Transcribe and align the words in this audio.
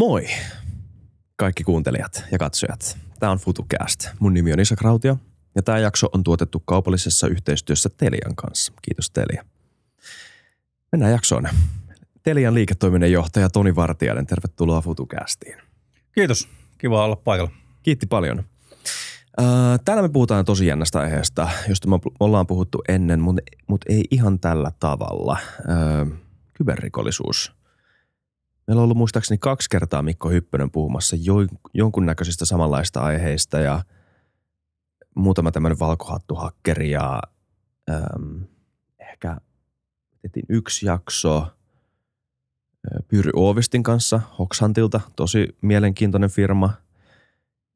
Moi 0.00 0.26
kaikki 1.36 1.64
kuuntelijat 1.64 2.24
ja 2.32 2.38
katsojat. 2.38 2.98
Tämä 3.18 3.32
on 3.32 3.38
FutuCast. 3.38 4.08
Mun 4.18 4.34
nimi 4.34 4.52
on 4.52 4.60
Isa 4.60 4.76
Krautio 4.76 5.16
ja 5.54 5.62
tämä 5.62 5.78
jakso 5.78 6.08
on 6.12 6.24
tuotettu 6.24 6.62
kaupallisessa 6.64 7.26
yhteistyössä 7.26 7.88
Telian 7.96 8.36
kanssa. 8.36 8.72
Kiitos 8.82 9.10
Telia. 9.10 9.44
Mennään 10.92 11.12
jaksoon. 11.12 11.48
Telian 12.22 12.54
liiketoiminnan 12.54 13.12
johtaja 13.12 13.50
Toni 13.50 13.76
Vartiainen, 13.76 14.26
tervetuloa 14.26 14.80
FutuCastiin. 14.80 15.58
Kiitos, 16.12 16.48
kiva 16.78 17.04
olla 17.04 17.16
paikalla. 17.16 17.50
Kiitti 17.82 18.06
paljon. 18.06 18.44
Täällä 19.84 20.02
me 20.02 20.08
puhutaan 20.08 20.44
tosi 20.44 20.66
jännästä 20.66 21.00
aiheesta, 21.00 21.48
josta 21.68 21.88
me 21.88 21.98
ollaan 22.20 22.46
puhuttu 22.46 22.82
ennen, 22.88 23.20
mutta, 23.20 23.42
mutta 23.66 23.92
ei 23.92 24.04
ihan 24.10 24.38
tällä 24.38 24.72
tavalla. 24.80 25.38
Kyberrikollisuus– 26.54 27.52
Meillä 28.70 28.80
on 28.80 28.84
ollut 28.84 28.96
muistaakseni 28.96 29.38
kaksi 29.38 29.70
kertaa 29.70 30.02
Mikko 30.02 30.28
Hyppönen 30.30 30.70
puhumassa 30.70 31.16
jo, 31.20 31.34
jonkunnäköisistä 31.74 32.44
samanlaista 32.44 33.00
aiheista 33.00 33.58
ja 33.58 33.82
muutama 35.14 35.52
tämmöinen 35.52 35.78
valkohattuhakkeri 35.78 36.90
ja 36.90 37.22
äm, 37.90 38.44
ehkä 38.98 39.36
tehtiin 40.22 40.46
yksi 40.48 40.86
jakso 40.86 41.46
Pyry 43.08 43.30
Oovistin 43.36 43.82
kanssa 43.82 44.20
Hoxhantilta, 44.38 45.00
tosi 45.16 45.56
mielenkiintoinen 45.62 46.30
firma, 46.30 46.72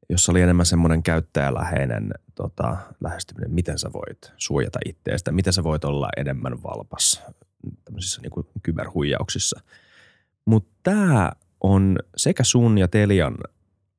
jossa 0.09 0.31
oli 0.31 0.41
enemmän 0.41 0.65
semmoinen 0.65 1.03
käyttäjäläheinen 1.03 2.11
tota, 2.35 2.77
lähestyminen, 3.01 3.51
miten 3.51 3.79
sä 3.79 3.93
voit 3.93 4.31
suojata 4.37 4.79
itseästä, 4.85 5.31
miten 5.31 5.53
sä 5.53 5.63
voit 5.63 5.83
olla 5.83 6.09
enemmän 6.17 6.63
valpas 6.63 7.21
tämmöisissä 7.85 8.21
niin 8.21 8.31
kuin 8.31 8.47
kyberhuijauksissa– 8.63 9.61
mutta 10.45 10.69
tämä 10.83 11.31
on 11.61 11.99
sekä 12.17 12.43
sun 12.43 12.77
ja 12.77 12.87
Telian 12.87 13.37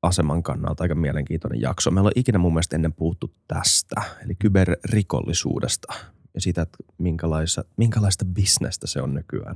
aseman 0.01 0.43
kannalta 0.43 0.83
aika 0.83 0.95
mielenkiintoinen 0.95 1.61
jakso. 1.61 1.91
Meillä 1.91 2.07
on 2.07 2.11
ikinä 2.15 2.39
mun 2.39 2.53
mielestä 2.53 2.75
ennen 2.75 2.93
puhuttu 2.93 3.33
tästä, 3.47 4.01
eli 4.25 4.35
kyberrikollisuudesta 4.35 5.93
ja 6.33 6.41
siitä, 6.41 6.61
että 6.61 6.77
minkälaista, 6.97 7.63
minkälaista 7.77 8.25
bisnestä 8.25 8.87
se 8.87 9.01
on 9.01 9.13
nykyään 9.13 9.55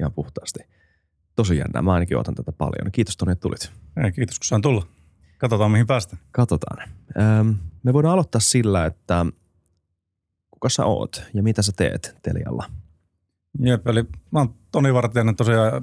ihan 0.00 0.12
puhtaasti. 0.12 0.60
Tosi 1.36 1.56
jännää. 1.56 1.82
Mä 1.82 1.92
ainakin 1.92 2.18
otan 2.18 2.34
tätä 2.34 2.52
paljon. 2.52 2.92
Kiitos 2.92 3.16
Toni, 3.16 3.32
että 3.32 3.42
tulit. 3.42 3.72
Ei, 4.04 4.12
kiitos 4.12 4.38
kun 4.38 4.46
saan 4.46 4.62
tulla. 4.62 4.86
Katsotaan 5.38 5.70
mihin 5.70 5.86
päästä. 5.86 6.16
Katsotaan. 6.30 6.88
me 7.82 7.92
voidaan 7.92 8.14
aloittaa 8.14 8.40
sillä, 8.40 8.86
että 8.86 9.26
kuka 10.50 10.68
sä 10.68 10.84
oot 10.84 11.22
ja 11.34 11.42
mitä 11.42 11.62
sä 11.62 11.72
teet 11.76 12.16
Telialla– 12.22 12.70
Jep, 13.58 13.86
eli 13.86 14.04
mä 14.30 14.38
oon 14.38 14.54
Toni 14.72 14.94
Vartijainen 14.94 15.36
tosiaan, 15.36 15.82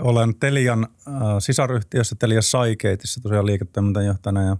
olen 0.00 0.34
Telian 0.34 0.86
äh, 1.08 1.14
sisaryhtiössä 1.38 2.16
Telia 2.18 2.42
Saikeitissa 2.42 3.20
tosiaan 3.20 3.46
liiketoimintajohtajana 3.46 4.42
ja 4.42 4.56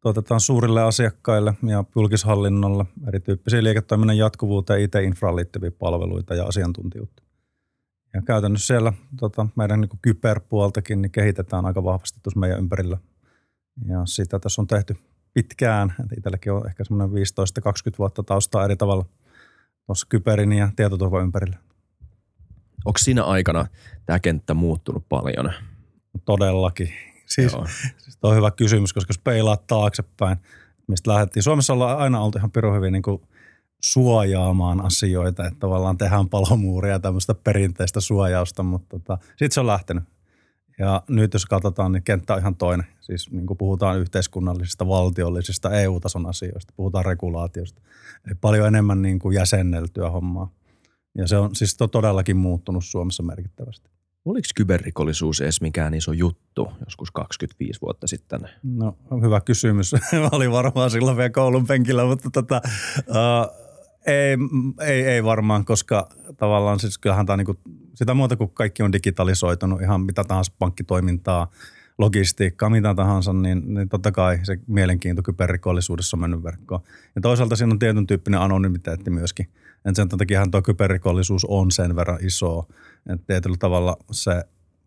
tuotetaan 0.00 0.40
suurille 0.40 0.82
asiakkaille 0.82 1.54
ja 1.62 1.84
julkishallinnolle 1.96 2.84
erityyppisiä 3.08 3.62
liiketoiminnan 3.62 4.16
jatkuvuuteen, 4.16 4.80
IT-infraan 4.82 5.36
liittyviä 5.36 5.70
palveluita 5.70 6.34
ja 6.34 6.44
asiantuntijuutta. 6.44 7.22
Ja 8.14 8.22
käytännössä 8.22 8.66
siellä 8.66 8.92
tota, 9.20 9.46
meidän 9.56 9.80
niin 9.80 9.90
kyberpuoltakin 10.02 11.02
niin 11.02 11.12
kehitetään 11.12 11.66
aika 11.66 11.84
vahvasti 11.84 12.20
tuossa 12.22 12.40
meidän 12.40 12.58
ympärillä. 12.58 12.98
Ja 13.86 14.02
sitä 14.04 14.38
tässä 14.38 14.62
on 14.62 14.66
tehty 14.66 14.96
pitkään. 15.34 15.94
Itselläkin 16.16 16.52
on 16.52 16.66
ehkä 16.66 16.84
semmoinen 16.84 17.16
15-20 17.16 17.98
vuotta 17.98 18.22
taustaa 18.22 18.64
eri 18.64 18.76
tavalla 18.76 19.04
tuossa 19.86 20.06
kyberin 20.08 20.52
ja 20.52 20.68
tietoturvan 20.76 21.22
ympärillä. 21.22 21.69
Onko 22.84 22.98
siinä 22.98 23.24
aikana 23.24 23.66
tämä 24.06 24.18
kenttä 24.18 24.54
muuttunut 24.54 25.08
paljon? 25.08 25.52
Todellakin. 26.24 26.92
Siis, 27.26 27.52
siis 27.98 28.18
on 28.22 28.36
hyvä 28.36 28.50
kysymys, 28.50 28.92
koska 28.92 29.10
jos 29.10 29.18
peilaat 29.18 29.66
taaksepäin, 29.66 30.38
mistä 30.88 31.10
lähdettiin. 31.10 31.42
Suomessa 31.42 31.72
ollaan 31.72 31.98
aina 31.98 32.20
oltu 32.20 32.38
ihan 32.38 32.50
pirun 32.50 32.76
hyvin 32.76 32.92
niin 32.92 33.02
kuin 33.02 33.22
suojaamaan 33.82 34.84
asioita, 34.84 35.46
että 35.46 35.60
tavallaan 35.60 35.98
tehdään 35.98 36.28
palomuuria 36.28 37.00
tämmöistä 37.00 37.34
perinteistä 37.34 38.00
suojausta, 38.00 38.62
mutta 38.62 38.98
tota, 38.98 39.18
sitten 39.28 39.52
se 39.52 39.60
on 39.60 39.66
lähtenyt. 39.66 40.04
Ja 40.78 41.02
nyt 41.08 41.32
jos 41.32 41.46
katsotaan, 41.46 41.92
niin 41.92 42.02
kenttä 42.02 42.34
on 42.34 42.40
ihan 42.40 42.56
toinen. 42.56 42.86
Siis 43.00 43.30
niin 43.30 43.46
kuin 43.46 43.58
puhutaan 43.58 43.98
yhteiskunnallisista, 43.98 44.88
valtiollisista, 44.88 45.70
EU-tason 45.70 46.26
asioista, 46.26 46.72
puhutaan 46.76 47.04
regulaatiosta. 47.04 47.82
Eli 48.26 48.34
paljon 48.40 48.66
enemmän 48.66 49.02
niin 49.02 49.18
kuin 49.18 49.34
jäsenneltyä 49.34 50.10
hommaa. 50.10 50.50
Ja 51.18 51.28
se 51.28 51.36
on 51.36 51.56
siis 51.56 51.76
todellakin 51.92 52.36
muuttunut 52.36 52.84
Suomessa 52.84 53.22
merkittävästi. 53.22 53.90
Oliko 54.24 54.46
kyberrikollisuus 54.56 55.40
edes 55.40 55.60
mikään 55.60 55.94
iso 55.94 56.12
juttu 56.12 56.72
joskus 56.84 57.10
25 57.10 57.80
vuotta 57.80 58.06
sitten? 58.06 58.40
No 58.62 58.96
hyvä 59.22 59.40
kysymys. 59.40 59.94
Oli 60.32 60.50
varmaan 60.50 60.90
silloin 60.90 61.16
vielä 61.16 61.30
koulun 61.30 61.66
penkillä, 61.66 62.04
mutta 62.04 62.30
tota, 62.30 62.60
uh, 63.08 63.60
ei, 64.06 64.36
ei, 64.80 65.02
ei 65.02 65.24
varmaan, 65.24 65.64
koska 65.64 66.08
tavallaan 66.36 66.80
siis 66.80 66.98
kyllähän 66.98 67.26
tämä 67.26 67.36
niinku, 67.36 67.56
sitä 67.94 68.14
muuta 68.14 68.36
kuin 68.36 68.50
kaikki 68.50 68.82
on 68.82 68.92
digitalisoitunut, 68.92 69.82
ihan 69.82 70.00
mitä 70.00 70.24
tahansa 70.24 70.52
pankkitoimintaa, 70.58 71.50
logistiikkaa, 71.98 72.70
mitä 72.70 72.94
tahansa, 72.94 73.32
niin, 73.32 73.74
niin 73.74 73.88
totta 73.88 74.12
kai 74.12 74.38
se 74.42 74.58
mielenkiinto 74.66 75.22
kyberrikollisuudessa 75.22 76.16
on 76.16 76.20
mennyt 76.20 76.42
verkkoon. 76.42 76.80
Ja 77.14 77.20
toisaalta 77.20 77.56
siinä 77.56 77.72
on 77.72 77.78
tietyn 77.78 78.06
tyyppinen 78.06 78.40
anonymiteetti 78.40 79.10
myöskin– 79.10 79.48
et 79.84 79.96
sen 79.96 80.08
takiahan 80.08 80.50
tuo 80.50 80.62
kyberrikollisuus 80.62 81.44
on 81.44 81.70
sen 81.70 81.96
verran 81.96 82.18
iso, 82.22 82.68
että 83.12 83.26
tietyllä 83.26 83.56
tavalla 83.58 83.96
se 84.10 84.44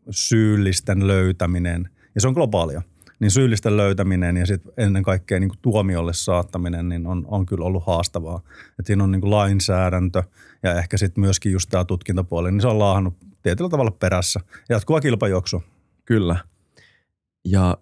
syyllisten 0.09 1.07
löytäminen, 1.07 1.89
ja 2.15 2.21
se 2.21 2.27
on 2.27 2.33
globaalia, 2.33 2.81
niin 3.19 3.31
syyllisten 3.31 3.77
löytäminen 3.77 4.37
ja 4.37 4.45
sitten 4.45 4.73
ennen 4.77 5.03
kaikkea 5.03 5.39
niin 5.39 5.51
tuomiolle 5.61 6.13
saattaminen 6.13 6.89
niin 6.89 7.07
on, 7.07 7.25
on 7.27 7.45
kyllä 7.45 7.65
ollut 7.65 7.85
haastavaa. 7.85 8.41
Et 8.79 8.85
siinä 8.85 9.03
on 9.03 9.11
niin 9.11 9.31
lainsäädäntö 9.31 10.23
ja 10.63 10.73
ehkä 10.73 10.97
sitten 10.97 11.21
myöskin 11.21 11.51
just 11.51 11.69
tämä 11.69 11.85
tutkintapuoli, 11.85 12.51
niin 12.51 12.61
se 12.61 12.67
on 12.67 12.79
laahannut 12.79 13.13
tietyllä 13.43 13.69
tavalla 13.69 13.91
perässä. 13.91 14.39
Jatkuva 14.69 15.01
kilpajuoksu. 15.01 15.63
Kyllä. 16.05 16.35
Ja 17.45 17.77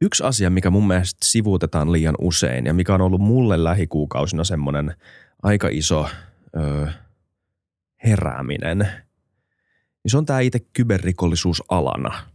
yksi 0.00 0.24
asia, 0.24 0.50
mikä 0.50 0.70
mun 0.70 0.86
mielestä 0.86 1.18
sivuutetaan 1.24 1.92
liian 1.92 2.14
usein 2.20 2.66
ja 2.66 2.74
mikä 2.74 2.94
on 2.94 3.00
ollut 3.00 3.20
mulle 3.20 3.64
lähikuukausina 3.64 4.44
semmoinen 4.44 4.94
aika 5.42 5.68
iso– 5.70 6.08
ö, 6.56 6.88
herääminen, 8.04 8.78
niin 10.04 10.10
se 10.10 10.18
on 10.18 10.26
tämä 10.26 10.40
itse 10.40 10.60
kyberrikollisuus 10.72 11.62
alana. 11.68 12.26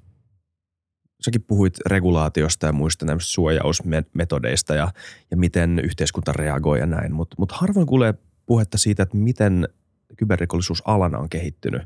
Säkin 1.21 1.43
puhuit 1.43 1.73
regulaatiosta 1.85 2.65
ja 2.65 2.73
muista 2.73 3.05
näistä 3.05 3.31
suojausmetodeista 3.31 4.75
ja, 4.75 4.91
ja 5.31 5.37
miten 5.37 5.79
yhteiskunta 5.79 6.33
reagoi 6.33 6.79
ja 6.79 6.85
näin, 6.85 7.13
mutta 7.13 7.35
mut 7.39 7.51
harvoin 7.51 7.87
kuulee 7.87 8.13
puhetta 8.45 8.77
siitä, 8.77 9.03
että 9.03 9.17
miten 9.17 9.67
kyberrikollisuus 10.17 10.83
alana 10.85 11.17
on 11.17 11.29
kehittynyt. 11.29 11.81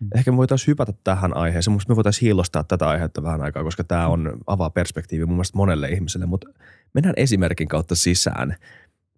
Mm. 0.00 0.08
Ehkä 0.14 0.30
me 0.30 0.36
voitaisiin 0.36 0.66
hypätä 0.66 0.92
tähän 1.04 1.36
aiheeseen. 1.36 1.72
Minusta 1.72 1.92
me 1.92 1.96
voitaisiin 1.96 2.26
hiilostaa 2.26 2.64
tätä 2.64 2.88
aihetta 2.88 3.22
vähän 3.22 3.40
aikaa, 3.40 3.64
koska 3.64 3.84
tämä 3.84 4.08
on 4.08 4.38
avaa 4.46 4.70
perspektiivi 4.70 5.26
mun 5.26 5.34
mielestä 5.34 5.56
monelle 5.56 5.88
ihmiselle. 5.88 6.26
Mutta 6.26 6.48
mennään 6.94 7.14
esimerkin 7.16 7.68
kautta 7.68 7.94
sisään. 7.94 8.56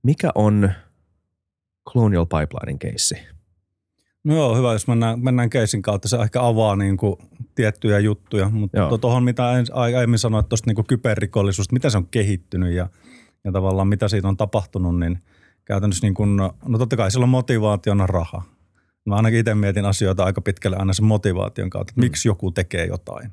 Mikä 0.02 0.30
on 0.34 0.72
Colonial 1.92 2.26
Pipelinein 2.26 2.78
keissi? 2.78 3.14
No 4.24 4.34
joo, 4.34 4.56
hyvä, 4.56 4.72
jos 4.72 4.88
mennään, 4.88 5.20
mennään 5.20 5.50
keissin 5.50 5.82
kautta. 5.82 6.08
Se 6.08 6.16
ehkä 6.16 6.42
avaa 6.42 6.76
niin 6.76 6.96
kuin 6.96 7.16
tiettyjä 7.54 7.98
juttuja, 7.98 8.48
mutta 8.48 8.98
tuohon 9.00 9.24
mitä 9.24 9.44
aiemmin 9.72 10.18
sanoit 10.18 10.48
tuosta 10.48 10.70
niin 10.70 10.86
kyberrikollisuudesta, 10.86 11.72
miten 11.72 11.90
se 11.90 11.98
on 11.98 12.06
kehittynyt 12.06 12.72
ja, 12.72 12.88
ja 13.44 13.52
tavallaan 13.52 13.88
mitä 13.88 14.08
siitä 14.08 14.28
on 14.28 14.36
tapahtunut, 14.36 14.98
niin 14.98 15.18
käytännössä 15.64 16.06
niin 16.06 16.14
kuin, 16.14 16.36
no 16.36 16.78
totta 16.78 16.96
kai 16.96 17.10
silloin 17.10 17.30
motivaationa 17.30 18.06
raha. 18.06 18.42
Mä 19.06 19.16
ainakin 19.16 19.38
itse 19.38 19.54
mietin 19.54 19.84
asioita 19.84 20.24
aika 20.24 20.40
pitkälle 20.40 20.76
aina 20.76 20.92
sen 20.92 21.04
motivaation 21.04 21.70
kautta, 21.70 21.90
että 21.90 22.00
mm. 22.00 22.04
miksi 22.04 22.28
joku 22.28 22.50
tekee 22.50 22.86
jotain. 22.86 23.32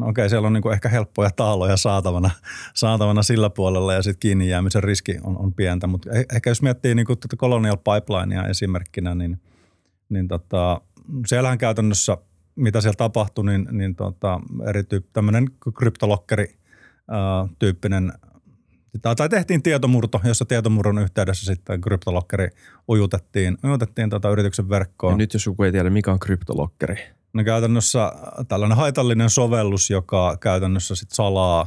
No 0.00 0.08
okei, 0.08 0.30
siellä 0.30 0.46
on 0.46 0.52
niin 0.52 0.72
ehkä 0.72 0.88
helppoja 0.88 1.30
taaloja 1.36 1.76
saatavana, 1.76 2.30
saatavana 2.74 3.22
sillä 3.22 3.50
puolella 3.50 3.94
ja 3.94 4.02
sitten 4.02 4.20
kiinni 4.20 4.48
jäämisen 4.48 4.84
riski 4.84 5.18
on, 5.22 5.38
on 5.38 5.54
pientä. 5.54 5.86
Mutta 5.86 6.10
eh, 6.12 6.24
ehkä 6.34 6.50
jos 6.50 6.62
miettii 6.62 6.94
niin 6.94 7.06
tätä 7.06 7.36
Colonial 7.36 7.76
Pipelinea 7.76 8.46
esimerkkinä, 8.46 9.14
niin, 9.14 9.40
niin 10.08 10.28
tota, 10.28 10.80
siellähän 11.26 11.58
käytännössä, 11.58 12.16
mitä 12.56 12.80
siellä 12.80 12.96
tapahtui, 12.96 13.44
niin, 13.44 13.68
niin 13.70 13.94
tota, 13.94 14.40
eri 14.66 14.82
tämmöinen 15.12 15.46
kryptolokkeri 15.78 16.54
tyyppinen 17.58 18.12
tai, 19.02 19.16
tai 19.16 19.28
tehtiin 19.28 19.62
tietomurto, 19.62 20.20
jossa 20.24 20.44
tietomurron 20.44 20.98
yhteydessä 20.98 21.46
sitten 21.46 21.80
kryptolokkeri 21.80 22.48
ujutettiin, 22.88 23.58
ujutettiin 23.64 24.10
tota 24.10 24.30
yrityksen 24.30 24.68
verkkoon. 24.68 25.12
Ja 25.12 25.16
nyt 25.16 25.32
jos 25.34 25.46
joku 25.46 25.62
ei 25.62 25.72
tiedä, 25.72 25.90
mikä 25.90 26.12
on 26.12 26.18
kryptolokkeri? 26.18 26.96
No 27.32 27.44
käytännössä 27.44 28.12
tällainen 28.48 28.78
haitallinen 28.78 29.30
sovellus, 29.30 29.90
joka 29.90 30.36
käytännössä 30.40 30.94
sitten 30.94 31.16
salaa 31.16 31.66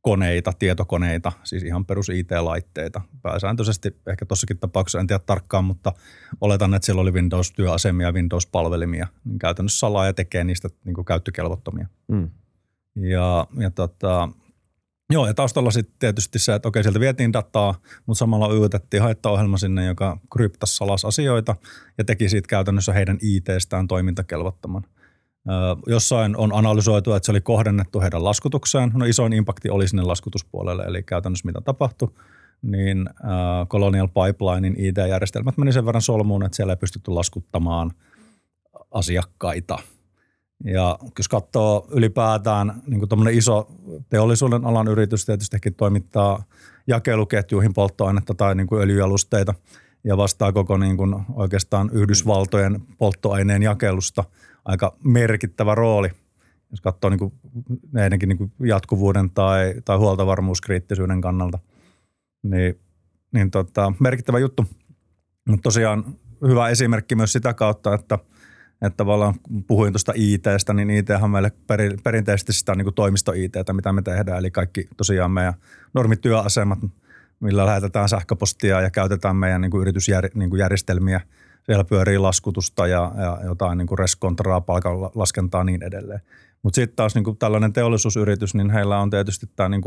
koneita, 0.00 0.52
tietokoneita, 0.58 1.32
siis 1.44 1.62
ihan 1.62 1.86
perus 1.86 2.08
IT-laitteita. 2.08 3.00
Pääsääntöisesti 3.22 3.96
ehkä 4.06 4.26
tuossakin 4.26 4.58
tapauksessa, 4.58 5.00
en 5.00 5.06
tiedä 5.06 5.22
tarkkaan, 5.26 5.64
mutta 5.64 5.92
oletan, 6.40 6.74
että 6.74 6.86
siellä 6.86 7.02
oli 7.02 7.12
Windows-työasemia, 7.12 8.12
Windows-palvelimia. 8.12 9.06
Niin 9.24 9.38
käytännössä 9.38 9.78
salaa 9.78 10.06
ja 10.06 10.12
tekee 10.12 10.44
niistä 10.44 10.68
niin 10.84 11.04
käyttökelvottomia. 11.04 11.86
Mm. 12.08 12.30
Ja, 12.96 13.46
ja 13.58 13.70
tota, 13.70 14.28
Joo, 15.12 15.26
ja 15.26 15.34
taustalla 15.34 15.70
sitten 15.70 15.94
tietysti 15.98 16.38
se, 16.38 16.54
että 16.54 16.68
okei, 16.68 16.82
sieltä 16.82 17.00
vietiin 17.00 17.32
dataa, 17.32 17.74
mutta 18.06 18.18
samalla 18.18 18.52
yytettiin 18.52 19.02
haittaohjelma 19.02 19.58
sinne, 19.58 19.84
joka 19.84 20.18
kryptasi 20.32 20.76
salas 20.76 21.04
asioita 21.04 21.56
ja 21.98 22.04
teki 22.04 22.28
siitä 22.28 22.48
käytännössä 22.48 22.92
heidän 22.92 23.18
IT-stään 23.22 23.88
toimintakelvottoman. 23.88 24.82
Jossain 25.86 26.36
on 26.36 26.54
analysoitu, 26.54 27.12
että 27.12 27.26
se 27.26 27.30
oli 27.30 27.40
kohdennettu 27.40 28.00
heidän 28.00 28.24
laskutukseen. 28.24 28.90
No 28.94 29.04
isoin 29.04 29.32
impakti 29.32 29.70
oli 29.70 29.88
sinne 29.88 30.02
laskutuspuolelle, 30.02 30.84
eli 30.84 31.02
käytännössä 31.02 31.46
mitä 31.46 31.60
tapahtui, 31.60 32.08
niin 32.62 33.10
Colonial 33.68 34.08
Pipelinein 34.08 34.74
IT-järjestelmät 34.78 35.58
meni 35.58 35.72
sen 35.72 35.86
verran 35.86 36.02
solmuun, 36.02 36.44
että 36.44 36.56
siellä 36.56 36.72
ei 36.72 36.76
pystytty 36.76 37.10
laskuttamaan 37.10 37.92
asiakkaita– 38.90 39.78
ja 40.64 40.98
jos 41.18 41.28
katsoo 41.28 41.88
ylipäätään 41.90 42.82
niin 42.86 43.28
iso 43.32 43.68
teollisuuden 44.08 44.64
alan 44.64 44.88
yritys 44.88 45.26
tietysti 45.26 45.70
toimittaa 45.76 46.44
jakeluketjuihin 46.86 47.74
polttoainetta 47.74 48.34
tai 48.34 48.54
niin 48.54 48.66
kuin 48.66 48.82
öljyalusteita 48.82 49.54
ja 50.04 50.16
vastaa 50.16 50.52
koko 50.52 50.76
niin 50.76 50.96
kuin 50.96 51.14
oikeastaan 51.34 51.90
Yhdysvaltojen 51.92 52.80
polttoaineen 52.98 53.62
jakelusta 53.62 54.24
aika 54.64 54.96
merkittävä 55.04 55.74
rooli. 55.74 56.10
Jos 56.70 56.80
katsoo 56.80 57.10
niin 57.10 57.18
kuin 57.18 57.32
näidenkin 57.92 58.28
niin 58.28 58.38
kuin 58.38 58.52
jatkuvuuden 58.64 59.30
tai, 59.30 59.74
tai 59.84 59.96
huoltovarmuuskriittisyyden 59.96 61.20
kannalta, 61.20 61.58
niin, 62.42 62.80
niin 63.32 63.50
tota, 63.50 63.92
merkittävä 64.00 64.38
juttu. 64.38 64.64
Mutta 65.48 65.62
tosiaan 65.62 66.04
hyvä 66.48 66.68
esimerkki 66.68 67.14
myös 67.14 67.32
sitä 67.32 67.54
kautta, 67.54 67.94
että– 67.94 68.18
että 68.82 68.96
tavallaan 68.96 69.34
puhuin 69.66 69.92
tuosta 69.92 70.12
ITstä, 70.16 70.74
niin 70.74 70.90
IT 70.90 71.10
on 71.10 71.30
meille 71.30 71.52
peri, 71.66 71.96
perinteisesti 72.04 72.52
sitä 72.52 72.74
niin 72.74 72.94
toimisto 72.94 73.32
ITtä, 73.32 73.72
mitä 73.72 73.92
me 73.92 74.02
tehdään. 74.02 74.38
Eli 74.38 74.50
kaikki 74.50 74.88
tosiaan 74.96 75.30
meidän 75.30 75.54
normityöasemat, 75.94 76.78
millä 77.40 77.66
lähetetään 77.66 78.08
sähköpostia 78.08 78.80
ja 78.80 78.90
käytetään 78.90 79.36
meidän 79.36 79.60
niin 79.60 79.80
yritysjärjestelmiä. 79.80 81.20
Siellä 81.62 81.84
pyörii 81.84 82.18
laskutusta 82.18 82.86
ja, 82.86 83.12
ja 83.16 83.38
jotain 83.44 83.78
niin 83.78 83.98
reskontraa, 83.98 84.60
palkanlaskentaa 84.60 85.60
ja 85.60 85.64
niin 85.64 85.82
edelleen. 85.82 86.20
Mutta 86.62 86.74
sitten 86.74 86.96
taas 86.96 87.14
niin 87.14 87.36
tällainen 87.38 87.72
teollisuusyritys, 87.72 88.54
niin 88.54 88.70
heillä 88.70 88.98
on 88.98 89.10
tietysti 89.10 89.46
tämä 89.56 89.68
niin 89.68 89.82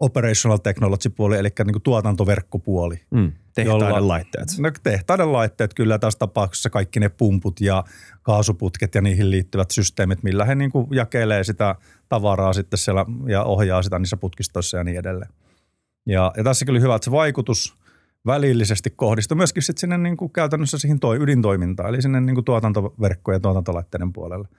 operational 0.00 0.58
technology-puoli, 0.58 1.38
eli 1.38 1.48
niin 1.64 1.72
kuin 1.72 1.82
tuotantoverkkopuoli. 1.82 3.00
Mm, 3.10 3.32
tehtaiden 3.54 3.88
jolla, 3.88 4.08
laitteet. 4.08 4.48
No, 4.58 4.70
tehtaiden 4.82 5.32
laitteet 5.32 5.74
kyllä 5.74 5.98
tässä 5.98 6.18
tapauksessa 6.18 6.70
kaikki 6.70 7.00
ne 7.00 7.08
pumput 7.08 7.60
ja 7.60 7.84
kaasuputket 8.22 8.94
ja 8.94 9.02
niihin 9.02 9.30
liittyvät 9.30 9.70
systeemit, 9.70 10.22
millä 10.22 10.44
he 10.44 10.54
niin 10.54 10.70
kuin 10.70 10.86
jakelee 10.90 11.44
sitä 11.44 11.74
tavaraa 12.08 12.52
sitten 12.52 12.78
siellä 12.78 13.06
ja 13.26 13.44
ohjaa 13.44 13.82
sitä 13.82 13.98
niissä 13.98 14.16
putkistoissa 14.16 14.76
ja 14.76 14.84
niin 14.84 14.98
edelleen. 14.98 15.30
Ja, 16.06 16.32
ja 16.36 16.44
tässäkin 16.44 16.72
oli 16.72 16.80
hyvä, 16.80 16.94
että 16.94 17.04
se 17.04 17.10
vaikutus 17.10 17.74
välillisesti 18.26 18.90
kohdistui 18.90 19.36
myöskin 19.36 19.62
sitten 19.62 19.80
sinne 19.80 19.98
niin 19.98 20.16
kuin 20.16 20.32
käytännössä 20.32 20.78
siihen 20.78 21.00
toi, 21.00 21.18
ydintoimintaan, 21.22 21.88
eli 21.88 22.02
sinne 22.02 22.20
niin 22.20 22.34
kuin 22.34 22.44
tuotantoverkkojen 22.44 23.36
ja 23.36 23.40
tuotantolaitteiden 23.40 24.12
puolelle– 24.12 24.48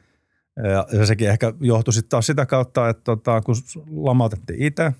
ja, 0.57 0.87
ja 0.99 1.05
sekin 1.05 1.29
ehkä 1.29 1.53
johtui 1.61 1.93
sitten 1.93 2.09
taas 2.09 2.25
sitä 2.25 2.45
kautta, 2.45 2.89
että 2.89 3.03
tota, 3.03 3.41
kun 3.41 3.55
lamautettiin 3.95 4.61
itse, 4.61 4.93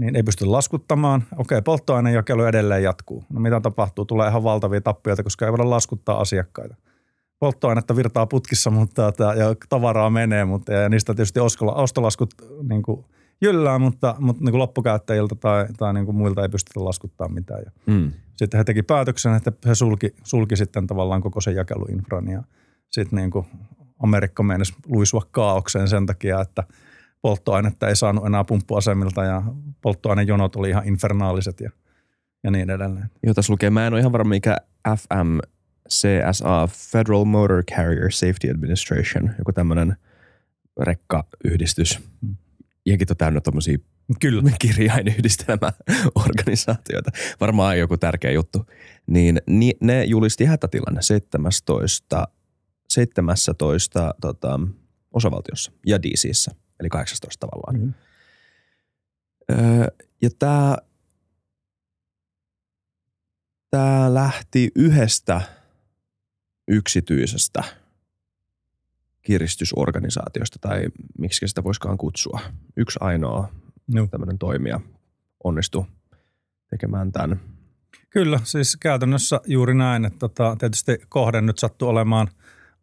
niin 0.00 0.16
ei 0.16 0.22
pysty 0.22 0.44
laskuttamaan. 0.44 1.24
Okei, 1.36 1.62
polttoainejakelu 1.62 2.44
edelleen 2.44 2.82
jatkuu. 2.82 3.24
No 3.32 3.40
mitä 3.40 3.60
tapahtuu? 3.60 4.04
Tulee 4.04 4.28
ihan 4.28 4.44
valtavia 4.44 4.80
tappioita, 4.80 5.22
koska 5.22 5.46
ei 5.46 5.52
voida 5.52 5.70
laskuttaa 5.70 6.20
asiakkaita. 6.20 6.74
Polttoainetta 7.38 7.96
virtaa 7.96 8.26
putkissa 8.26 8.70
mutta, 8.70 9.02
ja 9.18 9.54
tavaraa 9.68 10.10
menee, 10.10 10.44
mutta 10.44 10.72
ja 10.72 10.88
niistä 10.88 11.14
tietysti 11.14 11.40
ostolaskut 11.74 12.34
niin 12.68 12.82
kuin 12.82 13.04
jyllää, 13.40 13.78
mutta, 13.78 14.14
mutta 14.18 14.44
niin 14.44 14.50
kuin 14.50 14.58
loppukäyttäjiltä 14.58 15.34
tai, 15.34 15.66
tai 15.78 15.94
niin 15.94 16.06
kuin 16.06 16.16
muilta 16.16 16.42
ei 16.42 16.48
pystytä 16.48 16.84
laskuttaa 16.84 17.28
mitään. 17.28 17.62
Ja 17.64 17.70
mm. 17.86 18.12
Sitten 18.36 18.58
he 18.58 18.64
teki 18.64 18.82
päätöksen, 18.82 19.34
että 19.34 19.52
he 19.66 19.74
sulki, 19.74 20.14
sulki 20.24 20.56
sitten 20.56 20.86
tavallaan 20.86 21.20
koko 21.20 21.40
sen 21.40 21.54
jakeluinfran 21.54 22.28
ja 22.28 22.42
sitten 22.90 23.16
niin 23.16 23.30
kuin 23.30 23.46
Amerikka 24.02 24.42
meinasi 24.42 24.74
luisua 24.86 25.22
kaaukseen 25.30 25.88
sen 25.88 26.06
takia, 26.06 26.40
että 26.40 26.64
polttoainetta 27.22 27.88
ei 27.88 27.96
saanut 27.96 28.26
enää 28.26 28.44
pumppuasemilta 28.44 29.24
ja 29.24 29.42
polttoainejonot 29.80 30.56
oli 30.56 30.68
ihan 30.68 30.88
infernaaliset 30.88 31.60
ja, 31.60 31.70
ja 32.44 32.50
niin 32.50 32.70
edelleen. 32.70 33.10
Joo, 33.22 33.34
tässä 33.34 33.52
lukee, 33.52 33.70
mä 33.70 33.86
en 33.86 33.92
ole 33.92 34.00
ihan 34.00 34.12
varma 34.12 34.28
mikä 34.28 34.56
FM 34.96 35.38
CSA, 35.88 36.68
Federal 36.92 37.24
Motor 37.24 37.64
Carrier 37.64 38.12
Safety 38.12 38.50
Administration, 38.50 39.30
joku 39.38 39.52
tämmöinen 39.52 39.96
rekkayhdistys. 40.80 42.00
Jenkin 42.86 43.06
on 43.10 43.16
täynnä 43.16 43.40
tuommoisia 43.40 43.78
Kyllä. 44.20 44.42
kirjainyhdistelmäorganisaatioita. 44.60 47.10
Varmaan 47.40 47.78
joku 47.78 47.96
tärkeä 47.96 48.30
juttu. 48.30 48.66
Niin 49.06 49.40
ne 49.80 50.04
julisti 50.04 50.44
hätätilanne 50.44 51.02
17 51.02 52.28
17 52.88 54.14
tota, 54.20 54.60
osavaltiossa 55.12 55.72
ja 55.86 56.02
DCissä, 56.02 56.50
eli 56.80 56.88
18 56.88 57.46
tavallaan. 57.46 57.80
Mm. 57.80 57.94
Öö, 59.50 59.86
ja 60.22 60.30
tämä 60.38 60.76
tää 63.70 64.14
lähti 64.14 64.70
yhdestä 64.74 65.40
yksityisestä 66.68 67.64
kiristysorganisaatiosta, 69.22 70.58
tai 70.60 70.86
miksi 71.18 71.48
sitä 71.48 71.64
voisikaan 71.64 71.98
kutsua. 71.98 72.40
Yksi 72.76 72.98
ainoa 73.02 73.48
no. 73.94 74.06
tämmöinen 74.06 74.38
toimija 74.38 74.80
onnistui 75.44 75.84
tekemään 76.70 77.12
tämän. 77.12 77.40
Kyllä, 78.10 78.40
siis 78.44 78.76
käytännössä 78.76 79.40
juuri 79.46 79.74
näin, 79.74 80.04
että 80.04 80.18
tota, 80.18 80.56
tietysti 80.58 80.98
kohde 81.08 81.40
nyt 81.40 81.58
sattuu 81.58 81.88
olemaan– 81.88 82.28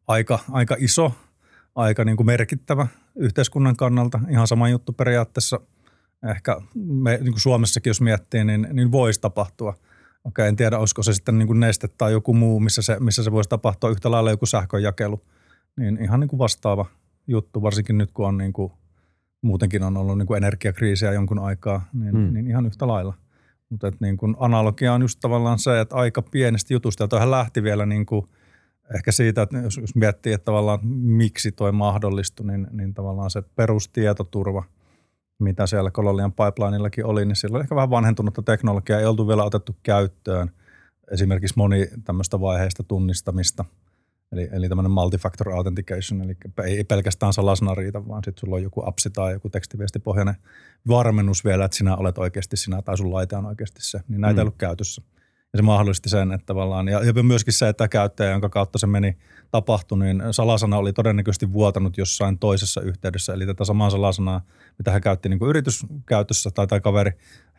aika, 0.08 0.40
aika 0.52 0.76
iso, 0.80 1.12
aika 1.76 2.04
niin 2.04 2.18
kuin 2.18 2.28
merkittävä 2.28 2.88
yhteiskunnan 3.18 3.76
kannalta. 3.76 4.20
Ihan 4.30 4.48
sama 4.48 4.70
juttu 4.70 4.94
periaatteessa 4.94 5.60
ehkä 6.30 6.58
me, 6.76 7.18
niin 7.22 7.32
kuin 7.34 7.42
Suomessakin, 7.42 7.90
jos 7.90 8.02
miettii, 8.02 8.44
niin, 8.46 8.68
niin 8.74 8.92
voisi 8.92 9.22
tapahtua. 9.22 9.74
Okei, 10.24 10.48
en 10.48 10.56
tiedä, 10.56 10.80
olisiko 10.80 11.04
se 11.04 11.14
sitten 11.14 11.38
niin 11.38 11.48
kuin 11.48 11.60
neste 11.60 11.88
tai 11.88 12.12
joku 12.12 12.34
muu, 12.34 12.60
missä 12.60 12.82
se, 12.82 13.00
missä 13.00 13.24
se 13.24 13.32
voisi 13.32 13.50
tapahtua 13.50 13.90
yhtä 13.90 14.12
lailla 14.12 14.32
joku 14.32 14.46
sähköjakelu. 14.46 15.22
Niin 15.78 16.04
ihan 16.04 16.20
niin 16.20 16.28
kuin 16.28 16.38
vastaava 16.38 16.86
juttu, 17.28 17.62
varsinkin 17.62 17.98
nyt 17.98 18.12
kun 18.12 18.28
on 18.28 18.38
niin 18.38 18.54
kuin, 18.54 18.72
muutenkin 19.42 19.84
on 19.84 19.98
ollut 19.98 20.18
niin 20.18 20.28
kuin 20.28 20.38
energiakriisiä 20.38 21.14
jonkun 21.14 21.40
aikaa, 21.40 21.90
niin, 21.94 22.12
hmm. 22.12 22.34
niin 22.34 22.48
ihan 22.48 22.66
yhtä 22.66 22.88
lailla. 22.88 23.14
Mutta 23.70 23.92
niin 24.00 24.18
kuin 24.18 24.36
analogia 24.40 24.94
on 24.94 25.02
just 25.02 25.20
tavallaan 25.22 25.60
se, 25.60 25.80
että 25.80 25.96
aika 25.96 26.22
pienestä 26.22 26.74
jutusta, 26.74 27.08
ja 27.12 27.32
lähti 27.32 27.64
vielä 27.64 27.86
niin 27.86 28.06
kuin– 28.06 28.28
ehkä 28.96 29.12
siitä, 29.12 29.42
että 29.42 29.58
jos, 29.58 29.78
jos 29.78 29.96
miettii, 29.96 30.34
että 30.34 30.46
tavallaan 30.46 30.88
miksi 30.88 31.52
toi 31.52 31.72
mahdollistui, 31.72 32.48
niin, 32.48 32.68
niin 32.72 32.94
tavallaan 32.94 33.30
se 33.30 33.42
perustietoturva, 33.56 34.64
mitä 35.40 35.68
siellä 35.68 35.92
Colonian 35.92 36.32
pipeline'illakin 36.32 37.06
oli, 37.06 37.26
niin 37.26 37.36
sillä 37.36 37.56
oli 37.56 37.62
ehkä 37.64 37.76
vähän 37.76 37.90
vanhentunutta 37.90 38.42
teknologiaa, 38.42 39.00
ei 39.00 39.06
oltu 39.06 39.28
vielä 39.28 39.44
otettu 39.44 39.76
käyttöön 39.84 40.52
esimerkiksi 41.12 41.54
moni 41.58 41.88
tämmöistä 42.04 42.40
vaiheista 42.40 42.84
tunnistamista, 42.84 43.66
eli, 44.32 44.50
eli 44.52 44.70
tämmöinen 44.70 44.92
multifactor 44.92 45.50
authentication, 45.50 46.22
eli 46.22 46.38
ei 46.66 46.84
pelkästään 46.84 47.34
salasana 47.34 47.76
riitä, 47.76 48.08
vaan 48.08 48.24
sitten 48.24 48.40
sulla 48.40 48.56
on 48.56 48.64
joku 48.64 48.84
appsi 48.86 49.10
tai 49.10 49.34
joku 49.34 49.50
tekstiviestipohjainen 49.50 50.36
varmennus 50.88 51.46
vielä, 51.46 51.66
että 51.66 51.78
sinä 51.78 51.96
olet 51.96 52.18
oikeasti 52.18 52.58
sinä 52.58 52.82
tai 52.82 52.98
sun 52.98 53.14
laite 53.14 53.36
on 53.36 53.46
oikeasti 53.46 53.80
se, 53.82 54.00
niin 54.08 54.22
näitä 54.22 54.34
mm. 54.34 54.40
ei 54.40 54.42
ollut 54.42 54.58
käytössä– 54.58 55.02
ja 55.58 55.62
se 55.62 55.66
mahdollisti 55.66 56.10
sen, 56.10 56.32
että 56.32 56.46
tavallaan, 56.46 56.88
ja, 56.88 57.04
ja 57.04 57.24
myöskin 57.24 57.54
se, 57.54 57.70
että 57.70 57.88
käyttäjä, 57.88 58.32
jonka 58.32 58.50
kautta 58.50 58.78
se 58.78 58.88
meni 58.88 59.18
tapahtui, 59.52 60.00
niin 60.00 60.24
salasana 60.32 60.78
oli 60.78 60.94
todennäköisesti 60.94 61.54
vuotanut 61.54 61.98
jossain 61.98 62.40
toisessa 62.40 62.82
yhteydessä. 62.82 63.34
Eli 63.34 63.46
tätä 63.46 63.66
samaa 63.66 63.90
salasanaa, 63.90 64.42
mitä 64.78 64.92
hän 64.92 65.02
käytti 65.02 65.30
niin 65.30 65.40
kuin 65.40 65.50
yrityskäytössä 65.50 66.50
tai, 66.52 66.68
tai 66.68 66.82
kaveri, 66.82 67.12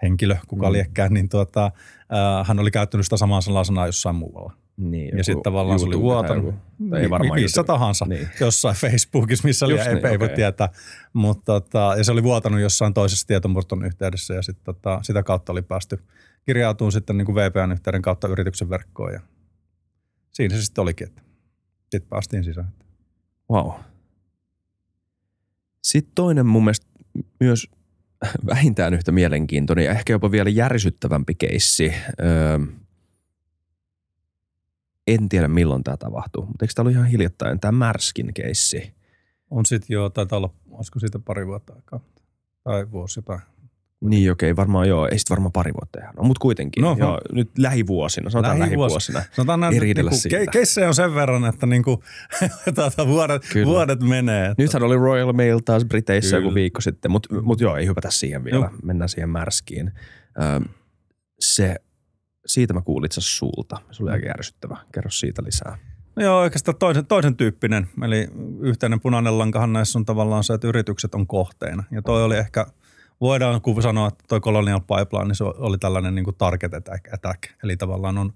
henkilö, 0.03 0.37
kuka 0.49 0.67
mm. 0.67 0.73
liekkään, 0.73 1.15
niin 1.15 1.29
tuota, 1.29 1.65
äh, 1.65 2.49
hän 2.49 2.59
oli 2.59 2.71
käyttänyt 2.71 3.07
sitä 3.07 3.17
samaa 3.17 3.41
salasanaa 3.41 3.87
jossain 3.87 4.17
muualla. 4.17 4.53
Niin, 4.77 5.19
ja 5.19 5.25
sitten 5.25 5.43
tavallaan 5.43 5.79
se 5.79 5.87
oli 5.87 6.01
vuotanut. 6.01 6.55
Tai 6.91 7.01
ei 7.01 7.11
varmaan 7.11 7.41
missä 7.41 7.61
YouTube. 7.61 7.73
tahansa, 7.73 8.07
niin. 8.09 8.29
jossain 8.41 8.77
Facebookissa, 8.83 9.49
missä 9.49 9.67
oli, 9.67 9.75
niin, 9.75 10.07
ei, 10.07 10.11
ei 10.11 10.19
voi 10.19 10.29
tietää. 10.29 10.69
Mutta 11.13 11.45
tota, 11.45 11.95
ja 11.97 12.05
se 12.05 12.13
oli 12.13 12.23
vuotanut 12.23 12.61
jossain 12.61 12.95
toisessa 12.95 13.27
tietomurton 13.27 13.85
yhteydessä 13.85 14.35
ja 14.35 14.43
sit, 14.43 14.57
tota, 14.65 15.01
sitä 15.03 15.23
kautta 15.23 15.53
oli 15.53 15.63
päästy 15.63 16.03
kirjautuu 16.49 16.91
sitten 16.91 17.19
niin 17.19 17.27
kuin 17.27 17.37
VPN-yhteyden 17.37 18.03
kautta 18.03 18.29
yrityksen 18.29 18.71
verkkoon 18.71 19.13
ja 19.13 19.21
siinä 20.31 20.57
se 20.57 20.65
sitten 20.65 20.83
olikin, 20.83 21.07
että 21.07 21.23
sitten 21.83 22.09
päästiin 22.09 22.45
sisään. 22.45 22.73
Wow. 23.51 23.73
Sitten 25.83 26.13
toinen 26.15 26.47
mun 26.47 26.65
mielestä 26.65 26.87
myös 27.41 27.71
vähintään 28.47 28.95
yhtä 28.95 29.13
mielenkiintoinen 29.13 29.85
ja 29.85 29.91
ehkä 29.91 30.13
jopa 30.13 30.31
vielä 30.31 30.51
järisyttävämpi 30.51 31.35
keissi. 31.35 31.93
Öö, 32.21 32.59
en 35.07 35.29
tiedä 35.29 35.49
milloin 35.49 35.85
tämä 35.85 35.97
tapahtuu, 35.97 36.47
mutta 36.47 36.65
eikö 36.65 36.73
tämä 36.75 36.83
ollut 36.83 36.97
ihan 36.97 37.07
hiljattain 37.07 37.61
tämä 37.61 37.73
Märskin 37.73 38.35
keissi? 38.35 38.95
On 39.51 39.67
sitten 39.67 39.95
jo, 39.95 40.11
taitaa 40.11 40.37
olla 40.37 40.55
olisiko 40.71 40.99
siitä 40.99 41.19
pari 41.19 41.47
vuotta 41.47 41.75
aikaa 41.75 42.01
tai 42.65 42.91
vuosi 42.91 43.19
jotain. 43.19 43.41
Niin 44.01 44.33
okei, 44.33 44.51
okay, 44.51 44.57
varmaan 44.57 44.89
joo, 44.89 45.09
ei 45.09 45.19
sitten 45.19 45.35
varmaan 45.35 45.53
pari 45.53 45.73
vuotta 45.73 46.01
ihan. 46.01 46.15
No, 46.15 46.23
mutta 46.23 46.41
kuitenkin, 46.41 46.83
no, 46.83 46.97
joo, 46.99 47.11
no. 47.11 47.19
nyt 47.33 47.59
lähivuosina, 47.59 48.31
sanotaan 48.31 48.59
lähivuosina, 48.59 49.23
sanotaan 49.33 49.61
näin, 49.61 49.81
niin 49.81 49.97
niinku, 49.97 50.17
siitä. 50.17 50.89
on 50.89 50.95
sen 50.95 51.15
verran, 51.15 51.45
että 51.45 51.67
niinku, 51.67 52.05
tuota, 52.75 53.07
vuodet, 53.07 53.43
vuodet 53.65 54.01
menee. 54.01 54.47
Että. 54.47 54.63
Nythän 54.63 54.83
oli 54.83 54.97
Royal 54.97 55.33
Mail 55.33 55.59
taas 55.59 55.85
Briteissä 55.85 56.37
Kyllä. 56.37 56.47
joku 56.47 56.55
viikko 56.55 56.81
sitten, 56.81 57.11
mutta 57.11 57.41
mut 57.43 57.61
joo, 57.61 57.77
ei 57.77 57.87
hypätä 57.87 58.11
siihen 58.11 58.45
vielä, 58.45 58.57
joo. 58.57 58.71
mennään 58.83 59.09
siihen 59.09 59.31
märskiin. 59.31 59.93
Ö, 60.43 60.69
se, 61.41 61.77
siitä 62.47 62.75
mä 62.75 62.81
kuulin 62.81 63.07
itse 63.07 63.21
sulta, 63.21 63.77
se 63.91 64.03
oli 64.03 64.11
aika 64.11 64.27
järsyttävä, 64.27 64.77
kerro 64.93 65.11
siitä 65.11 65.43
lisää. 65.45 65.79
No 66.17 66.25
joo, 66.25 66.41
oikeastaan 66.41 66.79
toisen, 66.79 67.07
toisen 67.07 67.37
tyyppinen. 67.37 67.89
Eli 68.05 68.29
yhteinen 68.61 69.01
punainen 69.01 69.39
lankahan 69.39 69.73
näissä 69.73 69.99
on 69.99 70.05
tavallaan 70.05 70.45
se, 70.45 70.55
että 70.55 70.69
yritykset 70.69 71.15
on 71.15 71.27
kohteena. 71.27 71.85
Ja 71.91 72.03
toi 72.03 72.25
oli 72.25 72.37
ehkä, 72.37 72.67
voidaan 73.21 73.61
sanoa, 73.83 74.09
että 74.09 74.25
toi 74.29 74.41
Colonial 74.41 74.81
Pipeline, 74.81 75.29
niin 75.29 75.35
se 75.35 75.45
oli 75.45 75.79
tällainen 75.79 76.15
niin 76.15 76.25
kuin 76.25 76.37
target 76.37 76.75
attack, 76.75 77.15
attack. 77.15 77.43
Eli 77.65 77.77
tavallaan 77.77 78.19
on 78.19 78.33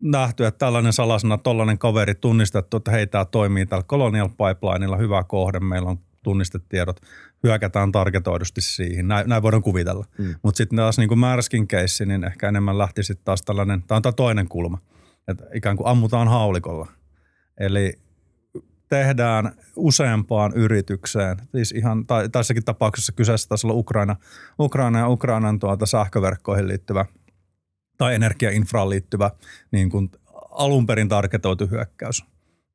nähty, 0.00 0.46
että 0.46 0.58
tällainen 0.58 0.92
salasana, 0.92 1.38
tollainen 1.38 1.78
kaveri 1.78 2.14
tunnistettu, 2.14 2.76
että 2.76 2.90
hei, 2.90 3.06
tämä 3.06 3.24
toimii 3.24 3.66
tällä 3.66 3.84
Colonial 3.84 4.28
Pipelineilla, 4.28 4.96
hyvä 4.96 5.24
kohde, 5.24 5.60
meillä 5.60 5.90
on 5.90 5.98
tunnistetiedot, 6.22 7.00
hyökätään 7.42 7.92
targetoidusti 7.92 8.60
siihen. 8.60 9.08
Näin, 9.08 9.28
näin 9.28 9.42
voidaan 9.42 9.62
kuvitella. 9.62 10.04
Mm. 10.18 10.34
Mutta 10.42 10.56
sitten 10.56 10.76
taas 10.76 10.98
niin 10.98 11.08
kuin 11.08 11.18
Märskin 11.18 11.68
keissi, 11.68 12.06
niin 12.06 12.24
ehkä 12.24 12.48
enemmän 12.48 12.78
lähti 12.78 13.02
sitten 13.02 13.24
taas 13.24 13.42
tällainen, 13.42 13.82
tämä 13.82 13.96
on 13.96 14.02
tämä 14.02 14.12
toinen 14.12 14.48
kulma– 14.48 14.78
että 15.28 15.44
ikään 15.54 15.76
kuin 15.76 15.86
ammutaan 15.86 16.28
haulikolla. 16.28 16.86
Eli 17.58 17.98
tehdään 18.92 19.52
useampaan 19.76 20.52
yritykseen, 20.54 21.36
siis 21.54 21.72
ihan, 21.72 22.06
tai 22.06 22.28
tässäkin 22.28 22.64
tapauksessa 22.64 23.12
kyseessä 23.12 23.48
taisi 23.48 23.66
olla 23.66 23.76
Ukraina, 23.76 24.16
Ukraina 24.60 24.98
ja 24.98 25.08
Ukrainan 25.08 25.58
tuota 25.58 25.86
sähköverkkoihin 25.86 26.68
liittyvä 26.68 27.04
tai 27.98 28.14
energiainfraan 28.14 28.90
liittyvä 28.90 29.30
niin 29.70 29.90
kuin 29.90 30.10
alun 30.50 30.86
perin 30.86 31.08
tarketoitu 31.08 31.66
hyökkäys. 31.66 32.24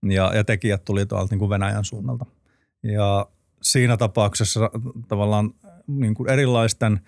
Ja, 0.03 0.31
ja 0.35 0.43
tekijät 0.43 0.85
tuli 0.85 1.05
tuolta 1.05 1.27
niin 1.31 1.39
kuin 1.39 1.49
Venäjän 1.49 1.85
suunnalta. 1.85 2.25
Ja 2.83 3.27
siinä 3.61 3.97
tapauksessa 3.97 4.69
tavallaan 5.07 5.51
niin 5.87 6.13
kuin 6.13 6.29
erilaisten 6.29 6.99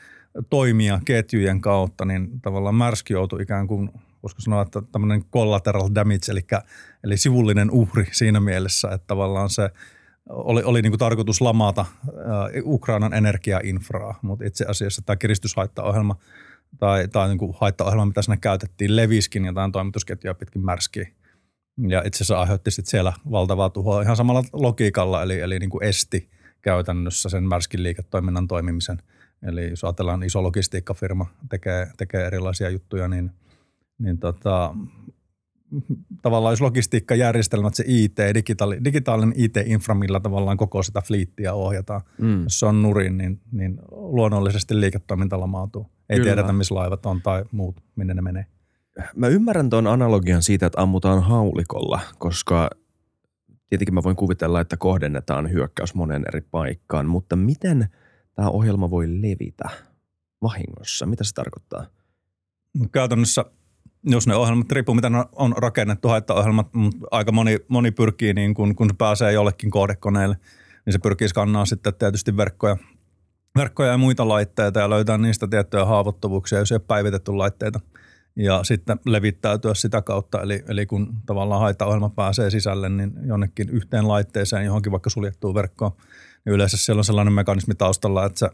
toimia 0.50 1.00
ketjujen 1.06 1.62
kautta, 1.62 2.06
niin 2.06 2.42
tavallaan 2.42 2.76
Märski 2.76 3.14
joutui 3.14 3.42
ikään 3.42 3.68
kuin 3.68 3.90
voisiko 4.24 4.42
sanoa, 4.42 4.62
että 4.62 4.82
tämmöinen 4.92 5.24
collateral 5.26 5.90
damage, 5.96 6.32
eli, 6.32 6.42
eli 7.04 7.18
sivullinen 7.18 7.72
uhri 7.72 8.08
siinä 8.12 8.40
mielessä, 8.40 8.88
että 8.88 9.08
tavallaan 9.08 9.50
se 9.50 9.70
oli, 10.30 10.64
oli 10.64 10.82
niin 10.82 10.92
kuin 10.92 11.00
tarkoitus 11.00 11.42
lamata 11.42 11.82
äh, 11.82 12.08
Ukrainan 12.66 13.14
energiainfraa, 13.14 14.20
mutta 14.22 14.46
itse 14.46 14.66
asiassa 14.68 15.02
tämä 15.02 15.16
kiristyshaittaohjelma 15.16 16.16
tai, 16.80 17.08
tai 17.08 17.28
niin 17.28 17.38
kuin 17.38 17.54
haittaohjelma, 17.60 18.06
mitä 18.06 18.22
siinä 18.22 18.38
käytettiin, 18.38 18.96
leviskin 18.96 19.46
jotain 19.46 19.72
toimitusketjua 19.72 20.34
pitkin 20.34 20.66
märskiä. 20.66 21.08
Ja 21.88 22.02
itse 22.06 22.18
asiassa 22.18 22.40
aiheutti 22.40 22.72
sitten 22.72 22.92
siellä 22.92 23.14
valtavaa 23.32 23.70
tuhoa 23.70 24.02
ihan 24.02 24.16
samalla 24.16 24.44
logiikalla, 24.54 25.24
eli, 25.24 25.40
eli 25.40 25.60
niin 25.60 25.70
kuin 25.70 25.84
esti 25.84 26.30
käytännössä 26.62 27.30
sen 27.30 27.44
märskin 27.44 27.84
liiketoiminnan 27.84 28.48
toimimisen. 28.48 29.02
Eli 29.44 29.70
jos 29.70 29.84
ajatellaan 29.84 30.24
iso 30.24 30.44
logistiikkafirma 30.44 31.26
tekee, 31.50 31.88
tekee 31.98 32.26
erilaisia 32.26 32.70
juttuja, 32.70 33.08
niin– 33.08 33.32
niin 34.00 34.18
tota, 34.18 34.76
tavallaan 36.22 36.52
jos 36.52 36.62
logistiikkajärjestelmät, 36.62 37.76
se 37.76 37.84
IT, 37.88 38.18
digitaali, 38.34 38.84
digitaalinen 38.84 39.34
IT-infra, 39.38 39.96
millä 39.96 40.20
tavallaan 40.20 40.58
koko 40.58 40.84
sitä 40.84 41.02
fliittiä 41.02 41.54
ohjataan, 41.54 42.02
mm. 42.18 42.44
jos 42.44 42.60
se 42.60 42.66
on 42.66 42.82
nurin, 42.82 43.18
niin, 43.18 43.42
niin 43.52 43.80
luonnollisesti 43.92 44.80
liiketoiminta 44.80 45.40
lamautuu. 45.40 45.88
Ei 46.10 46.18
Kyllä. 46.18 46.24
tiedetä, 46.24 46.54
missä 46.54 46.76
laivat 46.76 47.06
on 47.06 47.22
tai 47.22 47.46
muut, 47.52 47.84
minne 47.96 48.14
ne 48.14 48.22
menee. 48.22 48.46
Mä 49.16 49.28
ymmärrän 49.28 49.70
tuon 49.70 49.88
analogian 49.88 50.44
siitä, 50.44 50.66
että 50.66 50.82
ammutaan 50.82 51.24
haulikolla, 51.24 52.00
koska 52.18 52.70
tietenkin 53.70 53.94
mä 53.94 54.04
voin 54.04 54.16
kuvitella, 54.16 54.62
että 54.62 54.78
kohdennetaan 54.78 55.52
hyökkäys 55.52 55.96
monen 55.96 56.24
eri 56.28 56.42
paikkaan, 56.42 57.06
mutta 57.06 57.36
miten 57.36 57.88
tämä 58.36 58.50
ohjelma 58.50 58.90
voi 58.90 59.22
levitä 59.22 59.70
vahingossa? 60.42 61.06
Mitä 61.06 61.24
se 61.24 61.34
tarkoittaa? 61.34 61.86
Käytännössä– 62.92 63.46
jos 64.04 64.28
ne 64.28 64.36
ohjelmat, 64.36 64.72
riippuu 64.72 64.96
mitä 64.96 65.12
on 65.36 65.54
rakennettu, 65.58 66.08
haittaohjelmat, 66.08 66.74
mutta 66.74 67.08
aika 67.12 67.32
moni, 67.32 67.58
moni 67.68 67.92
pyrkii, 67.92 68.34
niin 68.34 68.54
kun, 68.54 68.76
kun 68.76 68.90
se 68.90 68.96
pääsee 68.98 69.32
jollekin 69.32 69.72
kohdekoneelle, 69.72 70.38
niin 70.86 70.94
se 70.94 71.00
pyrkii 71.00 71.30
skannaa 71.30 71.66
sitten 71.66 71.94
tietysti 71.94 72.38
verkkoja, 72.38 72.78
verkkoja 73.58 73.92
ja 73.92 73.98
muita 73.98 74.28
laitteita 74.28 74.80
ja 74.80 74.90
löytää 74.90 75.18
niistä 75.18 75.48
tiettyjä 75.48 75.86
haavoittuvuuksia, 75.86 76.60
jos 76.60 76.72
ei 76.72 76.76
ole 76.76 76.84
päivitetty 76.88 77.32
laitteita 77.32 77.80
ja 78.36 78.64
sitten 78.64 79.00
levittäytyä 79.06 79.74
sitä 79.74 80.02
kautta. 80.02 80.42
Eli, 80.42 80.64
eli 80.68 80.86
kun 80.86 81.14
tavallaan 81.26 81.62
haittaohjelma 81.62 82.10
pääsee 82.10 82.50
sisälle, 82.50 82.90
niin 82.90 83.14
jonnekin 83.26 83.70
yhteen 83.70 84.08
laitteeseen, 84.08 84.66
johonkin 84.66 84.92
vaikka 84.92 85.10
suljettuun 85.10 85.56
verkkoon, 85.56 85.92
niin 86.46 86.54
yleensä 86.54 86.78
siellä 86.78 87.00
on 87.00 87.06
sellainen 87.06 87.34
mekanismi 87.34 87.76
taustalla, 87.76 88.26
että 88.26 88.40
se 88.40 88.50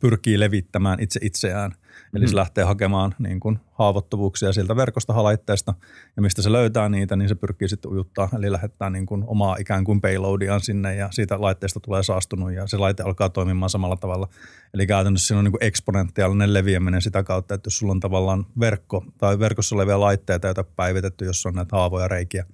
pyrkii 0.00 0.40
levittämään 0.40 1.00
itse 1.00 1.20
itseään– 1.22 1.72
Eli 2.14 2.28
se 2.28 2.32
mm. 2.32 2.36
lähtee 2.36 2.64
hakemaan 2.64 3.14
niin 3.18 3.40
kuin 3.40 3.58
haavoittuvuuksia 3.72 4.52
sieltä 4.52 4.76
verkosta 4.76 5.12
halaitteesta 5.12 5.74
ja 6.16 6.22
mistä 6.22 6.42
se 6.42 6.52
löytää 6.52 6.88
niitä, 6.88 7.16
niin 7.16 7.28
se 7.28 7.34
pyrkii 7.34 7.68
sitten 7.68 7.90
ujuttaa. 7.90 8.28
Eli 8.36 8.52
lähettää 8.52 8.90
niin 8.90 9.06
kuin 9.06 9.24
omaa 9.26 9.56
ikään 9.60 9.84
kuin 9.84 10.00
payloadiaan 10.00 10.60
sinne 10.60 10.94
ja 10.94 11.08
siitä 11.10 11.40
laitteesta 11.40 11.80
tulee 11.80 12.02
saastunut 12.02 12.52
ja 12.52 12.66
se 12.66 12.76
laite 12.76 13.02
alkaa 13.02 13.28
toimimaan 13.28 13.70
samalla 13.70 13.96
tavalla. 13.96 14.28
Eli 14.74 14.86
käytännössä 14.86 15.26
siinä 15.26 15.38
on 15.38 15.44
niin 15.44 15.52
kuin 15.52 15.64
eksponentiaalinen 15.64 16.54
leviäminen 16.54 17.02
sitä 17.02 17.22
kautta, 17.22 17.54
että 17.54 17.66
jos 17.66 17.78
sulla 17.78 17.92
on 17.92 18.00
tavallaan 18.00 18.46
verkko 18.60 19.04
tai 19.18 19.38
verkossa 19.38 19.74
olevia 19.74 20.00
laitteita, 20.00 20.46
joita 20.46 20.64
päivitetty, 20.64 21.24
jos 21.24 21.46
on 21.46 21.54
näitä 21.54 21.76
haavoja 21.76 22.08
reikiä, 22.08 22.46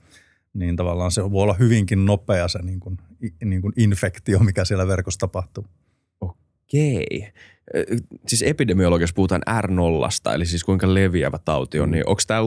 niin 0.54 0.76
tavallaan 0.76 1.10
se 1.10 1.30
voi 1.30 1.42
olla 1.42 1.54
hyvinkin 1.54 2.06
nopea 2.06 2.48
se 2.48 2.62
niin 2.62 2.80
kuin, 2.80 2.98
niin 3.44 3.62
kuin 3.62 3.72
infektio, 3.76 4.38
mikä 4.38 4.64
siellä 4.64 4.86
verkossa 4.86 5.20
tapahtuu. 5.20 5.66
Okei 6.72 7.32
siis 8.26 8.42
epidemiologiassa 8.42 9.14
puhutaan 9.14 9.42
R0, 9.48 10.34
eli 10.34 10.46
siis 10.46 10.64
kuinka 10.64 10.94
leviävä 10.94 11.38
tauti 11.38 11.80
on, 11.80 11.90
niin 11.90 12.08
onko 12.08 12.22
tämä 12.26 12.40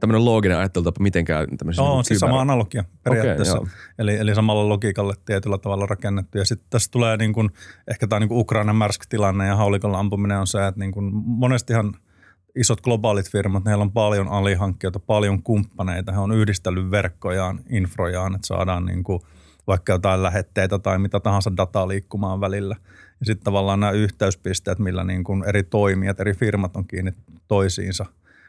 tämmöinen 0.00 0.24
looginen 0.24 0.58
ajattelutapa 0.58 1.02
mitenkään 1.02 1.56
tämmöisissä 1.56 1.82
Joo, 1.82 1.96
niin 1.96 2.04
siis 2.04 2.20
kyber... 2.20 2.28
sama 2.28 2.40
analogia 2.40 2.84
periaatteessa. 3.02 3.58
Okay, 3.58 3.72
eli, 3.98 4.16
eli 4.16 4.34
samalla 4.34 4.68
logiikalle 4.68 5.14
tietyllä 5.24 5.58
tavalla 5.58 5.86
rakennettu. 5.86 6.38
Ja 6.38 6.44
sitten 6.44 6.66
tässä 6.70 6.90
tulee 6.90 7.16
niin 7.16 7.32
kuin, 7.32 7.50
ehkä 7.90 8.06
tämä 8.06 8.20
niin 8.20 8.32
Ukrainan 8.32 8.76
märsk-tilanne 8.76 9.46
ja 9.46 9.56
haulikolla 9.56 9.98
ampuminen 9.98 10.38
on 10.38 10.46
se, 10.46 10.66
että 10.66 10.80
niin 10.80 10.92
kuin 10.92 11.12
monestihan 11.14 11.94
isot 12.56 12.80
globaalit 12.80 13.30
firmat, 13.30 13.66
heillä 13.66 13.82
on 13.82 13.92
paljon 13.92 14.28
alihankkijoita, 14.28 15.00
paljon 15.00 15.42
kumppaneita. 15.42 16.12
He 16.12 16.18
on 16.18 16.32
yhdistellyt 16.32 16.90
verkkojaan, 16.90 17.60
infrojaan, 17.70 18.34
että 18.34 18.46
saadaan 18.46 18.84
niin 18.84 19.04
kuin 19.04 19.20
vaikka 19.66 19.92
jotain 19.92 20.22
lähetteitä 20.22 20.78
tai 20.78 20.98
mitä 20.98 21.20
tahansa 21.20 21.56
dataa 21.56 21.88
liikkumaan 21.88 22.40
välillä– 22.40 22.76
ja 23.20 23.26
sitten 23.26 23.44
tavallaan 23.44 23.80
nämä 23.80 23.92
yhteyspisteet, 23.92 24.78
millä 24.78 25.04
niin 25.04 25.24
kuin 25.24 25.44
eri 25.44 25.62
toimijat, 25.62 26.20
eri 26.20 26.34
firmat 26.34 26.76
on 26.76 26.86
kiinni 26.86 27.12
toisiinsa, 27.48 28.06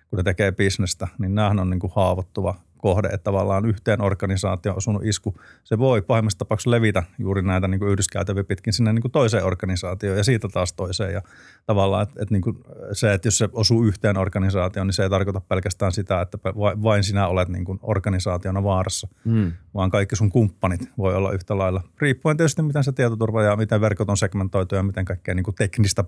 kun 0.09 0.17
ne 0.17 0.23
tekee 0.23 0.51
bisnestä, 0.51 1.07
niin 1.19 1.35
nämähän 1.35 1.59
on 1.59 1.69
niin 1.69 1.79
kuin 1.79 1.93
haavoittuva 1.95 2.55
kohde, 2.77 3.07
että 3.07 3.23
tavallaan 3.23 3.65
yhteen 3.65 4.01
organisaatio 4.01 4.73
osunut 4.75 5.05
isku, 5.05 5.35
se 5.63 5.77
voi 5.77 6.01
pahimmassa 6.01 6.39
tapauksessa 6.39 6.71
levitä 6.71 7.03
juuri 7.19 7.41
näitä 7.41 7.67
niin 7.67 7.79
kuin 7.79 7.91
yhdyskäytäviä 7.91 8.43
pitkin 8.43 8.73
sinne 8.73 8.93
niin 8.93 9.01
kuin 9.01 9.11
toiseen 9.11 9.45
organisaatioon 9.45 10.17
ja 10.17 10.23
siitä 10.23 10.47
taas 10.47 10.73
toiseen. 10.73 11.13
Ja 11.13 11.21
tavallaan 11.65 12.03
että, 12.03 12.15
että 12.21 12.33
niin 12.33 12.41
kuin 12.41 12.57
se, 12.91 13.13
että 13.13 13.27
jos 13.27 13.37
se 13.37 13.49
osuu 13.53 13.83
yhteen 13.83 14.17
organisaatioon, 14.17 14.87
niin 14.87 14.93
se 14.93 15.03
ei 15.03 15.09
tarkoita 15.09 15.41
pelkästään 15.41 15.91
sitä, 15.91 16.21
että 16.21 16.37
vain 16.83 17.03
sinä 17.03 17.27
olet 17.27 17.49
niin 17.49 17.65
kuin 17.65 17.79
organisaationa 17.81 18.63
vaarassa, 18.63 19.07
mm. 19.25 19.51
vaan 19.73 19.91
kaikki 19.91 20.15
sun 20.15 20.31
kumppanit 20.31 20.89
voi 20.97 21.15
olla 21.15 21.31
yhtä 21.31 21.57
lailla. 21.57 21.81
Riippuen 22.01 22.37
tietysti, 22.37 22.61
miten 22.61 22.83
se 22.83 22.91
tietoturva 22.91 23.43
ja 23.43 23.55
miten 23.55 23.81
verkot 23.81 24.09
on 24.09 24.17
segmentoitu 24.17 24.75
ja 24.75 24.83
miten 24.83 25.05
kaikkea 25.05 25.35
niin 25.35 25.43
kuin 25.43 25.55
teknistä 25.55 26.03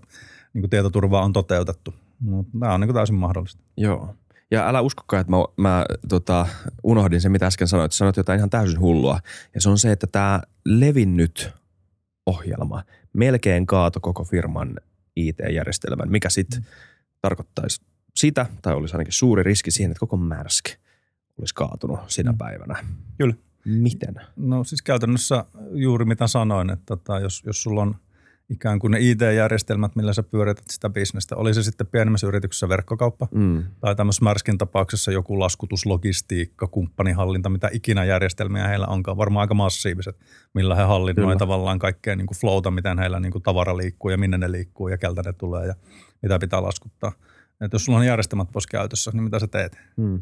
niin 0.54 0.62
kuin 0.62 0.70
tietoturvaa 0.70 1.24
on 1.24 1.34
toteutettu. 1.34 1.94
Mutta 2.20 2.58
nämä 2.58 2.74
on 2.74 2.82
niin 2.82 2.88
kuin 2.88 2.96
täysin 2.96 3.16
mahdollista. 3.16 3.62
Joo. 3.78 4.16
Ja 4.52 4.70
älä 4.70 4.82
uskokaan, 4.82 5.22
että 5.22 5.32
mä, 5.32 5.38
mä 5.58 5.86
tota, 6.10 6.48
unohdin 6.84 7.22
sen, 7.22 7.32
mitä 7.32 7.48
äsken 7.48 7.68
sanoit. 7.68 7.92
Sanoit 7.92 8.18
jotain 8.18 8.38
ihan 8.38 8.50
täysin 8.50 8.80
hullua. 8.80 9.20
Ja 9.56 9.62
se 9.62 9.70
on 9.70 9.78
se, 9.78 9.92
että 9.92 10.08
tämä 10.08 10.42
levinnyt 10.66 11.52
ohjelma 12.26 12.84
melkein 13.14 13.66
kaato 13.66 14.00
koko 14.00 14.24
firman 14.24 14.76
IT-järjestelmän, 15.16 16.12
mikä 16.12 16.30
sitten 16.30 16.60
mm. 16.60 16.66
tarkoittaisi 17.22 17.82
sitä, 18.16 18.46
tai 18.62 18.74
olisi 18.74 18.96
ainakin 18.96 19.14
suuri 19.14 19.44
riski 19.44 19.72
siihen, 19.72 19.92
että 19.92 20.00
koko 20.00 20.18
Märsk 20.18 20.66
olisi 21.40 21.56
kaatunut 21.56 22.00
sinä 22.08 22.32
mm. 22.32 22.38
päivänä. 22.38 22.86
Kyllä. 23.18 23.34
Miten? 23.66 24.16
No 24.36 24.64
siis 24.64 24.82
käytännössä 24.82 25.46
juuri 25.72 26.06
mitä 26.06 26.28
sanoin, 26.28 26.70
että 26.70 26.86
tota, 26.86 27.20
jos, 27.20 27.44
jos 27.46 27.64
sulla 27.64 27.82
on 27.82 27.96
ikään 28.50 28.80
kuin 28.80 28.92
ne 28.92 28.98
IT-järjestelmät, 29.00 29.96
millä 29.96 30.14
sä 30.14 30.24
pyörität 30.24 30.66
sitä 30.70 30.90
bisnestä. 30.90 31.36
Oli 31.36 31.54
se 31.54 31.64
sitten 31.64 31.88
pienemmässä 31.88 32.28
yrityksessä 32.28 32.70
verkkokauppa 32.70 33.28
mm. 33.32 33.64
tai 33.80 33.96
tämmöisessä 33.96 34.24
Märskin 34.24 34.58
tapauksessa 34.58 35.12
joku 35.12 35.40
laskutuslogistiikka, 35.40 36.68
kumppanihallinta, 36.68 37.50
mitä 37.50 37.70
ikinä 37.74 38.06
järjestelmiä 38.06 38.68
heillä 38.68 38.88
onkaan. 38.88 39.18
Varmaan 39.18 39.42
aika 39.42 39.54
massiiviset, 39.54 40.20
millä 40.54 40.76
he 40.76 40.84
hallinnoi 40.84 41.38
tavallaan 41.38 41.80
kaikkea 41.80 42.16
niin 42.16 42.28
kuin 42.28 42.38
flowta, 42.38 42.72
miten 42.72 43.00
heillä 43.00 43.20
niin 43.20 43.32
kuin 43.32 43.44
tavara 43.44 43.78
liikkuu 43.78 44.12
ja 44.12 44.18
minne 44.18 44.38
ne 44.38 44.52
liikkuu 44.52 44.88
ja 44.88 44.98
keltä 44.98 45.22
ne 45.26 45.34
tulee 45.34 45.68
ja 45.68 45.74
mitä 46.22 46.40
pitää 46.40 46.64
laskuttaa. 46.64 47.12
Et 47.62 47.74
jos 47.74 47.86
sulla 47.86 48.00
on 48.00 48.06
järjestelmät 48.06 48.52
pois 48.52 48.68
käytössä, 48.68 49.12
niin 49.14 49.24
mitä 49.24 49.40
sä 49.40 49.48
teet? 49.48 49.78
Mm. 49.98 50.22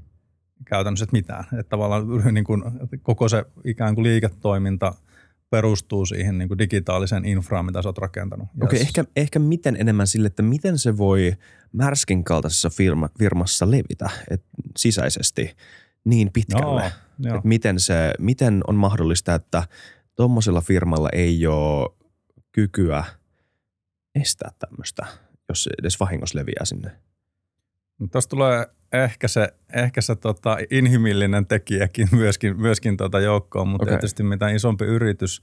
Käytännössä 0.66 1.04
et 1.04 1.12
mitään. 1.12 1.44
Että 1.60 1.70
tavallaan 1.70 2.08
niin 2.34 2.44
kuin, 2.44 2.64
koko 3.02 3.30
se 3.30 3.46
ikään 3.64 3.96
kuin 3.96 4.04
liiketoiminta– 4.04 4.94
perustuu 5.50 6.06
siihen 6.06 6.38
niin 6.38 6.48
kuin 6.48 6.58
digitaaliseen 6.58 7.26
infraan, 7.26 7.66
mitä 7.66 7.82
sä 7.82 7.90
oot 7.90 7.98
rakentanut. 7.98 8.48
Okei, 8.62 8.66
okay, 8.66 8.80
ehkä, 8.80 9.06
ehkä 9.16 9.40
miten 9.40 9.78
enemmän 9.80 10.08
sille, 10.08 10.28
että 10.28 10.44
miten 10.44 10.78
se 10.78 10.98
voi 10.98 11.34
Märskin 11.72 12.24
kaltaisessa 12.24 12.70
firma, 12.70 13.10
firmassa 13.20 13.72
levitä 13.72 14.10
et 14.30 14.44
sisäisesti 14.78 15.56
niin 16.04 16.30
pitkälle. 16.34 16.82
Joo, 16.82 16.92
joo. 17.20 17.38
Et 17.38 17.44
miten, 17.44 17.80
se, 17.80 18.14
miten 18.20 18.62
on 18.68 18.76
mahdollista, 18.76 19.36
että 19.36 19.64
tuommoisella 20.16 20.62
firmalla 20.62 21.10
ei 21.14 21.48
ole 21.48 21.90
kykyä 22.52 23.04
estää 24.16 24.52
tämmöistä, 24.60 25.06
jos 25.50 25.70
edes 25.80 26.00
vahingossa 26.00 26.40
leviää 26.40 26.66
sinne? 26.66 26.92
Tuossa 28.12 28.30
tulee 28.30 28.66
ehkä 28.94 29.28
se, 29.28 29.54
ehkä 29.74 30.02
se 30.02 30.16
tota 30.16 30.58
inhimillinen 30.72 31.46
tekijäkin 31.46 32.08
myöskin, 32.22 32.62
myöskin 32.62 32.98
tota 32.98 33.20
joukkoon, 33.20 33.68
mutta 33.68 33.84
okay. 33.84 33.94
tietysti 33.94 34.24
mitä 34.24 34.50
isompi 34.50 34.86
yritys, 34.86 35.42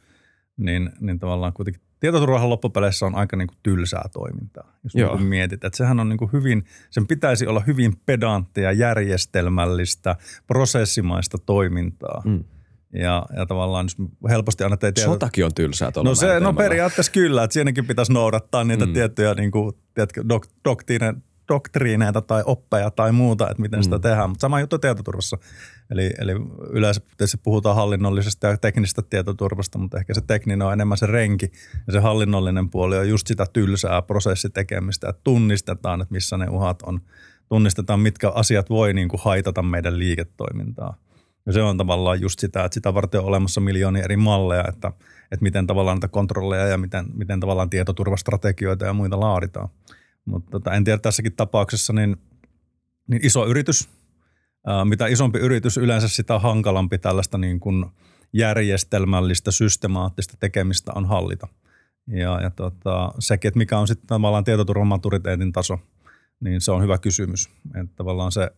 niin, 0.57 0.91
niin 1.01 1.19
tavallaan 1.19 1.53
kuitenkin 1.53 1.83
tietoturvahan 2.01 2.51
loppupeleissä 2.51 3.07
on 3.07 3.15
aika 3.15 3.37
niin 3.37 3.49
kuin 3.49 3.59
tylsää 3.63 4.05
toimintaa, 4.13 4.77
jos 4.85 4.95
Joo. 4.95 5.17
Niin 5.17 5.27
mietit. 5.27 5.65
Että 5.65 5.77
sehän 5.77 6.01
on 6.01 6.09
niin 6.09 6.19
kuin 6.19 6.33
hyvin, 6.33 6.65
sen 6.91 7.07
pitäisi 7.07 7.47
olla 7.47 7.61
hyvin 7.61 7.93
pedanttia, 8.07 8.73
järjestelmällistä, 8.73 10.17
prosessimaista 10.47 11.39
toimintaa. 11.39 12.23
Mm. 12.25 12.45
Ja, 12.95 13.27
ja 13.37 13.47
tavallaan 13.47 13.85
jos 13.85 14.09
helposti 14.29 14.65
aina 14.65 14.77
ei 14.83 14.93
tiedä. 14.93 15.11
Sotakin 15.11 15.45
on 15.45 15.55
tylsää 15.55 15.93
No, 16.05 16.15
se, 16.15 16.41
no 16.41 16.53
periaatteessa 16.53 17.13
kyllä, 17.13 17.45
että 17.45 17.55
siinäkin 17.55 17.87
pitäisi 17.87 18.13
noudattaa 18.13 18.65
niitä 18.65 18.87
mm. 18.87 18.93
tiettyjä 18.93 19.35
niin 19.35 19.51
kuin, 19.51 19.73
tiedätkö, 19.95 20.25
dok, 20.29 20.47
doktiinen, 20.65 21.23
doktriineita 21.49 22.21
tai 22.21 22.43
oppeja 22.47 22.91
tai 22.91 23.13
muuta, 23.13 23.51
että 23.51 23.63
miten 23.63 23.79
mm. 23.79 23.83
sitä 23.83 23.99
tehdään. 23.99 24.31
Mutta 24.31 24.41
sama 24.41 24.61
juttu 24.61 24.79
tietoturvassa. 24.79 25.39
Eli, 25.91 26.11
eli 26.19 26.33
yleensä 26.71 27.01
tietysti 27.17 27.41
puhutaan 27.43 27.77
hallinnollisesta 27.77 28.47
ja 28.47 28.57
teknisestä 28.57 29.03
tietoturvasta, 29.03 29.79
mutta 29.79 29.99
ehkä 29.99 30.15
se 30.15 30.21
tekninen 30.21 30.63
on 30.63 30.73
enemmän 30.73 30.99
se 30.99 31.07
renki 31.07 31.53
ja 31.87 31.93
se 31.93 32.01
hallinnollinen 32.01 32.71
puoli 32.71 32.99
on 32.99 33.09
just 33.09 33.27
sitä 33.27 33.47
tylsää 33.53 34.03
prosessitekemistä, 34.03 35.09
että 35.09 35.21
tunnistetaan, 35.25 36.01
että 36.01 36.13
missä 36.13 36.37
ne 36.37 36.49
uhat 36.49 36.83
on. 36.83 37.01
Tunnistetaan, 37.49 38.01
mitkä 38.01 38.31
asiat 38.31 38.71
voi 38.71 38.93
niin 38.93 39.09
kuin 39.09 39.21
haitata 39.25 39.63
meidän 39.63 39.99
liiketoimintaa. 39.99 40.97
Ja 41.47 41.53
se 41.53 41.63
on 41.63 41.77
tavallaan 41.77 42.21
just 42.21 42.39
sitä, 42.39 42.65
että 42.65 42.75
sitä 42.75 42.95
varten 42.95 43.21
on 43.21 43.27
olemassa 43.27 43.61
miljoonia 43.61 44.05
eri 44.05 44.17
malleja, 44.17 44.65
että, 44.69 44.93
että 45.33 45.43
miten 45.43 45.67
tavallaan 45.67 45.97
näitä 45.97 46.09
kontrolleja 46.09 46.67
ja 46.67 46.79
miten, 46.79 47.07
miten 47.15 47.41
tavallaan 47.41 47.71
tietoturvastrategioita 47.71 48.85
ja 48.85 48.93
muita 48.93 49.21
laaditaan. 49.21 49.69
Mutta 50.25 50.51
tota, 50.51 50.73
en 50.73 50.85
tiedä 50.85 50.99
tässäkin 50.99 51.37
tapauksessa, 51.37 51.93
niin, 51.93 52.17
niin 53.09 53.27
iso 53.27 53.47
yritys, 53.47 53.89
ää, 54.67 54.85
mitä 54.85 55.07
isompi 55.07 55.39
yritys, 55.39 55.77
yleensä 55.77 56.09
sitä 56.09 56.39
hankalampi 56.39 56.99
tällaista 56.99 57.39
niin 57.39 57.61
kuin 57.61 57.87
järjestelmällistä, 58.33 59.51
systemaattista 59.51 60.37
tekemistä 60.41 60.93
on 60.95 61.07
hallita. 61.07 61.49
Ja, 62.07 62.41
ja 62.43 62.51
tota, 62.51 63.13
sekin, 63.19 63.49
että 63.49 63.59
mikä 63.59 63.79
on 63.79 63.89
sitten 63.89 64.07
tavallaan 64.07 64.45
tietoturvamaturiteetin 64.45 65.53
taso, 65.53 65.79
niin 66.41 66.61
se 66.61 66.73
on 66.73 66.83
hyvä 66.83 66.99
kysymys. 66.99 67.51
Että 67.67 67.97
tavallaan 67.97 68.33
se 68.33 68.51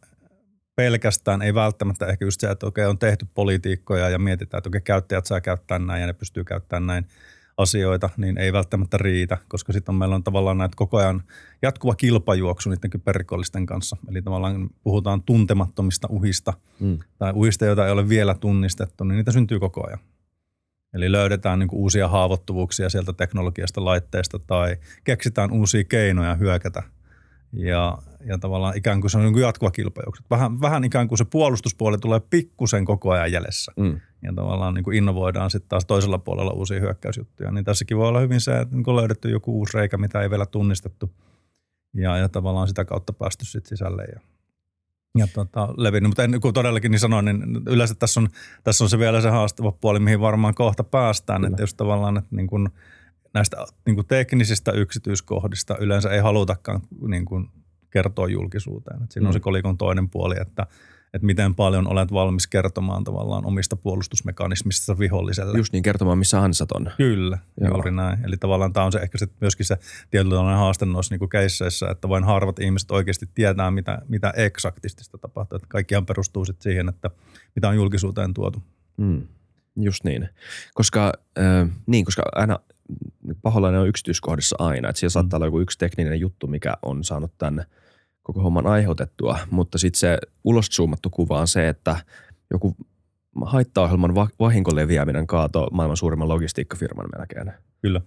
pelkästään 0.77 1.43
ei 1.43 1.55
välttämättä 1.55 2.07
ehkä 2.07 2.25
just 2.25 2.41
se, 2.41 2.51
että 2.51 2.67
okei 2.67 2.87
on 2.87 2.99
tehty 2.99 3.27
politiikkoja 3.35 4.09
ja 4.09 4.19
mietitään, 4.19 4.59
että 4.59 4.69
okei 4.69 4.81
käyttäjät 4.81 5.27
saa 5.27 5.41
käyttää 5.41 5.79
näin 5.79 6.01
ja 6.01 6.07
ne 6.07 6.13
pystyy 6.13 6.45
käyttämään 6.45 6.87
näin– 6.87 7.07
asioita, 7.57 8.11
niin 8.17 8.39
ei 8.39 8.53
välttämättä 8.53 8.99
riitä, 8.99 9.39
koska 9.49 9.73
sitten 9.73 9.95
meillä 9.95 10.15
on 10.15 10.25
tavallaan 10.25 10.59
näitä 10.59 10.77
koko 10.77 10.97
ajan 10.97 11.23
jatkuva 11.63 11.95
kilpajuoksu 11.95 12.71
niiden 12.71 12.91
kyberrikollisten 12.91 13.67
kanssa. 13.67 13.97
Eli 14.09 14.23
tavallaan 14.23 14.71
puhutaan 14.83 15.23
tuntemattomista 15.23 16.09
uhista 16.11 16.53
mm. 16.81 16.99
tai 17.19 17.33
uhista, 17.35 17.65
joita 17.65 17.87
ei 17.87 17.93
ole 17.93 18.09
vielä 18.09 18.35
tunnistettu, 18.35 19.05
niin 19.05 19.17
niitä 19.17 19.33
syntyy 19.33 19.61
koko 19.61 19.87
ajan. 19.87 19.99
Eli 20.95 21.13
löydetään 21.13 21.59
niin 21.59 21.69
uusia 21.73 22.09
haavoittuvuuksia 22.09 22.89
sieltä 22.89 23.13
teknologiasta, 23.13 23.85
laitteesta 23.85 24.39
tai 24.39 24.77
keksitään 25.05 25.53
uusia 25.53 25.85
keinoja 25.85 26.35
hyökätä. 26.35 26.83
Ja, 27.53 27.99
ja 28.29 28.39
tavallaan 28.39 28.77
ikään 28.77 29.01
kuin 29.01 29.11
se 29.11 29.19
on 29.19 29.25
niin 29.25 29.39
jatkuva 29.39 29.71
kilpajuoksu. 29.71 30.23
Vähän, 30.31 30.61
vähän 30.61 30.85
ikään 30.85 31.09
kuin 31.09 31.19
se 31.19 31.25
puolustuspuoli 31.25 31.99
tulee 31.99 32.21
pikkusen 32.31 32.85
koko 32.85 33.11
ajan 33.11 33.33
jäljessä. 33.33 33.73
Mm 33.77 34.01
ja 34.27 34.33
tavallaan 34.33 34.75
niin 34.75 34.85
kuin 34.85 34.97
innovoidaan 34.97 35.51
sitten 35.51 35.69
taas 35.69 35.85
toisella 35.85 36.19
puolella 36.19 36.53
uusia 36.53 36.81
hyökkäysjuttuja. 36.81 37.51
Niin 37.51 37.65
tässäkin 37.65 37.97
voi 37.97 38.09
olla 38.09 38.21
hyvin 38.21 38.41
se, 38.41 38.59
että 38.59 38.77
niin 38.77 38.97
löydetty 38.97 39.31
joku 39.31 39.59
uusi 39.59 39.77
reikä, 39.77 39.97
mitä 39.97 40.23
ei 40.23 40.31
vielä 40.31 40.47
tunnistettu 40.47 41.11
ja, 41.95 42.17
ja 42.17 42.29
tavallaan 42.29 42.69
sitä 42.69 42.85
kautta 42.85 43.13
päästy 43.13 43.45
sitten 43.45 43.69
sisälle 43.69 44.05
ja, 44.05 44.21
ja 45.19 45.27
tota, 45.35 45.69
levinnyt. 45.77 46.11
Mutta 46.11 46.25
en, 46.25 46.41
kun 46.41 46.55
todellakin 46.55 46.91
niin 46.91 47.01
sanoin, 47.01 47.25
niin 47.25 47.63
yleensä 47.67 47.95
tässä 47.95 48.21
on, 48.21 48.29
tässä 48.65 48.85
on 48.85 48.91
se 48.91 48.99
vielä 48.99 49.21
se 49.21 49.31
haastava 49.31 49.73
puoli, 49.73 50.01
mihin 50.01 50.21
varmaan 50.21 50.55
kohta 50.55 50.85
päästään, 50.85 51.41
Kyllä. 51.41 51.49
että 51.49 51.63
jos 51.63 51.75
tavallaan 51.75 52.17
että 52.17 52.37
niin 52.37 52.47
kuin 52.47 52.69
näistä 53.35 53.57
niin 53.87 53.95
kuin 53.95 54.07
teknisistä 54.07 54.73
yksityiskohdista 54.73 55.77
yleensä 55.79 56.11
ei 56.11 56.21
halutakaan 56.21 56.81
niin 57.09 57.25
kuin 57.25 57.49
kertoa 57.97 58.29
julkisuuteen. 58.29 59.03
Et 59.03 59.13
siinä 59.13 59.25
mm. 59.25 59.27
on 59.27 59.33
se 59.33 59.41
kolikon 59.41 59.79
toinen 59.79 60.11
puoli, 60.11 60.35
että– 60.41 60.67
että 61.15 61.27
miten 61.27 61.55
paljon 61.55 61.89
olet 61.89 62.13
valmis 62.13 62.47
kertomaan 62.47 63.05
tavallaan 63.05 63.47
omista 63.47 63.77
puolustusmekanismista 63.77 64.99
viholliselle. 64.99 65.59
Just 65.59 65.73
niin, 65.73 65.83
kertomaan 65.83 66.19
missä 66.19 66.41
hansat 66.41 66.73
on. 66.73 66.91
Kyllä, 66.97 67.39
Joo. 67.61 67.71
juuri 67.71 67.91
näin. 67.91 68.19
Eli 68.25 68.37
tavallaan 68.37 68.73
tämä 68.73 68.87
on 68.87 68.93
se 68.93 68.99
ehkä 68.99 69.19
se, 69.19 69.27
myöskin 69.41 69.67
se 69.67 69.79
tietynlainen 70.11 70.57
haaste 70.57 70.87
noissa 70.87 71.17
niin 71.17 71.29
keisseissä, 71.29 71.91
että 71.91 72.09
vain 72.09 72.25
harvat 72.25 72.59
ihmiset 72.59 72.91
oikeasti 72.91 73.29
tietää, 73.35 73.71
mitä, 73.71 74.03
mitä 74.09 74.33
eksaktisti 74.37 75.05
sitä 75.05 75.19
tapahtuu. 75.19 75.57
Että 75.57 75.69
kaikkihan 75.69 76.07
perustuu 76.07 76.45
sitten 76.45 76.63
siihen, 76.63 76.89
että 76.89 77.11
mitä 77.55 77.69
on 77.69 77.77
julkisuuteen 77.77 78.35
tuotu. 78.35 78.63
Mm, 78.97 79.23
just 79.77 80.05
niin. 80.05 80.29
Koska, 80.75 81.13
äh, 81.39 81.69
niin, 81.87 82.05
koska 82.05 82.23
aina 82.35 82.59
paholainen 83.43 83.81
on 83.81 83.89
yksityiskohdissa 83.89 84.57
aina. 84.59 84.89
Että 84.89 85.01
siellä 85.01 85.11
mm. 85.11 85.13
saattaa 85.13 85.37
olla 85.39 85.47
joku 85.47 85.61
yksi 85.61 85.79
tekninen 85.79 86.21
juttu, 86.21 86.47
mikä 86.47 86.75
on 86.83 87.05
saanut 87.05 87.33
tänne– 87.39 87.67
koko 88.27 88.41
homman 88.41 88.67
aiheutettua, 88.67 89.39
mutta 89.51 89.79
sitten 89.79 89.99
se 89.99 90.19
ulos 90.45 90.67
zoomattu 90.67 91.11
kuva 91.11 91.41
on 91.41 91.49
se, 91.49 91.69
että 91.69 91.97
joku 92.51 92.77
haittaohjelman 93.45 94.15
va- 94.15 94.29
vahinkoleviäminen 94.41 95.27
kaato 95.27 95.69
maailman 95.73 95.97
suurimman 95.97 96.29
logistiikkafirman 96.29 97.07
melkein. 97.19 97.53
Kyllä. 97.83 98.01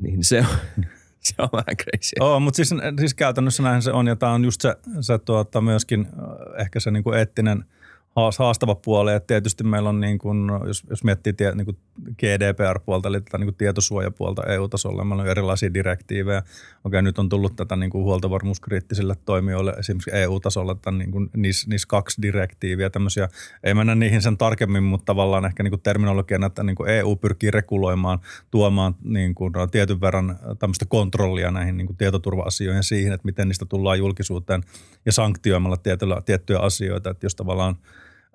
Niin 0.00 0.24
se 0.24 0.38
on, 0.38 0.84
se 1.26 1.34
on 1.38 1.48
vähän 1.52 1.76
crazy. 1.76 2.12
Oo, 2.20 2.40
mutta 2.40 2.56
siis, 2.56 2.70
siis 2.98 3.14
käytännössä 3.14 3.62
näin 3.62 3.82
se 3.82 3.92
on 3.92 4.06
ja 4.06 4.16
tämä 4.16 4.32
on 4.32 4.44
just 4.44 4.60
se, 4.60 4.76
se 5.00 5.18
tuota, 5.18 5.60
myöskin 5.60 6.00
äh, 6.00 6.60
ehkä 6.60 6.80
se 6.80 6.90
niinku 6.90 7.12
eettinen– 7.12 7.64
haastava 8.16 8.74
puoli. 8.74 9.14
että 9.14 9.26
tietysti 9.26 9.64
meillä 9.64 9.88
on, 9.88 10.00
niin 10.00 10.18
kuin, 10.18 10.48
jos, 10.66 10.82
jos 10.90 11.04
miettii 11.04 11.32
tie, 11.32 11.54
niin 11.54 11.64
kuin 11.64 11.76
GDPR-puolta, 12.18 13.08
eli 13.08 13.20
tätä 13.20 13.38
niin 13.38 13.46
kuin 13.46 13.54
tietosuojapuolta 13.54 14.42
EU-tasolla, 14.42 15.04
meillä 15.04 15.22
on 15.22 15.28
erilaisia 15.28 15.74
direktiivejä. 15.74 16.42
Okei, 16.84 17.02
nyt 17.02 17.18
on 17.18 17.28
tullut 17.28 17.56
tätä 17.56 17.76
niin 17.76 17.90
kuin 17.90 18.04
huoltovarmuuskriittisille 18.04 19.16
toimijoille, 19.24 19.70
esimerkiksi 19.70 20.10
EU-tasolla 20.12 20.74
tätä 20.74 20.90
niin 20.90 21.10
kuin 21.10 21.30
NIS, 21.36 21.66
NIS 21.66 21.86
2-direktiiviä, 21.94 22.90
tämmöisiä. 22.90 23.28
Ei 23.62 23.74
mennä 23.74 23.94
niihin 23.94 24.22
sen 24.22 24.36
tarkemmin, 24.36 24.82
mutta 24.82 25.04
tavallaan 25.04 25.44
ehkä 25.44 25.62
niin 25.62 25.70
kuin 25.72 25.82
terminologiana, 25.82 26.46
että 26.46 26.62
niin 26.62 26.76
EU 26.88 27.16
pyrkii 27.16 27.50
reguloimaan, 27.50 28.18
tuomaan 28.50 28.94
niin 29.04 29.34
kuin 29.34 29.52
tietyn 29.70 30.00
verran 30.00 30.38
tämmöistä 30.58 30.84
kontrollia 30.88 31.50
näihin 31.50 31.76
niin 31.76 31.96
tietoturva-asioihin 31.98 32.84
siihen, 32.84 33.12
että 33.12 33.26
miten 33.26 33.48
niistä 33.48 33.64
tullaan 33.64 33.98
julkisuuteen 33.98 34.62
ja 35.06 35.12
sanktioimalla 35.12 35.76
tiettyjä 36.24 36.58
asioita, 36.58 37.10
että 37.10 37.26
jos 37.26 37.34
tavallaan– 37.34 37.76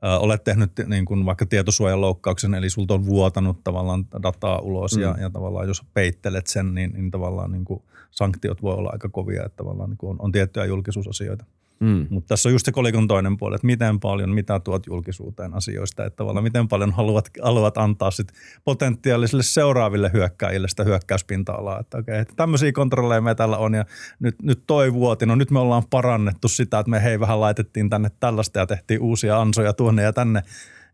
olet 0.01 0.43
tehnyt 0.43 0.71
niin 0.87 1.05
kuin 1.05 1.25
vaikka 1.25 1.45
tietosuojaloukkauksen, 1.45 2.53
eli 2.53 2.69
sulta 2.69 2.93
on 2.93 3.05
vuotanut 3.05 3.63
tavallaan 3.63 4.05
dataa 4.23 4.59
ulos 4.59 4.95
mm. 4.95 5.01
ja, 5.01 5.15
ja 5.19 5.29
tavallaan 5.29 5.67
jos 5.67 5.83
peittelet 5.93 6.47
sen, 6.47 6.75
niin, 6.75 6.93
niin 6.93 7.11
tavallaan 7.11 7.51
niin 7.51 7.65
kuin 7.65 7.83
sanktiot 8.11 8.61
voi 8.61 8.75
olla 8.75 8.89
aika 8.89 9.09
kovia, 9.09 9.45
että 9.45 9.57
tavallaan 9.57 9.89
niin 9.89 9.97
kuin 9.97 10.09
on, 10.09 10.15
on 10.19 10.31
tiettyjä 10.31 10.65
julkisuusasioita. 10.65 11.45
Mm. 11.81 12.07
Mutta 12.09 12.27
tässä 12.27 12.49
on 12.49 12.53
just 12.53 12.65
se 12.65 12.71
kolikon 12.71 13.07
toinen 13.07 13.37
puoli, 13.37 13.55
että 13.55 13.67
miten 13.67 13.99
paljon, 13.99 14.29
mitä 14.29 14.59
tuot 14.59 14.87
julkisuuteen 14.87 15.53
asioista, 15.53 16.05
että 16.05 16.17
tavallaan 16.17 16.43
miten 16.43 16.67
paljon 16.67 16.91
haluat, 16.91 17.29
haluat 17.43 17.77
antaa 17.77 18.11
sit 18.11 18.27
potentiaalisille 18.63 19.43
seuraaville 19.43 20.11
hyökkäjille 20.13 20.67
sitä 20.67 20.83
hyökkäyspinta-alaa, 20.83 21.79
että 21.79 21.97
okei, 21.97 22.19
että 22.19 22.33
tämmöisiä 22.35 22.71
kontrolleja 22.71 23.21
me 23.21 23.35
täällä 23.35 23.57
on 23.57 23.73
ja 23.73 23.85
nyt, 24.19 24.35
nyt 24.41 24.63
toi 24.67 24.93
vuoti, 24.93 25.25
no 25.25 25.35
nyt 25.35 25.51
me 25.51 25.59
ollaan 25.59 25.83
parannettu 25.89 26.47
sitä, 26.47 26.79
että 26.79 26.89
me 26.89 27.03
hei 27.03 27.19
vähän 27.19 27.41
laitettiin 27.41 27.89
tänne 27.89 28.09
tällaista 28.19 28.59
ja 28.59 28.65
tehtiin 28.67 29.01
uusia 29.01 29.41
ansoja 29.41 29.73
tuonne 29.73 30.03
ja 30.03 30.13
tänne, 30.13 30.43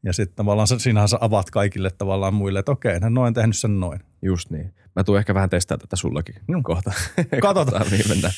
Ja 0.03 0.13
sitten 0.13 0.35
tavallaan 0.35 0.67
sinähän 0.67 1.09
sä 1.09 1.17
avaat 1.21 1.49
kaikille 1.49 1.89
tavallaan 1.97 2.33
muille, 2.33 2.59
että 2.59 2.71
okei, 2.71 2.99
hän 3.01 3.13
noin 3.13 3.33
tehnyt 3.33 3.57
sen 3.57 3.79
noin. 3.79 3.99
Just 4.21 4.49
niin. 4.49 4.73
Mä 4.95 5.03
tuun 5.03 5.17
ehkä 5.17 5.33
vähän 5.33 5.49
testaa 5.49 5.77
tätä 5.77 5.95
sullakin 5.95 6.35
no. 6.47 6.61
kohta. 6.63 6.91
Katsotaan. 7.41 7.85
mihin 7.91 8.09
mennään. 8.09 8.33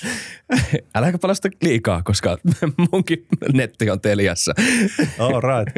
Äläkä 0.95 1.17
palasta 1.17 1.49
liikaa, 1.61 2.03
koska 2.03 2.37
munkin 2.91 3.25
netti 3.53 3.89
on 3.89 4.01
Teliassa. 4.01 4.53
All 5.19 5.41
right. 5.41 5.75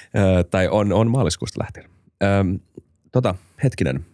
tai 0.50 0.68
on, 0.68 0.92
on 0.92 1.10
maaliskuusta 1.10 1.60
lähtien. 1.60 1.90
Öm, 2.22 2.58
tota, 3.12 3.34
hetkinen. 3.62 4.06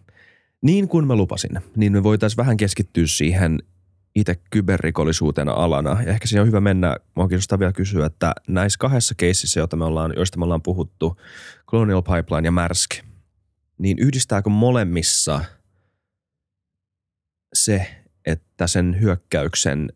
Niin 0.63 0.89
kuin 0.89 1.07
mä 1.07 1.17
lupasin, 1.17 1.59
niin 1.77 1.93
me 1.93 2.03
voitaisiin 2.03 2.37
vähän 2.37 2.57
keskittyä 2.57 3.07
siihen 3.07 3.59
itse 4.21 4.41
kyberrikollisuutena 4.51 5.53
alana. 5.53 6.03
Ja 6.03 6.13
ehkä 6.13 6.27
siinä 6.27 6.43
on 6.43 6.49
hyvä 6.49 6.61
mennä, 6.61 6.97
mä 7.17 7.29
kiinnostaa 7.29 7.59
vielä 7.59 7.73
kysyä, 7.73 8.07
että 8.07 8.33
näissä 8.49 8.77
kahdessa 8.79 9.15
keississä, 9.15 9.61
joita 9.61 9.77
me 9.77 9.85
ollaan, 9.85 10.13
joista 10.17 10.39
me 10.39 10.45
ollaan 10.45 10.63
puhuttu, 10.63 11.17
Colonial 11.67 12.03
Pipeline 12.03 12.47
ja 12.47 12.53
Maersk, 12.53 12.91
niin 13.79 13.99
yhdistääkö 13.99 14.51
molemmissa 14.51 15.45
se, 17.53 17.87
että 18.27 18.67
sen 18.67 19.01
hyökkäyksen 19.01 19.93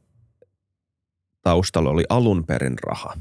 taustalla 1.42 1.90
oli 1.90 2.04
alun 2.08 2.46
perin 2.46 2.78
raha? 2.86 3.14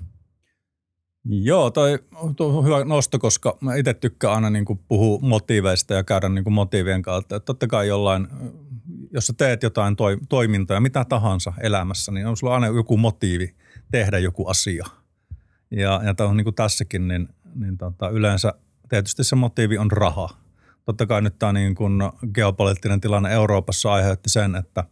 Joo, 1.25 1.71
toi 1.71 1.99
on 2.39 2.65
hyvä 2.65 2.85
nosto, 2.85 3.19
koska 3.19 3.57
mä 3.61 3.75
itse 3.75 3.93
tykkään 3.93 4.33
aina 4.33 4.49
niin 4.49 4.65
puhua 4.87 5.19
motiiveista 5.21 5.93
ja 5.93 6.03
käydä 6.03 6.29
niin 6.29 6.53
motiivien 6.53 7.01
kautta. 7.01 7.35
Että 7.35 7.45
totta 7.45 7.67
kai 7.67 7.87
jollain 7.87 8.27
jos 9.11 9.27
sä 9.27 9.33
teet 9.37 9.63
jotain 9.63 9.95
toi, 9.95 10.17
toimintaa, 10.29 10.79
mitä 10.79 11.05
tahansa 11.05 11.53
elämässä, 11.61 12.11
niin 12.11 12.27
on 12.27 12.37
sulla 12.37 12.53
aina 12.53 12.67
joku 12.67 12.97
motiivi 12.97 13.55
tehdä 13.91 14.19
joku 14.19 14.47
asia. 14.47 14.85
Ja, 15.71 16.01
ja 16.05 16.13
tämä 16.13 16.29
on 16.29 16.37
niin 16.37 16.45
kuin 16.45 16.55
tässäkin, 16.55 17.07
niin, 17.07 17.29
niin 17.55 17.77
tota, 17.77 18.09
yleensä 18.09 18.53
tietysti 18.89 19.23
se 19.23 19.35
motiivi 19.35 19.77
on 19.77 19.91
raha. 19.91 20.29
Totta 20.85 21.05
kai 21.05 21.21
nyt 21.21 21.39
tämä 21.39 21.53
niin 21.53 21.75
kuin 21.75 22.01
geopoliittinen 22.33 23.01
tilanne 23.01 23.33
Euroopassa 23.33 23.93
aiheutti 23.93 24.29
sen, 24.29 24.55
että, 24.55 24.83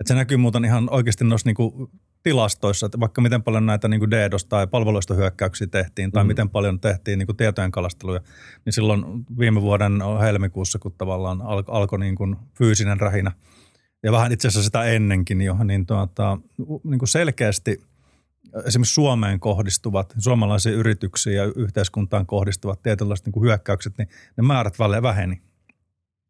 että 0.00 0.08
se 0.08 0.14
näkyy 0.14 0.36
muuten 0.36 0.64
ihan 0.64 0.90
oikeasti 0.90 1.24
noissa 1.24 1.48
niin 1.48 1.88
tilastoissa, 2.24 2.86
että 2.86 3.00
vaikka 3.00 3.20
miten 3.20 3.42
paljon 3.42 3.66
näitä 3.66 3.88
niin 3.88 4.02
DDoS- 4.02 4.46
tai 4.48 4.66
palveluista 4.66 5.14
hyökkäyksiä 5.14 5.66
tehtiin 5.66 6.12
tai 6.12 6.24
mm. 6.24 6.28
miten 6.28 6.50
paljon 6.50 6.80
tehtiin 6.80 7.18
niin 7.18 7.26
kuin 7.26 7.36
tietojen 7.36 7.70
kalasteluja, 7.70 8.20
niin 8.64 8.72
silloin 8.72 9.04
viime 9.38 9.62
vuoden 9.62 9.92
helmikuussa, 10.20 10.78
kun 10.78 10.94
tavallaan 10.98 11.42
alkoi 11.66 11.98
niin 11.98 12.14
kuin 12.14 12.36
fyysinen 12.58 13.00
rähinä– 13.00 13.32
ja 14.04 14.12
vähän 14.12 14.32
itse 14.32 14.48
asiassa 14.48 14.66
sitä 14.66 14.84
ennenkin 14.84 15.42
jo, 15.42 15.56
niin, 15.64 15.86
tuota, 15.86 16.38
niin 16.84 16.98
kuin 16.98 17.08
selkeästi 17.08 17.80
esimerkiksi 18.66 18.94
Suomeen 18.94 19.40
kohdistuvat, 19.40 20.14
suomalaisiin 20.18 20.74
yrityksiin 20.74 21.36
ja 21.36 21.44
yhteiskuntaan 21.56 22.26
kohdistuvat 22.26 22.82
tietynlaiset 22.82 23.26
niin 23.26 23.42
hyökkäykset, 23.42 23.98
niin 23.98 24.08
ne 24.36 24.42
määrät 24.42 24.78
väheni. 25.02 25.42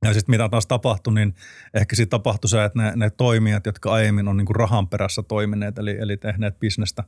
Ja 0.05 0.15
sitten 0.15 0.33
mitä 0.33 0.49
taas 0.49 0.67
tapahtui, 0.67 1.15
niin 1.15 1.35
ehkä 1.75 1.97
sitten 1.97 2.11
tapahtui 2.11 2.51
se, 2.51 2.65
että 2.65 2.83
ne, 2.83 2.93
ne 2.97 3.11
toimijat, 3.11 3.67
jotka 3.67 3.93
aiemmin 3.93 4.29
on 4.29 4.37
niin 4.37 4.47
kuin 4.47 4.57
rahan 4.57 4.89
perässä 4.89 5.23
toimineet, 5.23 5.79
eli, 5.79 5.97
eli 6.01 6.17
tehneet 6.17 6.59
bisnestä, 6.59 7.05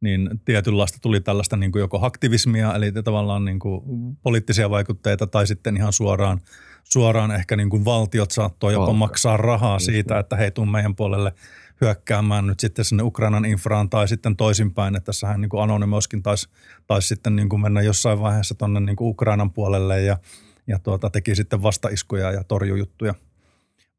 niin 0.00 0.30
tietynlaista 0.44 0.98
tuli 1.02 1.20
tällaista 1.20 1.56
niin 1.56 1.72
kuin 1.72 1.80
joko 1.80 1.98
aktivismia, 2.06 2.74
eli 2.74 2.92
tavallaan 2.92 3.44
niin 3.44 3.58
kuin 3.58 3.82
poliittisia 4.22 4.70
vaikutteita, 4.70 5.26
tai 5.26 5.46
sitten 5.46 5.76
ihan 5.76 5.92
suoraan 5.92 6.40
suoraan 6.84 7.30
ehkä 7.30 7.56
niin 7.56 7.70
kuin 7.70 7.84
valtiot 7.84 8.30
saattoi 8.30 8.72
jopa 8.72 8.80
Valtio. 8.80 8.98
maksaa 8.98 9.36
rahaa 9.36 9.78
siitä, 9.78 10.18
että 10.18 10.36
hei 10.36 10.50
tuu 10.50 10.66
meidän 10.66 10.96
puolelle 10.96 11.32
hyökkäämään 11.80 12.46
nyt 12.46 12.60
sitten 12.60 12.84
sinne 12.84 13.02
Ukrainan 13.02 13.44
infraan 13.44 13.90
tai 13.90 14.08
sitten 14.08 14.36
toisinpäin, 14.36 14.96
että 14.96 15.04
tässähän 15.04 15.40
niin 15.40 15.48
kuin 15.48 15.62
Anonymoskin 15.62 16.22
taisi, 16.22 16.48
taisi 16.86 17.08
sitten 17.08 17.36
niin 17.36 17.48
kuin 17.48 17.62
mennä 17.62 17.82
jossain 17.82 18.20
vaiheessa 18.20 18.54
tuonne 18.54 18.80
niin 18.80 18.96
Ukrainan 19.00 19.52
puolelle 19.52 20.02
ja, 20.02 20.18
ja 20.66 20.78
tuota, 20.78 21.10
teki 21.10 21.34
sitten 21.34 21.62
vastaiskuja 21.62 22.32
ja 22.32 22.44
torjujuttuja. 22.44 23.14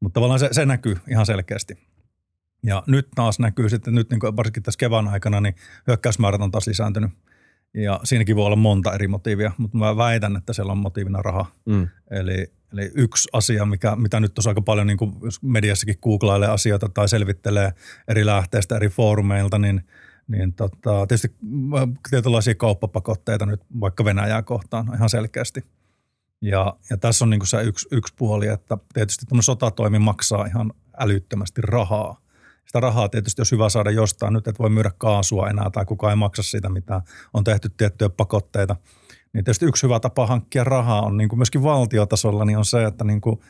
Mutta 0.00 0.14
tavallaan 0.14 0.40
se, 0.40 0.48
se 0.52 0.66
näkyy 0.66 0.96
ihan 1.10 1.26
selkeästi. 1.26 1.78
Ja 2.62 2.82
nyt 2.86 3.08
taas 3.14 3.38
näkyy 3.38 3.68
sitten, 3.68 3.94
nyt 3.94 4.10
niin 4.10 4.20
varsinkin 4.36 4.62
tässä 4.62 4.78
kevään 4.78 5.08
aikana, 5.08 5.40
niin 5.40 5.54
hyökkäysmäärät 5.86 6.40
on 6.40 6.50
taas 6.50 6.66
lisääntynyt. 6.66 7.10
Ja 7.74 8.00
siinäkin 8.04 8.36
voi 8.36 8.46
olla 8.46 8.56
monta 8.56 8.94
eri 8.94 9.08
motiivia, 9.08 9.52
mutta 9.58 9.78
mä 9.78 9.96
väitän, 9.96 10.36
että 10.36 10.52
siellä 10.52 10.72
on 10.72 10.78
motiivina 10.78 11.22
raha. 11.22 11.46
Mm. 11.66 11.88
Eli 12.10 12.58
Eli 12.72 12.90
yksi 12.94 13.28
asia, 13.32 13.64
mikä, 13.64 13.96
mitä 13.96 14.20
nyt 14.20 14.34
tuossa 14.34 14.50
aika 14.50 14.62
paljon, 14.62 14.86
niin 14.86 14.96
kuin 14.96 15.12
jos 15.22 15.42
mediassakin 15.42 15.98
googlailee 16.02 16.48
asioita 16.48 16.88
tai 16.88 17.08
selvittelee 17.08 17.72
eri 18.08 18.26
lähteistä, 18.26 18.76
eri 18.76 18.88
foorumeilta, 18.88 19.58
niin, 19.58 19.84
niin 20.28 20.52
tota, 20.52 21.06
tietysti 21.06 21.36
tietynlaisia 22.10 22.54
kauppapakotteita 22.54 23.46
nyt 23.46 23.60
vaikka 23.80 24.04
Venäjää 24.04 24.42
kohtaan 24.42 24.94
ihan 24.94 25.10
selkeästi. 25.10 25.64
Ja, 26.42 26.76
ja 26.90 26.96
tässä 26.96 27.24
on 27.24 27.30
niin 27.30 27.40
kuin 27.40 27.48
se 27.48 27.62
yksi, 27.62 27.88
yksi 27.92 28.14
puoli, 28.18 28.46
että 28.46 28.78
tietysti 28.94 29.26
tämmöinen 29.26 29.42
sotatoimi 29.42 29.98
maksaa 29.98 30.46
ihan 30.46 30.72
älyttömästi 30.98 31.60
rahaa. 31.60 32.20
Sitä 32.66 32.80
rahaa 32.80 33.08
tietysti 33.08 33.40
olisi 33.40 33.54
hyvä 33.54 33.68
saada 33.68 33.90
jostain 33.90 34.32
nyt, 34.32 34.48
että 34.48 34.62
voi 34.62 34.70
myydä 34.70 34.90
kaasua 34.98 35.48
enää 35.48 35.70
tai 35.70 35.84
kukaan 35.84 36.10
ei 36.10 36.16
maksa 36.16 36.42
siitä, 36.42 36.68
mitä 36.68 37.02
on 37.34 37.44
tehty 37.44 37.68
tiettyjä 37.76 38.08
pakotteita– 38.08 38.76
niin 39.32 39.44
tietysti 39.44 39.66
yksi 39.66 39.82
hyvä 39.82 40.00
tapa 40.00 40.26
hankkia 40.26 40.64
rahaa 40.64 41.02
on 41.02 41.16
niin 41.16 41.28
kuin 41.28 41.38
myöskin 41.38 41.62
valtiotasolla, 41.62 42.44
niin 42.44 42.58
on 42.58 42.64
se, 42.64 42.84
että 42.84 43.04
niin 43.04 43.20
kuin 43.20 43.40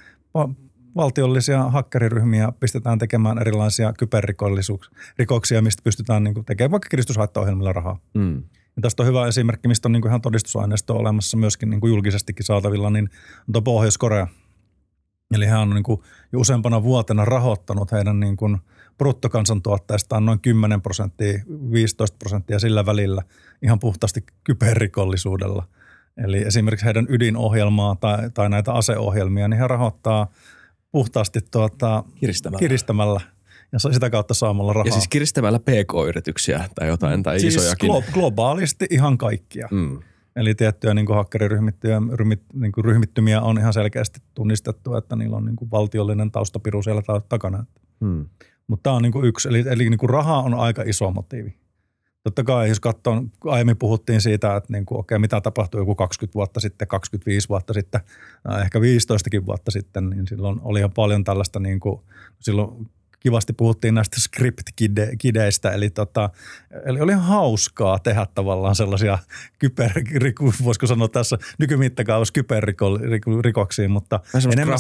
valtiollisia 0.96 1.62
hakkeriryhmiä 1.62 2.53
pistetään 2.61 2.98
tekemään 2.98 3.38
erilaisia 3.38 3.92
kyberrikoksia, 3.92 5.62
mistä 5.62 5.83
pystytään 5.85 6.24
niin 6.24 6.35
kuin 6.35 6.46
tekemään 6.46 6.70
vaikka 6.70 6.88
kiristyshaittaohjelmilla 6.88 7.72
rahaa. 7.72 7.98
Mm. 8.14 8.42
Ja 8.78 8.82
tästä 8.82 9.02
on 9.02 9.06
hyvä 9.06 9.26
esimerkki, 9.26 9.68
mistä 9.68 9.88
on 9.88 9.92
niin 9.92 10.02
kuin 10.02 10.10
ihan 10.10 10.20
todistusaineisto 10.20 10.96
olemassa 10.96 11.36
myöskin 11.36 11.70
niin 11.70 11.80
kuin 11.80 11.90
julkisestikin 11.90 12.46
saatavilla, 12.46 12.90
niin 12.90 13.10
on 13.48 13.52
tuo 13.52 13.62
Pohjois-Korea. 13.62 14.26
Eli 15.34 15.46
hän 15.46 15.60
on 15.60 15.70
niin 15.70 15.82
kuin 15.82 16.00
jo 16.32 16.40
useampana 16.40 16.82
vuotena 16.82 17.24
rahoittanut 17.24 17.92
heidän 17.92 18.20
niin 18.20 18.36
kuin 18.36 18.58
bruttokansantuotteestaan 18.98 20.26
noin 20.26 20.40
10 20.40 20.82
prosenttia, 20.82 21.38
15 21.72 22.16
prosenttia 22.18 22.58
sillä 22.58 22.86
välillä– 22.86 23.22
ihan 23.62 23.78
puhtaasti 23.78 24.24
kyberrikollisuudella. 24.44 25.68
Eli 26.24 26.38
esimerkiksi 26.38 26.86
heidän 26.86 27.06
ydinohjelmaa 27.08 27.96
tai, 27.96 28.30
tai 28.30 28.50
näitä 28.50 28.72
aseohjelmia, 28.72 29.48
niin 29.48 29.60
he 29.60 29.68
rahoittaa 29.68 30.30
puhtaasti 30.92 31.40
tuota, 31.50 32.04
kiristämällä. 32.14 32.58
kiristämällä 32.58 33.20
ja 33.72 33.78
sitä 33.78 34.11
kautta 34.11 34.35
saamalla 34.35 34.72
rahaa. 34.72 34.87
Ja 34.87 34.92
siis 34.92 35.09
kiristämällä 35.09 35.59
pk-yrityksiä 35.59 36.64
tai 36.74 36.88
jotain 36.88 37.22
tai 37.22 37.40
siis 37.40 37.54
isojakin. 37.54 37.90
Glo- 37.90 38.12
globaalisti 38.12 38.87
ihan 38.90 39.18
kaikkia. 39.18 39.68
Mm. 39.70 39.98
Eli 40.37 40.54
tiettyjä 40.54 40.94
niin 40.94 41.14
hakkeriryhmittymiä 41.14 42.00
ryhmit, 42.14 42.42
niin 42.52 42.72
ryhmittymiä 42.85 43.40
on 43.40 43.59
ihan 43.59 43.72
selkeästi 43.72 44.20
tunnistettu, 44.35 44.96
että 44.96 45.16
niillä 45.16 45.37
on 45.37 45.44
niin 45.44 45.57
kuin 45.57 45.70
valtiollinen 45.70 46.31
taustapiru 46.31 46.83
siellä 46.83 47.02
takana. 47.28 47.64
Mm. 48.00 48.26
Mutta 48.66 48.83
tämä 48.83 48.96
on 48.96 49.02
niin 49.02 49.12
kuin 49.12 49.24
yksi, 49.24 49.48
eli, 49.48 49.64
eli 49.66 49.90
niin 49.90 49.98
kuin 49.98 50.11
raha 50.11 50.38
on 50.38 50.54
aika 50.54 50.83
iso 50.83 51.11
motiivi. 51.11 51.57
Totta 52.22 52.44
kai, 52.44 52.68
jos 52.68 52.81
katsoo, 52.81 53.22
aiemmin 53.44 53.76
puhuttiin 53.76 54.20
siitä, 54.20 54.57
että 54.57 54.72
niin 54.72 54.87
kuin, 54.87 54.98
okei, 55.00 55.18
mitä 55.18 55.40
tapahtui 55.40 55.81
joku 55.81 55.94
20 55.94 56.35
vuotta 56.35 56.61
sitten, 56.61 56.88
25 56.88 57.48
vuotta 57.48 57.72
sitten, 57.74 58.00
ehkä 58.62 58.81
15 58.81 59.31
vuotta 59.46 59.70
sitten, 59.70 60.11
niin 60.11 60.26
silloin 60.26 60.61
oli 60.62 60.78
ihan 60.78 60.92
paljon 60.92 61.24
tällaista, 61.24 61.61
niin 61.61 61.81
kuin, 61.81 62.00
silloin 62.38 62.90
kivasti 63.20 63.52
puhuttiin 63.52 63.94
näistä 63.94 64.16
script-kideistä, 64.20 65.70
eli, 65.70 65.90
tota, 65.90 66.31
eli 66.85 67.00
oli 67.00 67.12
hauskaa 67.12 67.98
tehdä 67.98 68.26
tavallaan 68.35 68.74
sellaisia 68.74 69.18
kyber, 69.59 69.90
voisiko 70.64 70.87
sanoa 70.87 71.09
tässä 71.09 71.38
nykymittakaavassa 71.59 72.33
kyberrikoksiin, 72.33 73.90
mutta 73.90 74.20
enemmän, 74.52 74.78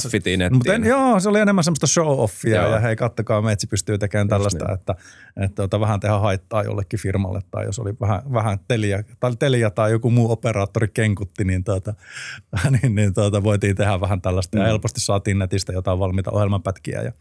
mutta 0.52 0.74
en, 0.74 0.84
joo, 0.84 1.20
se 1.20 1.28
oli 1.28 1.40
enemmän 1.40 1.64
semmoista 1.64 1.86
show-offia 1.86 2.54
joo. 2.54 2.72
ja 2.72 2.80
hei 2.80 2.96
kattokaa, 2.96 3.42
metsi 3.42 3.66
pystyy 3.66 3.98
tekemään 3.98 4.28
tällaista, 4.28 4.64
niin. 4.64 4.74
että, 4.74 4.94
että 5.36 5.54
tota, 5.54 5.80
vähän 5.80 6.00
tehdä 6.00 6.18
haittaa 6.18 6.62
jollekin 6.62 7.00
firmalle 7.00 7.40
tai 7.50 7.64
jos 7.64 7.78
oli 7.78 7.94
vähän, 8.00 8.22
vähän 8.32 8.58
telia, 8.68 9.02
tai 9.20 9.36
telia 9.38 9.70
tai 9.70 9.90
joku 9.90 10.10
muu 10.10 10.32
operaattori 10.32 10.88
kenkutti, 10.88 11.44
niin, 11.44 11.64
tota, 11.64 11.94
niin, 12.82 12.94
niin 12.94 13.14
tota, 13.14 13.42
voitiin 13.42 13.76
tehdä 13.76 14.00
vähän 14.00 14.20
tällaista 14.20 14.56
mm. 14.58 14.60
ja 14.60 14.66
helposti 14.66 15.00
saatiin 15.00 15.38
netistä 15.38 15.72
jotain 15.72 15.98
valmiita 15.98 16.30
ohjelmapätkiä 16.30 17.02
ja 17.02 17.12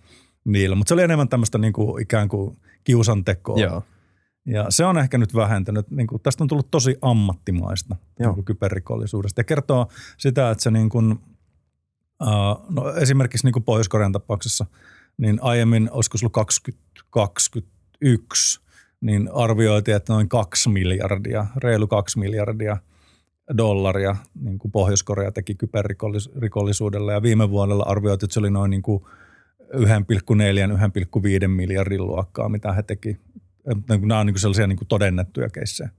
niillä. 0.48 0.76
Mutta 0.76 0.90
se 0.90 0.94
oli 0.94 1.04
enemmän 1.04 1.30
tämmöistä 1.30 1.58
niin 1.58 1.74
kuin 1.74 2.02
ikään 2.02 2.30
kuin 2.30 2.58
kiusantekoa. 2.84 3.60
Joo. 3.60 3.84
Ja 4.46 4.66
se 4.70 4.86
on 4.86 4.98
ehkä 4.98 5.18
nyt 5.18 5.36
vähentynyt. 5.36 5.92
Niin 5.92 6.08
kuin, 6.08 6.22
tästä 6.22 6.44
on 6.44 6.48
tullut 6.48 6.72
tosi 6.72 6.98
ammattimaista 7.02 7.96
Joo. 8.20 8.36
Niin 8.36 8.46
kyberrikollisuudesta. 8.46 9.40
Ja 9.40 9.44
kertoo 9.44 9.88
sitä, 10.18 10.52
että 10.52 10.64
se 10.64 10.72
niin 10.72 10.90
kuin, 10.90 11.12
uh, 11.12 11.18
no 12.70 12.96
esimerkiksi 12.96 13.48
niin 13.48 13.54
kuin 13.54 13.64
Pohjois-Korean 13.64 14.12
tapauksessa, 14.12 14.66
niin 15.18 15.40
aiemmin, 15.42 15.90
olisiko 15.92 16.18
sulla 16.18 16.32
2021, 16.32 18.60
niin 19.02 19.30
arvioitiin, 19.34 19.98
että 19.98 20.14
noin 20.14 20.30
2 20.30 20.70
miljardia, 20.70 21.46
reilu 21.58 21.88
2 21.88 22.20
miljardia 22.20 22.78
dollaria 23.58 24.16
niin 24.42 24.60
kuin 24.60 24.72
Pohjois-Korea 24.72 25.32
teki 25.32 25.56
kyberrikollisuudella. 25.56 27.12
Ja 27.12 27.22
viime 27.22 27.50
vuodella 27.50 27.84
arvioitiin, 27.84 28.28
että 28.28 28.34
se 28.34 28.40
oli 28.40 28.52
noin 28.52 28.70
niin 28.70 28.82
kuin– 28.82 29.04
1,4-1,5 29.74 31.48
miljardin 31.48 32.08
luokkaa, 32.08 32.50
mitä 32.50 32.74
he 32.74 32.84
teki. 32.84 33.18
Nämä 33.90 34.20
on 34.20 34.26
niin 34.26 34.40
sellaisia 34.40 34.68
niin 34.68 34.78
todennettuja 34.88 35.50
keissejä. 35.50 35.90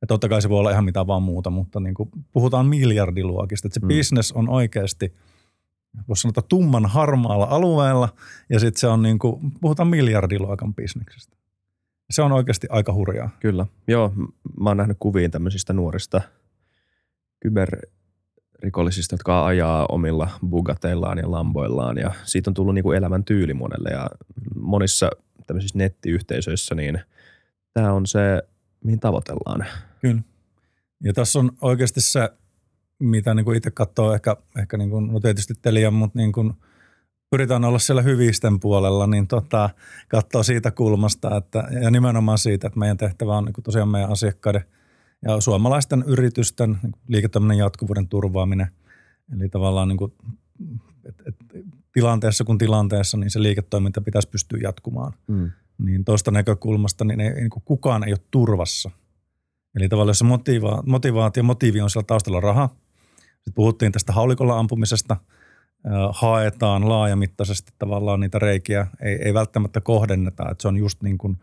Ja 0.00 0.06
totta 0.06 0.28
kai 0.28 0.42
se 0.42 0.48
voi 0.48 0.58
olla 0.58 0.70
ihan 0.70 0.84
mitä 0.84 1.06
vaan 1.06 1.22
muuta, 1.22 1.50
mutta 1.50 1.80
niin 1.80 1.94
kuin 1.94 2.10
puhutaan 2.32 2.66
miljardiluokista. 2.66 3.68
Että 3.68 3.80
se 3.80 3.86
mm. 3.86 3.96
business 3.96 4.32
on 4.32 4.48
oikeasti, 4.48 5.14
voisi 6.08 6.20
sanoa, 6.20 6.42
tumman 6.48 6.86
harmaalla 6.86 7.46
alueella 7.50 8.08
ja 8.50 8.60
sitten 8.60 8.80
se 8.80 8.86
on 8.86 9.02
niin 9.02 9.18
kuin, 9.18 9.52
puhutaan 9.60 9.88
miljardiluokan 9.88 10.74
bisneksestä. 10.74 11.36
Se 12.10 12.22
on 12.22 12.32
oikeasti 12.32 12.66
aika 12.70 12.92
hurjaa. 12.92 13.30
Kyllä. 13.40 13.66
Joo, 13.88 14.12
mä 14.60 14.70
oon 14.70 14.76
nähnyt 14.76 14.96
kuviin 15.00 15.30
tämmöisistä 15.30 15.72
nuorista 15.72 16.20
kyberrikollisista, 18.58 19.14
jotka 19.14 19.46
ajaa 19.46 19.86
omilla 19.86 20.28
bugateillaan 20.48 21.18
ja 21.18 21.30
lamboillaan 21.30 21.98
ja 21.98 22.12
siitä 22.24 22.50
on 22.50 22.54
tullut 22.54 22.74
niin 22.74 22.82
kuin 22.82 22.98
elämän 22.98 23.24
tyyli 23.24 23.54
monelle 23.54 23.90
ja 23.90 24.10
monissa 24.54 25.10
tämmöisissä 25.46 25.78
nettiyhteisöissä 25.78 26.74
niin 26.74 27.00
tämä 27.74 27.92
on 27.92 28.06
se, 28.06 28.42
mihin 28.84 29.00
tavoitellaan. 29.00 29.66
Kyllä. 30.00 30.22
Ja 31.04 31.12
tässä 31.12 31.38
on 31.38 31.50
oikeasti 31.60 32.00
se, 32.00 32.28
mitä 32.98 33.34
niin 33.34 33.44
kuin 33.44 33.56
itse 33.56 33.70
katsoo 33.70 34.14
ehkä, 34.14 34.36
ehkä 34.58 34.76
niin 34.76 34.90
kuin, 34.90 35.12
no 35.12 35.20
tietysti 35.20 35.54
Telia, 35.62 35.90
mutta 35.90 36.18
niin 36.18 36.32
kuin 36.32 36.52
pyritään 37.30 37.64
olla 37.64 37.78
siellä 37.78 38.02
hyvisten 38.02 38.60
puolella, 38.60 39.06
niin 39.06 39.26
tota, 39.26 39.70
katsoo 40.08 40.42
siitä 40.42 40.70
kulmasta, 40.70 41.36
että, 41.36 41.68
ja 41.82 41.90
nimenomaan 41.90 42.38
siitä, 42.38 42.66
että 42.66 42.78
meidän 42.78 42.96
tehtävä 42.96 43.36
on 43.36 43.44
niin 43.44 43.52
kuin 43.52 43.64
tosiaan 43.64 43.88
meidän 43.88 44.10
asiakkaiden 44.10 44.64
ja 45.22 45.40
suomalaisten 45.40 46.04
yritysten 46.06 46.78
liiketoiminnan 47.08 47.58
jatkuvuuden 47.58 48.08
turvaaminen. 48.08 48.66
Eli 49.32 49.48
tavallaan 49.48 49.88
niin 49.88 49.98
kuin, 49.98 50.12
et, 51.04 51.14
et, 51.26 51.36
tilanteessa 51.92 52.44
kuin 52.44 52.58
tilanteessa, 52.58 53.16
niin 53.16 53.30
se 53.30 53.42
liiketoiminta 53.42 54.00
pitäisi 54.00 54.28
pystyä 54.28 54.58
jatkumaan. 54.62 55.12
Mm. 55.26 55.50
Niin 55.78 56.04
tuosta 56.04 56.30
näkökulmasta 56.30 57.04
niin, 57.04 57.20
ei, 57.20 57.34
niin 57.34 57.50
kuin 57.50 57.62
kukaan 57.64 58.04
ei 58.04 58.12
ole 58.12 58.20
turvassa. 58.30 58.90
Eli 59.76 59.88
tavallaan 59.88 60.10
jos 60.10 60.18
se 60.18 60.24
motiva, 60.24 60.82
motivaatio, 60.86 61.42
motiivi 61.42 61.80
on 61.80 61.90
siellä 61.90 62.06
taustalla 62.06 62.40
raha. 62.40 62.68
Sitten 63.16 63.54
puhuttiin 63.54 63.92
tästä 63.92 64.12
haulikolla 64.12 64.58
ampumisesta. 64.58 65.16
Haetaan 66.12 66.88
laajamittaisesti 66.88 67.72
tavallaan 67.78 68.20
niitä 68.20 68.38
reikiä. 68.38 68.86
Ei, 69.00 69.14
ei 69.14 69.34
välttämättä 69.34 69.80
kohdenneta, 69.80 70.50
että 70.50 70.62
se 70.62 70.68
on 70.68 70.76
just 70.76 71.02
niin 71.02 71.18
kuin 71.18 71.38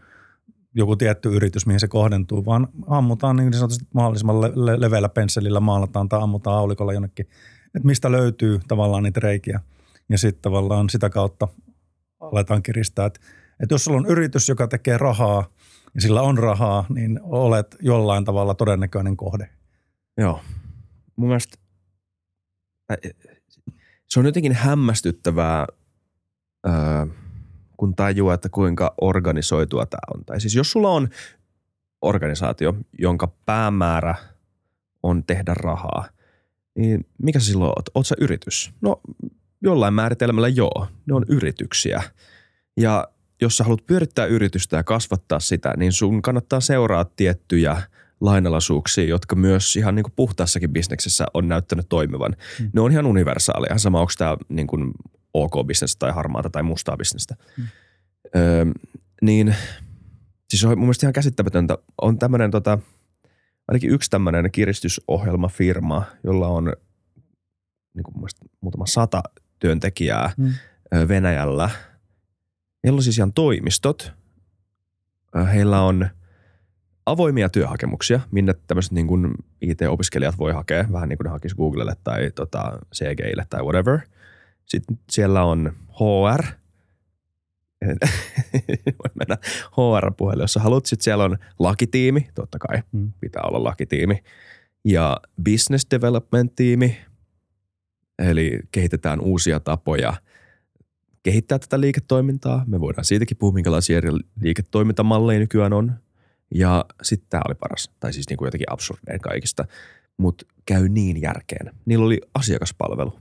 joku 0.76 0.96
tietty 0.96 1.30
yritys, 1.36 1.66
mihin 1.66 1.80
se 1.80 1.88
kohdentuu, 1.88 2.46
vaan 2.46 2.68
ammutaan 2.88 3.36
niin 3.36 3.54
sanotusti 3.54 3.86
mahdollisimman 3.94 4.42
le- 4.42 4.82
leveällä 4.82 5.10
pensselillä 5.10 5.60
maalataan 5.60 6.10
tai 6.10 6.22
ammutaan 6.22 6.56
haulikolla 6.56 6.94
jonnekin, 6.94 7.28
että 7.66 7.86
mistä 7.88 8.12
löytyy 8.12 8.60
tavallaan 8.68 9.04
niitä 9.04 9.20
reikiä– 9.20 9.60
ja 10.10 10.18
sitten 10.18 10.42
tavallaan 10.42 10.90
sitä 10.90 11.10
kautta 11.10 11.48
aletaan 12.20 12.64
kiristää, 12.64 13.06
että, 13.06 13.20
että 13.60 13.74
jos 13.74 13.84
sulla 13.84 13.98
on 13.98 14.06
yritys, 14.06 14.50
joka 14.50 14.68
tekee 14.68 14.98
rahaa 14.98 15.50
ja 15.96 16.02
sillä 16.02 16.22
on 16.22 16.38
rahaa, 16.38 16.86
niin 16.90 17.20
olet 17.24 17.76
jollain 17.82 18.26
tavalla 18.26 18.54
todennäköinen 18.54 19.18
kohde. 19.18 19.50
Joo. 20.18 20.42
Mun 21.16 21.28
mielestä 21.28 21.58
se 24.08 24.20
on 24.20 24.26
jotenkin 24.26 24.54
hämmästyttävää, 24.54 25.68
kun 27.78 27.96
tajuaa, 27.96 28.34
että 28.34 28.50
kuinka 28.50 28.94
organisoitua 29.02 29.86
tämä 29.86 30.16
on. 30.16 30.26
Tai 30.26 30.42
siis 30.42 30.56
jos 30.56 30.72
sulla 30.72 30.90
on 30.90 31.10
organisaatio, 32.02 32.74
jonka 33.00 33.28
päämäärä 33.46 34.16
on 35.04 35.24
tehdä 35.24 35.54
rahaa, 35.54 36.06
niin 36.76 37.06
mikä 37.24 37.40
sä 37.40 37.46
silloin 37.46 37.70
oot? 37.70 37.90
Oot 37.96 38.08
sä 38.08 38.16
yritys? 38.22 38.74
No 38.82 39.02
jollain 39.62 39.94
määritelmällä 39.94 40.48
joo, 40.48 40.88
ne 41.06 41.14
on 41.14 41.26
yrityksiä. 41.28 42.04
Ja 42.78 43.08
jos 43.42 43.58
sä 43.58 43.64
haluat 43.64 43.86
pyörittää 43.88 44.26
yritystä 44.26 44.78
ja 44.78 44.84
kasvattaa 44.84 45.40
sitä, 45.40 45.74
niin 45.78 45.92
sun 45.92 46.22
kannattaa 46.22 46.60
seuraa 46.60 47.06
tiettyjä 47.06 47.82
lainalaisuuksia, 48.22 49.06
jotka 49.06 49.36
myös 49.36 49.76
ihan 49.76 49.96
niin 49.96 50.04
kuin 50.04 50.14
puhtaassakin 50.16 50.74
bisneksessä 50.74 51.26
on 51.34 51.48
näyttänyt 51.48 51.90
toimivan. 51.90 52.36
Hmm. 52.60 52.70
Ne 52.74 52.82
on 52.82 52.92
ihan 52.92 53.06
universaaleja. 53.06 53.78
Sama 53.78 54.00
onko 54.00 54.12
tämä 54.18 54.38
niin 54.50 54.68
kuin 54.68 54.92
OK-bisnestä 55.36 56.00
tai 56.00 56.12
harmaata 56.12 56.50
tai 56.50 56.64
mustaa 56.64 56.98
bisnestä. 56.98 57.36
Hmm. 57.58 57.68
Öö, 58.36 58.66
niin 59.22 59.56
siis 60.50 60.64
on 60.64 60.70
mun 60.70 60.80
mielestä 60.80 61.06
ihan 61.06 61.14
käsittämätöntä. 61.14 61.78
On 62.02 62.20
tämmöinen 62.20 62.52
tota, 62.52 62.80
ainakin 63.68 63.90
yksi 63.90 64.10
tämmöinen 64.10 64.52
kiristysohjelmafirma, 64.52 66.06
jolla 66.24 66.48
on 66.48 66.74
niin 67.94 68.04
kuin 68.04 68.16
muutama 68.62 68.86
sata 68.86 69.24
työntekijää 69.60 70.32
mm. 70.38 70.54
Venäjällä. 71.08 71.70
Heillä 72.84 72.98
on 72.98 73.04
siis 73.04 73.18
ihan 73.18 73.34
toimistot. 73.34 74.14
Heillä 75.54 75.82
on 75.82 76.10
avoimia 77.06 77.50
työhakemuksia, 77.50 78.20
minne 78.32 78.54
tämmöiset 78.68 78.92
niin 78.92 79.08
kuin 79.08 79.34
IT-opiskelijat 79.62 80.38
voi 80.38 80.54
hakea, 80.54 80.86
vähän 80.92 81.10
niin 81.10 81.18
kuin 81.18 81.26
ne 81.26 81.32
hakisi 81.32 81.56
Googlelle 81.56 81.94
tai 82.04 82.32
tota, 82.32 82.80
CGille 82.96 83.46
tai 83.50 83.62
whatever. 83.62 84.00
Sitten 84.66 85.00
siellä 85.10 85.44
on 85.44 85.74
HR, 85.90 86.44
voi 88.86 89.12
mennä 89.14 89.38
HR-puheelle, 89.72 90.44
jos 90.44 90.56
haluat. 90.56 90.86
Sitten 90.86 91.04
siellä 91.04 91.24
on 91.24 91.38
lakitiimi, 91.60 92.28
totta 92.36 92.60
kai 92.60 92.82
mm. 92.92 93.14
pitää 93.20 93.44
olla 93.46 93.64
lakitiimi. 93.64 94.24
Ja 94.86 95.18
business 95.44 95.88
development-tiimi, 95.92 96.98
Eli 98.20 98.60
kehitetään 98.72 99.20
uusia 99.22 99.60
tapoja 99.60 100.14
kehittää 101.24 101.60
tätä 101.60 101.82
liiketoimintaa. 101.82 102.64
Me 102.68 102.80
voidaan 102.80 103.06
siitäkin 103.06 103.38
puhua, 103.38 103.54
minkälaisia 103.54 103.98
eri 103.98 104.10
liiketoimintamalleja 104.42 105.40
nykyään 105.40 105.74
on. 105.74 105.94
Ja 106.56 106.86
sitten 107.04 107.30
tämä 107.30 107.42
oli 107.48 107.56
paras, 107.56 107.92
tai 108.00 108.14
siis 108.14 108.30
niin 108.30 108.38
kuin 108.38 108.48
jotenkin 108.48 108.72
absurdein 108.72 109.20
kaikista, 109.22 109.66
mutta 110.18 110.46
käy 110.66 110.90
niin 110.90 111.22
järkeen. 111.22 111.76
Niillä 111.86 112.06
oli 112.06 112.22
asiakaspalvelu. 112.34 113.20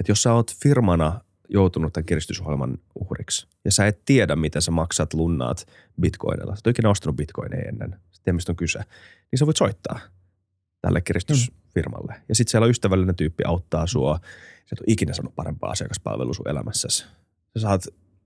Että 0.00 0.12
jos 0.12 0.22
sä 0.22 0.32
oot 0.32 0.54
firmana 0.62 1.20
joutunut 1.48 1.92
tämän 1.92 2.06
kiristysohjelman 2.06 2.78
uhriksi 2.94 3.46
ja 3.64 3.72
sä 3.72 3.86
et 3.86 4.04
tiedä, 4.04 4.36
miten 4.36 4.62
sä 4.62 4.70
maksat 4.70 5.14
lunnaat 5.14 5.66
bitcoinilla, 6.00 6.54
sä 6.54 6.60
et 6.64 6.66
ikinä 6.66 6.90
ostanut 6.90 7.16
bitcoineja 7.16 7.68
ennen, 7.68 7.90
sä 7.90 8.22
tiedät, 8.22 8.36
mistä 8.36 8.52
on 8.52 8.56
kyse, 8.56 8.78
niin 9.32 9.38
sä 9.38 9.46
voit 9.46 9.56
soittaa 9.56 10.00
tälle 10.80 11.00
kiristys, 11.00 11.50
mm. 11.50 11.56
Ja 12.28 12.34
sitten 12.34 12.50
siellä 12.50 12.64
on 12.64 12.70
ystävällinen 12.70 13.16
tyyppi 13.16 13.44
auttaa 13.44 13.86
sua. 13.86 14.18
Sä 14.66 14.72
et 14.72 14.80
ole 14.80 14.86
ikinä 14.86 15.12
saanut 15.12 15.34
parempaa 15.34 15.70
asiakaspalvelua 15.70 16.34
sun 16.34 16.48
elämässäsi. 16.48 17.04
Sä 17.56 17.60
saat 17.60 17.82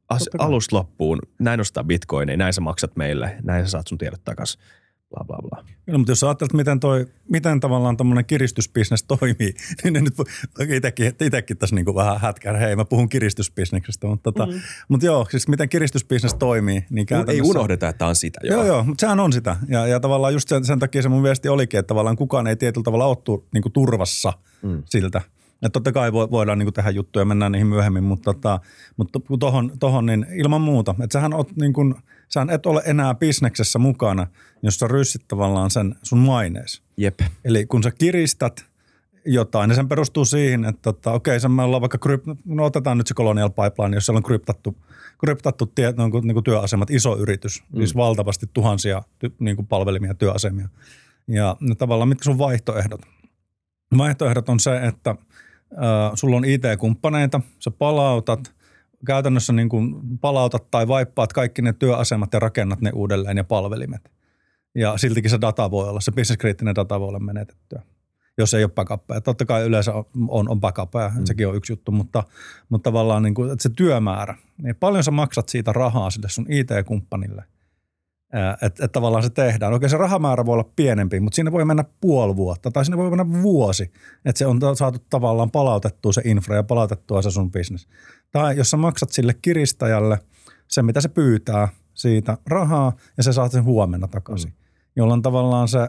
as- 0.08 0.28
alusta 0.38 0.76
loppuun, 0.76 1.18
näin 1.38 1.60
ostaa 1.60 1.84
bitcoinia, 1.84 2.36
näin 2.36 2.52
sä 2.52 2.60
maksat 2.60 2.96
meille, 2.96 3.36
näin 3.42 3.64
sä 3.64 3.70
saat 3.70 3.86
sun 3.86 3.98
tiedot 3.98 4.24
takaisin 4.24 4.60
bla 5.10 5.24
bla 5.24 5.38
bla. 5.42 5.64
Kyllä, 5.84 5.98
mutta 5.98 6.12
jos 6.12 6.24
ajattelet, 6.24 6.52
miten, 6.52 6.80
toi, 6.80 7.06
miten 7.30 7.60
tavallaan 7.60 7.96
tämmöinen 7.96 8.24
kiristysbisnes 8.24 9.02
toimii, 9.02 9.54
niin 9.84 9.92
ne 9.92 10.00
nyt 10.00 10.14
itsekin, 10.76 11.06
itsekin 11.20 11.56
tässä 11.56 11.76
niin 11.76 11.84
kuin 11.84 11.94
vähän 11.94 12.20
hätkää, 12.20 12.56
hei 12.56 12.76
mä 12.76 12.84
puhun 12.84 13.08
kiristysbisneksestä, 13.08 14.06
mutta, 14.06 14.32
tota, 14.32 14.46
mm. 14.46 14.60
mutta 14.88 15.06
joo, 15.06 15.26
siis 15.30 15.48
miten 15.48 15.68
kiristysbisnes 15.68 16.34
toimii. 16.34 16.84
Niin 16.90 17.06
Ei 17.28 17.40
unohdeta, 17.40 17.88
että 17.88 18.06
on 18.06 18.16
sitä. 18.16 18.40
Joo, 18.42 18.56
joo, 18.56 18.66
joo 18.66 18.84
mutta 18.84 19.00
sehän 19.00 19.20
on 19.20 19.32
sitä. 19.32 19.56
Ja, 19.68 19.86
ja 19.86 20.00
tavallaan 20.00 20.32
just 20.32 20.48
sen, 20.48 20.64
sen 20.64 20.78
takia 20.78 21.02
se 21.02 21.08
mun 21.08 21.22
viesti 21.22 21.48
olikin, 21.48 21.80
että 21.80 21.88
tavallaan 21.88 22.16
kukaan 22.16 22.46
ei 22.46 22.56
tietyllä 22.56 22.84
tavalla 22.84 23.06
ole 23.06 23.16
tu, 23.24 23.48
niin 23.54 23.72
turvassa 23.72 24.32
mm. 24.62 24.82
siltä. 24.84 25.22
Että 25.62 25.68
totta 25.72 25.92
kai 25.92 26.12
voidaan 26.12 26.58
niin 26.58 26.72
tehdä 26.72 26.90
juttuja, 26.90 27.24
mennään 27.24 27.52
niihin 27.52 27.66
myöhemmin, 27.66 28.04
mutta, 28.04 28.34
tota, 28.34 28.60
mutta 28.96 29.20
tohon, 29.40 29.72
tohon, 29.80 30.06
niin 30.06 30.26
ilman 30.34 30.60
muuta. 30.60 30.94
Että 31.02 31.12
sähän 31.12 31.34
oot 31.34 31.56
niin 31.56 31.72
kuin– 31.72 31.94
sä 32.28 32.46
et 32.50 32.66
ole 32.66 32.82
enää 32.86 33.14
bisneksessä 33.14 33.78
mukana, 33.78 34.26
jos 34.62 34.78
sä 34.78 34.88
ryssit 34.88 35.28
tavallaan 35.28 35.70
sen 35.70 35.94
sun 36.02 36.18
mainees. 36.18 36.82
Jep. 36.96 37.20
Eli 37.44 37.66
kun 37.66 37.82
sä 37.82 37.90
kiristät 37.90 38.66
jotain, 39.24 39.68
niin 39.68 39.76
sen 39.76 39.88
perustuu 39.88 40.24
siihen, 40.24 40.64
että 40.64 40.82
tota, 40.82 41.12
okei, 41.12 41.36
okay, 41.36 41.50
me 41.50 41.62
ollaan 41.62 41.80
vaikka, 41.80 41.98
kryp, 41.98 42.24
no 42.44 42.64
otetaan 42.64 42.98
nyt 42.98 43.06
se 43.06 43.14
Colonial 43.14 43.48
Pipeline, 43.48 43.96
jos 43.96 44.06
siellä 44.06 44.18
on 44.18 44.22
kryptattu, 44.22 44.76
kryptattu 45.18 45.66
tie, 45.66 45.94
no, 45.96 46.08
niin 46.08 46.34
kuin 46.34 46.44
työasemat, 46.44 46.90
iso 46.90 47.16
yritys, 47.16 47.62
mm. 47.72 47.76
siis 47.76 47.96
valtavasti 47.96 48.46
tuhansia 48.52 49.02
ty, 49.18 49.34
niin 49.38 49.56
kuin 49.56 49.66
palvelimia, 49.66 50.14
työasemia. 50.14 50.68
Ja 51.28 51.56
ne 51.60 51.74
tavallaan, 51.74 52.08
mitkä 52.08 52.24
sun 52.24 52.38
vaihtoehdot? 52.38 53.00
Vaihtoehdot 53.98 54.48
on 54.48 54.60
se, 54.60 54.86
että 54.86 55.10
äh, 55.10 55.16
sulla 56.14 56.36
on 56.36 56.44
IT-kumppaneita, 56.44 57.40
sä 57.58 57.70
palautat– 57.70 58.52
käytännössä 59.06 59.52
niin 59.52 59.68
kuin 59.68 59.94
palautat 60.20 60.70
tai 60.70 60.88
vaippaat 60.88 61.32
kaikki 61.32 61.62
ne 61.62 61.72
työasemat 61.72 62.32
ja 62.32 62.38
rakennat 62.38 62.80
ne 62.80 62.90
uudelleen 62.94 63.36
ja 63.36 63.44
palvelimet. 63.44 64.10
Ja 64.74 64.98
siltikin 64.98 65.30
se 65.30 65.40
data 65.40 65.70
voi 65.70 65.88
olla, 65.88 66.00
se 66.00 66.12
bisneskriittinen 66.12 66.74
data 66.74 67.00
voi 67.00 67.08
olla 67.08 67.18
menetettyä, 67.18 67.82
jos 68.38 68.54
ei 68.54 68.64
ole 68.64 68.72
backupia. 68.74 69.20
Totta 69.20 69.44
kai 69.44 69.62
yleensä 69.62 69.92
on, 70.28 70.48
on 70.48 70.60
backupia, 70.60 71.10
mm. 71.14 71.24
sekin 71.24 71.48
on 71.48 71.56
yksi 71.56 71.72
juttu, 71.72 71.92
mutta, 71.92 72.24
mutta 72.68 72.90
tavallaan 72.90 73.22
niin 73.22 73.34
kuin, 73.34 73.52
että 73.52 73.62
se 73.62 73.70
työmäärä, 73.76 74.34
niin 74.62 74.76
paljon 74.76 75.04
sä 75.04 75.10
maksat 75.10 75.48
siitä 75.48 75.72
rahaa 75.72 76.10
sille 76.10 76.28
sun 76.28 76.46
IT-kumppanille– 76.48 77.44
että 78.62 78.84
et 78.84 78.92
tavallaan 78.92 79.22
se 79.22 79.30
tehdään. 79.30 79.74
Okei, 79.74 79.88
se 79.88 79.96
rahamäärä 79.96 80.46
voi 80.46 80.52
olla 80.52 80.70
pienempi, 80.76 81.20
mutta 81.20 81.36
siinä 81.36 81.52
voi 81.52 81.64
mennä 81.64 81.84
puoli 82.00 82.36
vuotta 82.36 82.70
tai 82.70 82.84
siinä 82.84 82.96
voi 82.96 83.10
mennä 83.10 83.42
vuosi, 83.42 83.92
että 84.24 84.38
se 84.38 84.46
on 84.46 84.60
saatu 84.76 84.98
tavallaan 85.10 85.50
palautettua 85.50 86.12
se 86.12 86.22
infra 86.24 86.56
ja 86.56 86.62
palautettua 86.62 87.22
se 87.22 87.30
sun 87.30 87.50
business. 87.50 87.88
Tai 88.32 88.56
jos 88.56 88.70
sä 88.70 88.76
maksat 88.76 89.10
sille 89.10 89.34
kiristäjälle 89.42 90.18
sen, 90.68 90.84
mitä 90.84 91.00
se 91.00 91.08
pyytää 91.08 91.68
siitä 91.94 92.38
rahaa 92.46 92.92
ja 93.16 93.22
se 93.22 93.32
saat 93.32 93.52
sen 93.52 93.64
huomenna 93.64 94.08
takaisin. 94.08 94.50
Mm. 94.50 94.56
jolloin 94.96 95.22
tavallaan 95.22 95.68
se 95.68 95.88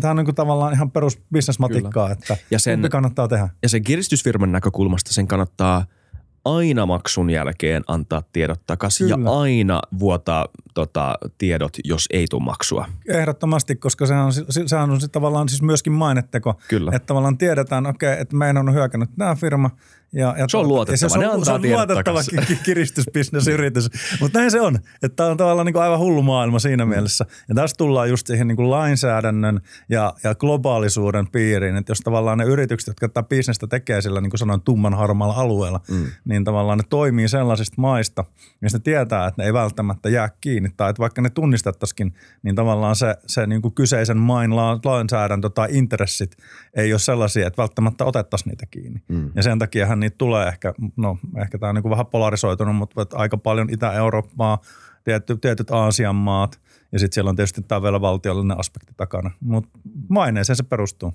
Tämä 0.00 0.10
on 0.10 0.16
niin 0.16 0.24
kuin 0.24 0.34
tavallaan 0.34 0.72
ihan 0.72 0.90
perus 0.90 1.20
bisnesmatikkaa, 1.32 2.10
että 2.10 2.36
ja 2.50 2.58
sen, 2.58 2.88
kannattaa 2.90 3.28
tehdä. 3.28 3.48
Ja 3.62 3.68
sen 3.68 3.82
kiristysfirman 3.82 4.52
näkökulmasta 4.52 5.12
sen 5.12 5.26
kannattaa– 5.26 5.84
aina 6.44 6.86
maksun 6.86 7.30
jälkeen 7.30 7.82
antaa 7.86 8.22
tiedot 8.32 8.60
takaisin 8.66 9.08
Kyllä. 9.08 9.30
ja 9.30 9.40
aina 9.40 9.82
vuotaa 9.98 10.46
tota, 10.78 11.18
tiedot, 11.38 11.76
jos 11.84 12.06
ei 12.10 12.26
tule 12.30 12.42
maksua. 12.42 12.86
Ehdottomasti, 13.08 13.76
koska 13.76 14.06
sehän 14.06 14.24
on, 14.24 14.32
sehän 14.66 14.90
on 14.90 15.00
tavallaan 15.12 15.48
siis 15.48 15.62
myöskin 15.62 15.92
mainetteko. 15.92 16.54
Kyllä. 16.68 16.90
Että 16.94 17.06
tavallaan 17.06 17.38
tiedetään, 17.38 17.86
okei, 17.86 18.12
okay, 18.12 18.22
että 18.22 18.36
meidän 18.36 18.56
on 18.56 18.74
hyökännyt 18.74 19.10
tämä 19.18 19.34
firma– 19.34 19.70
ja, 20.12 20.34
ja 20.38 20.48
se 20.48 20.56
on 20.56 20.68
luotettava, 20.68 21.08
se, 21.08 21.28
on, 21.28 21.44
se 21.44 21.52
on 21.52 21.62
luotettava 21.62 22.20
kiristysbisnesyritys. 22.64 23.90
Mutta 24.20 24.38
näin 24.38 24.50
se 24.50 24.60
on, 24.60 24.76
että 25.02 25.16
tämä 25.16 25.28
on 25.28 25.36
tavallaan 25.36 25.66
niin 25.66 25.72
kuin 25.72 25.82
aivan 25.82 25.98
hullu 25.98 26.22
maailma 26.22 26.58
siinä 26.58 26.84
mm. 26.84 26.88
mielessä. 26.88 27.24
Ja 27.48 27.54
tässä 27.54 27.76
tullaan 27.76 28.10
just 28.10 28.26
siihen 28.26 28.48
niin 28.48 28.56
kuin 28.56 28.70
lainsäädännön 28.70 29.60
ja, 29.88 30.14
ja 30.24 30.34
globaalisuuden 30.34 31.28
piiriin, 31.30 31.76
että 31.76 31.90
jos 31.90 32.00
tavallaan 32.00 32.38
ne 32.38 32.44
yritykset, 32.44 32.86
jotka 32.86 33.08
tätä 33.08 33.22
bisnestä 33.22 33.66
tekee 33.66 34.00
sillä 34.00 34.20
niin 34.20 34.30
kuin 34.30 34.38
sanoin 34.38 34.60
tumman 34.60 34.94
harmaalla 34.94 35.34
alueella, 35.34 35.80
mm. 35.90 36.06
niin 36.24 36.44
tavallaan 36.44 36.78
ne 36.78 36.84
toimii 36.88 37.28
sellaisista 37.28 37.74
maista, 37.78 38.24
mistä 38.60 38.78
tietää, 38.78 39.26
että 39.26 39.42
ne 39.42 39.46
ei 39.46 39.52
välttämättä 39.52 40.08
jää 40.08 40.28
kiinni. 40.40 40.67
Tai 40.76 40.90
että 40.90 41.00
vaikka 41.00 41.22
ne 41.22 41.30
tunnistettaisikin, 41.30 42.14
niin 42.42 42.54
tavallaan 42.54 42.96
se, 42.96 43.16
se 43.26 43.46
niin 43.46 43.62
kuin 43.62 43.74
kyseisen 43.74 44.16
main 44.18 44.56
lainsäädäntö 44.56 45.50
tai 45.50 45.68
intressit 45.70 46.36
ei 46.74 46.92
ole 46.92 46.98
sellaisia, 46.98 47.46
että 47.46 47.62
välttämättä 47.62 48.04
otettaisiin 48.04 48.50
niitä 48.50 48.66
kiinni. 48.70 49.02
Mm. 49.08 49.30
Ja 49.34 49.42
sen 49.42 49.58
takia 49.58 49.88
kyllähän 49.88 50.00
niitä 50.00 50.18
tulee 50.18 50.48
ehkä, 50.48 50.74
no 50.96 51.18
ehkä 51.42 51.58
tämä 51.58 51.70
on 51.70 51.74
niin 51.74 51.90
vähän 51.90 52.06
polarisoitunut, 52.06 52.76
mutta 52.76 53.06
aika 53.12 53.38
paljon 53.38 53.70
Itä-Eurooppaa, 53.70 54.58
tietty, 55.04 55.36
tietyt 55.36 55.70
Aasian 55.70 56.16
maat 56.16 56.60
ja 56.92 56.98
sitten 56.98 57.14
siellä 57.14 57.28
on 57.28 57.36
tietysti 57.36 57.62
tämä 57.62 57.82
vielä 57.82 58.00
valtiollinen 58.00 58.58
aspekti 58.58 58.92
takana. 58.96 59.30
Mutta 59.40 59.78
maineeseen 60.08 60.56
se 60.56 60.62
perustuu. 60.62 61.14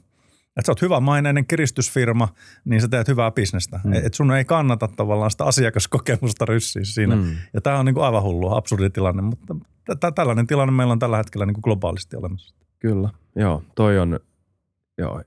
Että 0.58 0.66
sä 0.66 0.72
oot 0.72 0.82
hyvä 0.82 1.00
maineinen 1.00 1.48
kiristysfirma, 1.48 2.28
niin 2.66 2.82
sä 2.82 2.88
teet 2.88 3.08
hyvää 3.08 3.32
bisnestä. 3.32 3.80
Mm. 3.84 3.94
Että 3.94 4.10
sun 4.14 4.32
ei 4.32 4.46
kannata 4.46 4.88
tavallaan 4.88 5.32
sitä 5.32 5.46
asiakaskokemusta 5.46 6.46
ryssiä 6.46 6.84
siinä. 6.84 7.16
Mm. 7.16 7.36
Ja 7.54 7.62
tämä 7.62 7.80
on 7.80 7.86
niinku 7.86 8.02
aivan 8.02 8.24
hullu, 8.24 8.56
absurdi 8.56 8.90
tilanne, 8.90 9.22
mutta 9.22 9.56
t- 9.86 10.16
tällainen 10.16 10.48
tilanne 10.48 10.72
meillä 10.72 10.92
on 10.92 11.00
tällä 11.00 11.18
hetkellä 11.18 11.46
niinku 11.46 11.62
globaalisti 11.62 12.16
olemassa. 12.16 12.56
Kyllä, 12.80 13.10
joo. 13.36 13.64
Toi 13.76 14.00
on, 14.00 14.20
joo, 14.98 15.22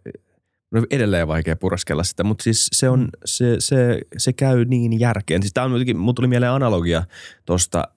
on 0.74 0.86
edelleen 0.90 1.28
vaikea 1.28 1.56
puraskella 1.56 2.04
sitä, 2.04 2.24
mutta 2.24 2.42
siis 2.42 2.68
se, 2.72 2.88
on, 2.88 3.00
mm. 3.00 3.08
se, 3.24 3.56
se, 3.58 4.00
se 4.16 4.32
käy 4.32 4.64
niin 4.64 5.00
järkeen. 5.00 5.42
Siis 5.42 5.52
tämä 5.52 5.64
on 5.64 5.96
mun 5.96 6.14
tuli 6.14 6.26
mieleen 6.26 6.52
analogia 6.52 7.04
tuosta, 7.44 7.88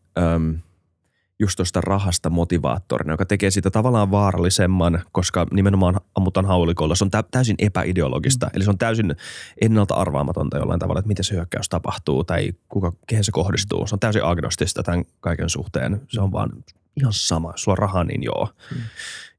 just 1.40 1.56
tuosta 1.56 1.82
rahasta 1.82 2.30
motivaattorina, 2.30 3.14
joka 3.14 3.26
tekee 3.26 3.52
sitä 3.52 3.72
tavallaan 3.72 4.12
vaarallisemman, 4.12 5.04
koska 5.12 5.48
nimenomaan 5.52 5.96
ammutaan 6.16 6.46
haulikolla. 6.46 6.96
Se 6.96 7.04
on 7.04 7.12
täysin 7.32 7.56
epäideologista, 7.60 8.46
mm. 8.46 8.52
eli 8.54 8.64
se 8.64 8.70
on 8.70 8.78
täysin 8.78 9.16
ennalta 9.62 9.96
arvaamatonta 9.96 10.58
jollain 10.58 10.80
tavalla, 10.80 11.00
että 11.00 11.08
miten 11.08 11.26
se 11.26 11.36
hyökkäys 11.36 11.70
tapahtuu 11.70 12.24
tai 12.24 12.52
kuka, 12.70 12.94
kehen 13.08 13.24
se 13.24 13.32
kohdistuu. 13.32 13.88
Se 13.88 13.96
on 13.96 14.00
täysin 14.00 14.24
agnostista 14.24 14.84
tämän 14.84 15.06
kaiken 15.20 15.50
suhteen. 15.50 16.02
Se 16.08 16.22
on 16.22 16.32
vaan 16.32 16.50
ihan 16.98 17.14
sama. 17.14 17.54
Sulla 17.56 17.74
on 17.74 17.78
rahaa, 17.78 18.04
niin 18.04 18.24
joo. 18.24 18.50
Mm. 18.72 18.82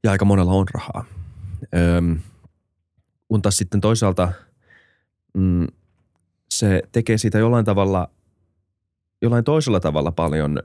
Ja 0.03 0.11
aika 0.11 0.25
monella 0.25 0.51
on 0.51 0.67
rahaa. 0.73 1.05
Öm, 1.97 2.19
kun 3.27 3.41
taas 3.41 3.57
sitten 3.57 3.81
toisaalta 3.81 4.31
mm, 5.33 5.67
se 6.49 6.81
tekee 6.91 7.17
siitä 7.17 7.39
jollain 7.39 7.65
tavalla, 7.65 8.09
jollain 9.21 9.43
toisella 9.43 9.79
tavalla 9.79 10.11
paljon 10.11 10.63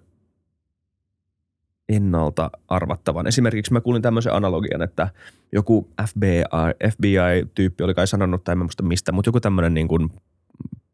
ennalta 1.89 2.51
arvattavan. 2.69 3.27
Esimerkiksi 3.27 3.73
mä 3.73 3.81
kuulin 3.81 4.03
tämmöisen 4.03 4.33
analogian, 4.33 4.83
että 4.83 5.09
joku 5.53 5.89
FBI, 6.09 6.43
FBI-tyyppi 6.91 7.85
oli 7.85 7.95
kai 7.95 8.07
sanonut, 8.07 8.45
tai 8.45 8.53
en 8.53 8.59
muista 8.59 8.83
mistä, 8.83 9.13
mutta 9.13 9.29
joku 9.29 9.41
tämmöinen 9.41 9.75
niin 9.75 9.89
kuin 9.89 10.11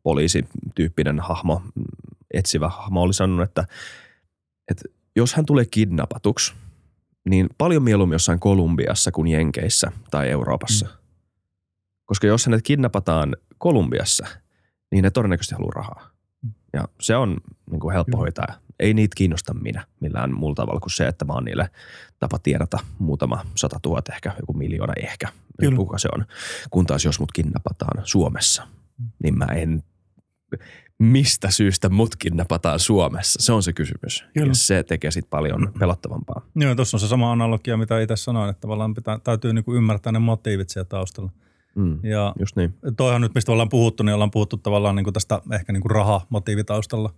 poliisityyppinen 0.03 1.21
hahmo, 1.21 1.63
etsivä 2.35 2.69
hahmo 2.69 3.03
oli 3.03 3.15
sanonut, 3.15 3.49
että, 3.49 3.67
että 4.71 4.85
jos 5.17 5.35
hän 5.35 5.47
tulee 5.47 5.65
kidnappatuksi, 5.65 6.55
niin 7.29 7.49
paljon 7.59 7.83
mieluummin 7.83 8.15
jossain 8.15 8.41
Kolumbiassa 8.41 9.13
kuin 9.13 9.29
Jenkeissä 9.29 9.93
tai 10.11 10.31
Euroopassa. 10.31 10.87
Mm. 10.87 10.93
Koska 12.05 12.27
jos 12.27 12.47
hänet 12.47 12.63
kidnapataan 12.63 13.37
Kolumbiassa, 13.59 14.27
niin 14.93 15.03
ne 15.03 15.11
todennäköisesti 15.11 15.55
haluaa 15.55 15.73
rahaa. 15.75 16.11
Mm. 16.43 16.53
Ja 16.73 16.89
se 17.01 17.17
on 17.17 17.37
niin 17.71 17.81
kuin 17.81 17.95
helppo 17.95 18.17
hoitaa. 18.17 18.47
Ei 18.83 18.95
niitä 18.95 19.15
kiinnosta 19.17 19.55
minä 19.55 19.87
millään 20.01 20.35
muulla 20.35 20.55
tavalla 20.55 20.81
kuin 20.81 20.91
se, 20.91 21.07
että 21.07 21.25
mä 21.25 21.33
oon 21.33 21.45
niille 21.45 21.71
tapa 22.19 22.39
tienata 22.39 22.79
muutama 22.99 23.45
sata 23.55 23.79
tuhat, 23.83 24.09
ehkä 24.09 24.33
joku 24.41 24.53
miljoona 24.53 24.93
ehkä, 25.03 25.29
Kyllä. 25.61 25.77
kuka 25.77 25.99
se 25.99 26.09
on. 26.15 26.25
Kun 26.71 26.87
taas 26.87 27.05
jos 27.05 27.21
mut 27.21 27.33
kidnapataan 27.33 28.03
Suomessa, 28.05 28.67
mm. 28.99 29.11
niin 29.23 29.39
mä 29.39 29.45
en 29.45 29.83
mistä 30.99 31.51
syystä 31.51 31.89
mut 31.89 32.17
kidnapataan 32.17 32.79
Suomessa? 32.79 33.43
Se 33.43 33.53
on 33.53 33.63
se 33.63 33.73
kysymys. 33.73 34.25
Kyllä. 34.35 34.47
Ja 34.47 34.55
se 34.55 34.83
tekee 34.83 35.11
sitten 35.11 35.31
paljon 35.31 35.73
pelottavampaa. 35.79 36.43
Joo, 36.57 36.75
tuossa 36.75 36.97
on 36.97 37.01
se 37.01 37.09
sama 37.09 37.33
analogia, 37.33 37.77
mitä 37.77 38.01
itse 38.01 38.17
sanoin, 38.17 38.51
että 38.51 38.61
tavallaan 38.61 38.95
pitää, 38.95 39.19
täytyy 39.19 39.53
niinku 39.53 39.75
ymmärtää 39.75 40.13
ne 40.13 40.19
motiivit 40.19 40.69
siellä 40.69 40.89
taustalla. 40.89 41.31
Mm, 41.75 41.99
ja 42.03 42.35
just 42.39 42.57
niin. 42.57 42.75
Toihan 42.97 43.21
nyt, 43.21 43.35
mistä 43.35 43.53
ollaan 43.53 43.69
puhuttu, 43.69 44.03
niin 44.03 44.15
ollaan 44.15 44.31
puhuttu 44.31 44.57
tavallaan 44.57 44.97
niin 44.97 45.05
kuin 45.05 45.15
tästä 45.15 45.41
ehkä 45.53 45.73
niin 45.73 45.83
kuin 45.83 45.91
rahamotiivitaustalla. 45.91 47.15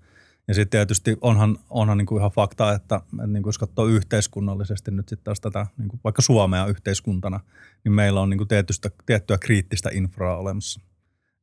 Ja 0.49 0.55
sitten 0.55 0.79
tietysti 0.79 1.17
onhan, 1.21 1.59
onhan 1.71 1.99
niin 1.99 2.07
kuin 2.07 2.21
ihan 2.21 2.31
fakta, 2.31 2.73
että, 2.73 2.97
että 2.97 3.27
niin 3.27 3.43
kuin 3.43 3.49
jos 3.49 3.59
katsoo 3.59 3.87
yhteiskunnallisesti 3.87 4.91
nyt 4.91 5.09
sitten 5.09 5.25
taas 5.25 5.41
tätä 5.41 5.67
niin 5.79 5.89
kuin 5.89 6.01
vaikka 6.05 6.23
Suomea 6.23 6.67
yhteiskuntana, 6.67 7.41
niin 7.85 7.93
meillä 7.93 8.21
on 8.21 8.31
niin 8.31 8.39
kuin 8.39 8.49
tietystä, 8.49 8.91
tiettyä 9.07 9.39
kriittistä 9.39 9.91
infraa 9.93 10.37
olemassa. 10.37 10.81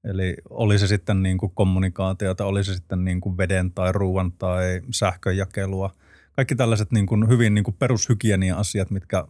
Eli 0.04 0.36
oli 0.50 0.80
se 0.80 0.88
sitten 0.88 1.24
niin 1.24 1.38
kuin 1.38 1.52
kommunikaatiota, 1.56 2.46
oli 2.46 2.64
se 2.64 2.74
sitten 2.74 3.06
niin 3.06 3.22
kuin 3.22 3.38
veden 3.38 3.72
tai 3.72 3.92
ruoan 3.92 4.32
tai 4.32 4.82
sähköjakelua– 4.92 5.94
kaikki 6.36 6.56
tällaiset 6.56 6.92
niin 6.92 7.06
kuin 7.06 7.28
hyvin 7.28 7.54
niin 7.54 7.64
kuin 7.64 7.76
perushygienia-asiat, 7.80 8.92
mitkä 8.92 9.26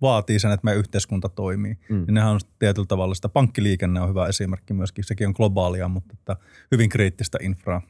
vaatii 0.00 0.38
sen, 0.38 0.52
että 0.52 0.64
meidän 0.64 0.78
yhteiskunta 0.78 1.28
toimii. 1.28 1.78
Mm. 1.88 1.96
Niin 1.96 2.14
nehän 2.14 2.32
on 2.32 2.40
tietyllä 2.58 2.86
tavalla 2.86 3.14
sitä. 3.14 3.28
Pankkiliikenne 3.28 4.00
on 4.00 4.08
hyvä 4.08 4.26
esimerkki 4.26 4.74
myöskin. 4.74 5.04
Sekin 5.04 5.26
on 5.26 5.34
globaalia, 5.36 5.88
mutta 5.88 6.14
että 6.18 6.36
hyvin 6.70 6.88
kriittistä 6.88 7.38
infraa. 7.42 7.82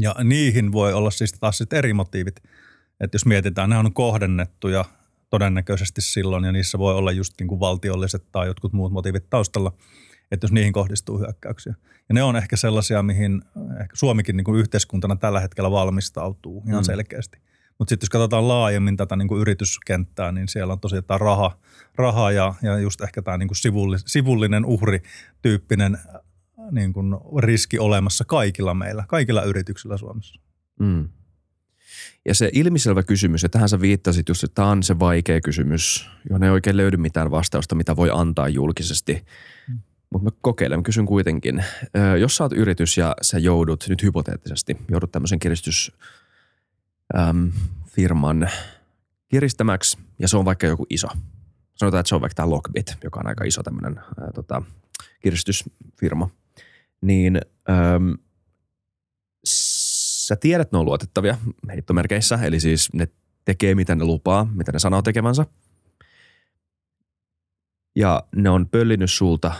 Ja 0.00 0.14
niihin 0.24 0.72
voi 0.72 0.92
olla 0.92 1.10
siis 1.10 1.32
taas 1.32 1.58
sitten 1.58 1.76
eri 1.76 1.92
motiivit. 1.92 2.42
Että 3.00 3.14
jos 3.14 3.26
mietitään, 3.26 3.70
ne 3.70 3.78
on 3.78 3.94
kohdennettuja 3.94 4.84
todennäköisesti 5.30 6.00
silloin, 6.00 6.44
ja 6.44 6.52
niissä 6.52 6.78
voi 6.78 6.94
olla 6.94 7.12
just 7.12 7.34
niin 7.40 7.48
kuin 7.48 7.60
valtiolliset 7.60 8.24
tai 8.32 8.46
jotkut 8.46 8.72
muut 8.72 8.92
motiivit 8.92 9.30
taustalla, 9.30 9.72
että 10.30 10.44
jos 10.44 10.52
niihin 10.52 10.72
kohdistuu 10.72 11.18
hyökkäyksiä. 11.18 11.74
Ja 12.08 12.14
ne 12.14 12.22
on 12.22 12.36
ehkä 12.36 12.56
sellaisia, 12.56 13.02
mihin 13.02 13.42
ehkä 13.80 13.96
Suomikin 13.96 14.36
niin 14.36 14.44
kuin 14.44 14.60
yhteiskuntana 14.60 15.16
tällä 15.16 15.40
hetkellä 15.40 15.70
valmistautuu 15.70 16.62
ihan 16.68 16.82
mm. 16.82 16.84
selkeästi. 16.84 17.38
Mutta 17.78 17.90
sitten 17.90 18.04
jos 18.06 18.10
katsotaan 18.10 18.48
laajemmin 18.48 18.96
tätä 18.96 19.16
niin 19.16 19.28
kuin 19.28 19.40
yrityskenttää, 19.40 20.32
niin 20.32 20.48
siellä 20.48 20.72
on 20.72 20.80
tosiaan 20.80 21.04
tämä 21.04 21.18
raha, 21.18 21.58
raha 21.96 22.30
ja, 22.30 22.54
ja 22.62 22.78
just 22.78 23.00
ehkä 23.00 23.22
tämä 23.22 23.38
niin 23.38 23.48
kuin 23.48 23.56
sivulli, 23.56 23.96
sivullinen 24.06 24.64
uhri-tyyppinen 24.64 25.94
äh, 25.94 26.20
niin 26.70 26.92
kuin 26.92 27.14
riski 27.38 27.78
olemassa 27.78 28.24
kaikilla 28.24 28.74
meillä, 28.74 29.04
kaikilla 29.08 29.42
yrityksillä 29.42 29.96
Suomessa. 29.96 30.40
Mm. 30.80 31.08
Ja 32.24 32.34
se 32.34 32.50
ilmiselvä 32.52 33.02
kysymys, 33.02 33.42
ja 33.42 33.48
tähän 33.48 33.68
sä 33.68 33.80
viittasit 33.80 34.28
just, 34.28 34.44
että 34.44 34.54
tämä 34.54 34.68
on 34.68 34.82
se 34.82 34.98
vaikea 34.98 35.40
kysymys, 35.40 36.08
johon 36.28 36.42
ei 36.42 36.50
oikein 36.50 36.76
löydy 36.76 36.96
mitään 36.96 37.30
vastausta, 37.30 37.74
mitä 37.74 37.96
voi 37.96 38.10
antaa 38.12 38.48
julkisesti. 38.48 39.24
Mm. 39.68 39.78
Mutta 40.10 40.24
mä 40.24 40.36
kokeilen, 40.40 40.82
kysyn 40.82 41.06
kuitenkin. 41.06 41.64
Jos 42.20 42.36
sä 42.36 42.44
oot 42.44 42.52
yritys 42.52 42.98
ja 42.98 43.16
sä 43.22 43.38
joudut 43.38 43.84
nyt 43.88 44.02
hypoteettisesti, 44.02 44.76
joudut 44.90 45.12
tämmöisen 45.12 45.38
kiristys 45.38 45.92
äm, 47.18 47.52
firman 47.86 48.50
kiristämäksi 49.28 49.98
ja 50.18 50.28
se 50.28 50.36
on 50.36 50.44
vaikka 50.44 50.66
joku 50.66 50.86
iso. 50.90 51.08
Sanotaan, 51.74 52.00
että 52.00 52.08
se 52.08 52.14
on 52.14 52.20
vaikka 52.20 52.34
tämä 52.34 52.50
Lockbit, 52.50 52.96
joka 53.04 53.20
on 53.20 53.26
aika 53.26 53.44
iso 53.44 53.62
tämmöinen 53.62 54.00
tota, 54.34 54.62
kiristysfirma. 55.20 56.30
Niin 57.04 57.40
äm, 57.70 58.14
sä 59.46 60.36
tiedät, 60.36 60.66
että 60.66 60.76
ne 60.76 60.78
on 60.78 60.84
luotettavia 60.84 61.38
heittomerkeissä, 61.68 62.38
eli 62.42 62.60
siis 62.60 62.92
ne 62.92 63.08
tekee 63.44 63.74
mitä 63.74 63.94
ne 63.94 64.04
lupaa, 64.04 64.48
mitä 64.54 64.72
ne 64.72 64.78
sanoo 64.78 65.02
tekevänsä. 65.02 65.46
Ja 67.96 68.22
ne 68.36 68.50
on 68.50 68.68
pöllinyt 68.68 69.10
sulta 69.10 69.52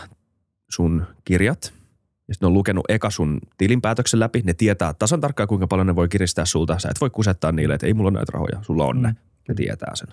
sun 0.69 1.05
kirjat– 1.23 1.73
ja 2.27 2.33
sitten 2.33 2.47
ne 2.47 2.47
on 2.47 2.53
lukenut 2.53 2.85
eka 2.89 3.09
sun 3.09 3.39
tilinpäätöksen 3.57 4.19
läpi. 4.19 4.41
Ne 4.45 4.53
tietää 4.53 4.93
tasan 4.93 5.21
tarkkaan, 5.21 5.47
kuinka 5.47 5.67
paljon 5.67 5.87
ne 5.87 5.95
voi 5.95 6.07
kiristää 6.07 6.45
sulta. 6.45 6.79
Sä 6.79 6.89
et 6.89 7.01
voi 7.01 7.09
kusettaa 7.09 7.51
niille, 7.51 7.73
että 7.73 7.87
ei 7.87 7.93
mulla 7.93 8.09
ole 8.09 8.17
näitä 8.17 8.31
rahoja. 8.33 8.59
Sulla 8.61 8.85
on 8.85 9.01
ne. 9.01 9.09
Mm. 9.09 9.15
Ne 9.47 9.55
tietää 9.55 9.95
sen. 9.95 10.07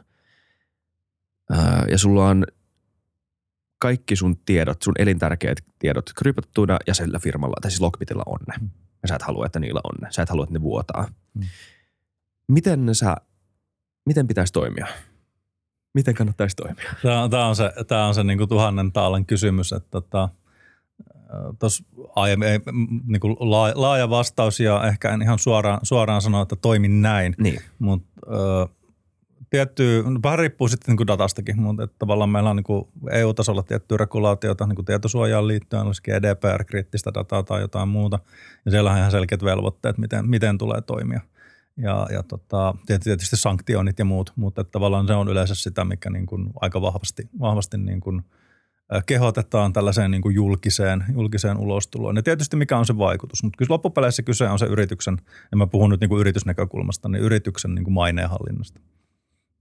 Ää, 1.51 1.85
ja 1.91 1.99
sulla 1.99 2.29
on 2.29 2.47
kaikki 3.83 4.17
sun 4.17 4.37
tiedot, 4.37 4.83
sun 4.83 4.95
elintärkeät 4.99 5.59
tiedot 5.79 6.11
kryptattuina 6.17 6.79
ja 6.87 6.95
sillä 6.95 7.19
firmalla, 7.19 7.57
tai 7.63 7.71
siis 7.71 7.81
Lockbitilla 7.81 8.23
on 8.27 8.39
ne. 8.49 8.55
Mm. 8.61 8.71
Ja 9.03 9.09
sä 9.09 9.15
et 9.15 9.23
halua, 9.23 9.47
että 9.47 9.61
niillä 9.61 9.81
on 9.85 9.95
ne. 10.01 10.09
Sä 10.11 10.23
et 10.23 10.29
halua, 10.29 10.45
että 10.45 10.53
ne 10.53 10.63
vuotaa. 10.63 11.09
Mm. 11.35 11.43
Miten 12.49 12.95
sä, 12.95 13.17
miten 14.07 14.27
pitäisi 14.27 14.53
toimia? 14.53 14.87
Miten 15.95 16.15
kannattaisi 16.15 16.57
toimia? 16.57 16.95
Tämä, 17.03 17.29
tämä 17.29 17.47
on 17.47 17.57
se, 17.57 17.73
tämä 17.87 18.07
on 18.07 18.15
se 18.15 18.25
niin 18.25 18.39
kuin 18.39 18.49
tuhannen 18.49 18.93
taalan 18.93 19.27
kysymys, 19.27 19.73
että 19.73 19.91
tota, 19.91 20.29
tuossa 21.59 21.85
aiemmin 22.17 22.49
niin 23.07 23.21
kuin 23.21 23.37
laaja 23.75 24.11
vastaus 24.11 24.61
ja 24.61 24.85
ehkä 24.89 25.11
en 25.11 25.23
ihan 25.23 25.39
suoraan, 25.39 25.81
suoraan 25.83 26.23
sanoa, 26.23 26.43
että 26.43 26.57
toimin 26.57 27.03
näin, 27.03 27.35
niin. 27.39 27.61
mutta 27.79 28.23
tietty, 29.53 30.03
no 30.07 30.21
vähän 30.23 30.39
riippuu 30.39 30.69
sitten 30.69 30.97
niin 30.97 31.07
datastakin, 31.07 31.61
mutta 31.61 31.83
että 31.83 31.97
tavallaan 31.99 32.31
meillä 32.31 32.51
on 32.51 32.57
niin 32.57 33.11
EU-tasolla 33.11 33.63
tiettyä 33.63 33.97
regulaatiota 33.97 34.67
niin 34.67 34.85
tietosuojaan 34.85 35.49
liittyen, 35.49 35.83
olisikin 35.83 36.15
EDPR-kriittistä 36.15 37.15
dataa 37.15 37.43
tai 37.43 37.61
jotain 37.61 37.89
muuta, 37.89 38.19
ja 38.65 38.71
siellä 38.71 38.91
on 38.91 38.99
ihan 38.99 39.11
selkeät 39.11 39.45
velvoitteet, 39.45 39.99
miten, 39.99 40.29
miten 40.29 40.59
tulee 40.59 40.81
toimia. 40.81 41.21
Ja, 41.77 42.07
ja 42.13 42.23
tota, 42.23 42.75
tietysti 42.87 43.37
sanktioinnit 43.37 43.99
ja 43.99 44.05
muut, 44.05 44.33
mutta 44.37 44.61
että 44.61 44.73
tavallaan 44.73 45.07
se 45.07 45.15
on 45.15 45.29
yleensä 45.29 45.55
sitä, 45.55 45.85
mikä 45.85 46.11
niin 46.11 46.27
kuin 46.27 46.51
aika 46.61 46.83
vahvasti, 46.83 47.29
vahvasti 47.41 47.79
niin 47.79 48.01
kuin 48.01 48.23
kehotetaan 49.07 49.73
tällaiseen 49.73 50.11
niin 50.11 50.23
kuin 50.23 50.35
julkiseen, 50.35 51.05
julkiseen 51.13 51.59
ulostuloon. 51.59 52.17
Ja 52.17 52.23
tietysti 52.23 52.57
mikä 52.57 52.79
on 52.79 52.87
se 52.87 52.99
vaikutus, 52.99 53.43
mutta 53.43 53.57
kyllä 53.57 53.73
loppupeleissä 53.73 54.23
kyse 54.23 54.49
on 54.49 54.59
se 54.59 54.67
yrityksen, 54.67 55.17
ja 55.51 55.57
mä 55.57 55.67
puhun 55.67 55.91
nyt 55.91 56.01
niin 56.01 56.09
kuin 56.09 56.21
yritysnäkökulmasta, 56.21 57.09
niin 57.09 57.23
yrityksen 57.23 57.75
niin 57.75 57.85
kuin 57.85 57.95
maineenhallinnasta. 57.95 58.81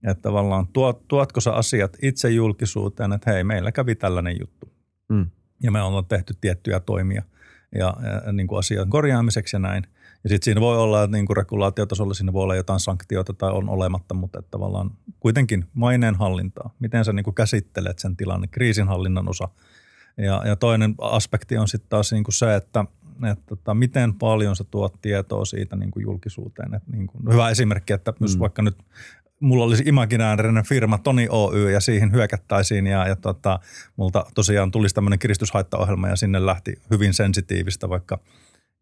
Että 0.04 0.22
tavallaan 0.22 0.68
tuot, 0.68 1.08
tuotko 1.08 1.40
sä 1.40 1.52
asiat 1.52 1.96
itse 2.02 2.30
julkisuuteen, 2.30 3.12
että 3.12 3.30
hei, 3.30 3.44
meillä 3.44 3.72
kävi 3.72 3.94
tällainen 3.94 4.36
juttu. 4.40 4.72
Mm. 5.08 5.26
Ja 5.62 5.70
me 5.70 5.82
ollaan 5.82 6.06
tehty 6.06 6.34
tiettyjä 6.40 6.80
toimia 6.80 7.22
ja, 7.74 7.96
ja 8.26 8.32
niin 8.32 8.46
kuin 8.46 8.58
asian 8.58 8.90
korjaamiseksi 8.90 9.56
ja 9.56 9.60
näin. 9.60 9.86
Ja 10.24 10.28
sitten 10.28 10.44
siinä 10.44 10.60
voi 10.60 10.78
olla, 10.78 11.02
että 11.02 11.16
niin 11.16 11.26
kuin 11.26 11.36
regulaatiotasolla 11.36 12.14
siinä 12.14 12.32
voi 12.32 12.42
olla 12.42 12.54
jotain 12.54 12.80
sanktioita 12.80 13.32
tai 13.32 13.50
on 13.50 13.68
olematta, 13.68 14.14
mutta 14.14 14.38
että 14.38 14.50
tavallaan 14.50 14.90
kuitenkin 15.20 15.64
maineen 15.74 16.14
hallintaa. 16.14 16.74
Miten 16.78 17.04
sä 17.04 17.12
niin 17.12 17.24
kuin 17.24 17.34
käsittelet 17.34 17.98
sen 17.98 18.16
tilanne, 18.16 18.46
kriisinhallinnan 18.46 19.28
osa. 19.28 19.48
Ja, 20.16 20.42
ja 20.46 20.56
toinen 20.56 20.94
aspekti 20.98 21.58
on 21.58 21.68
sitten 21.68 21.88
taas 21.88 22.12
niin 22.12 22.24
kuin 22.24 22.34
se, 22.34 22.54
että, 22.54 22.80
että, 22.80 23.30
että 23.30 23.44
tota, 23.46 23.74
miten 23.74 24.14
paljon 24.14 24.56
sä 24.56 24.64
tuot 24.64 24.94
tietoa 25.02 25.44
siitä 25.44 25.76
niin 25.76 25.90
kuin 25.90 26.02
julkisuuteen. 26.02 26.74
Että 26.74 26.90
niin 26.92 27.06
kuin, 27.06 27.32
hyvä 27.32 27.50
esimerkki, 27.50 27.92
että 27.92 28.12
jos 28.20 28.36
mm. 28.36 28.40
vaikka 28.40 28.62
nyt 28.62 28.76
mulla 29.42 29.64
olisi 29.64 29.82
imaginäärinen 29.86 30.64
firma 30.64 30.98
Toni 30.98 31.26
Oy 31.30 31.70
ja 31.70 31.80
siihen 31.80 32.12
hyökättäisiin 32.12 32.86
ja, 32.86 33.08
ja 33.08 33.16
tota, 33.16 33.60
multa 33.96 34.24
tosiaan 34.34 34.70
tulisi 34.70 34.94
tämmöinen 34.94 35.18
kiristyshaittaohjelma 35.18 36.08
ja 36.08 36.16
sinne 36.16 36.46
lähti 36.46 36.74
hyvin 36.90 37.14
sensitiivistä 37.14 37.88
vaikka 37.88 38.18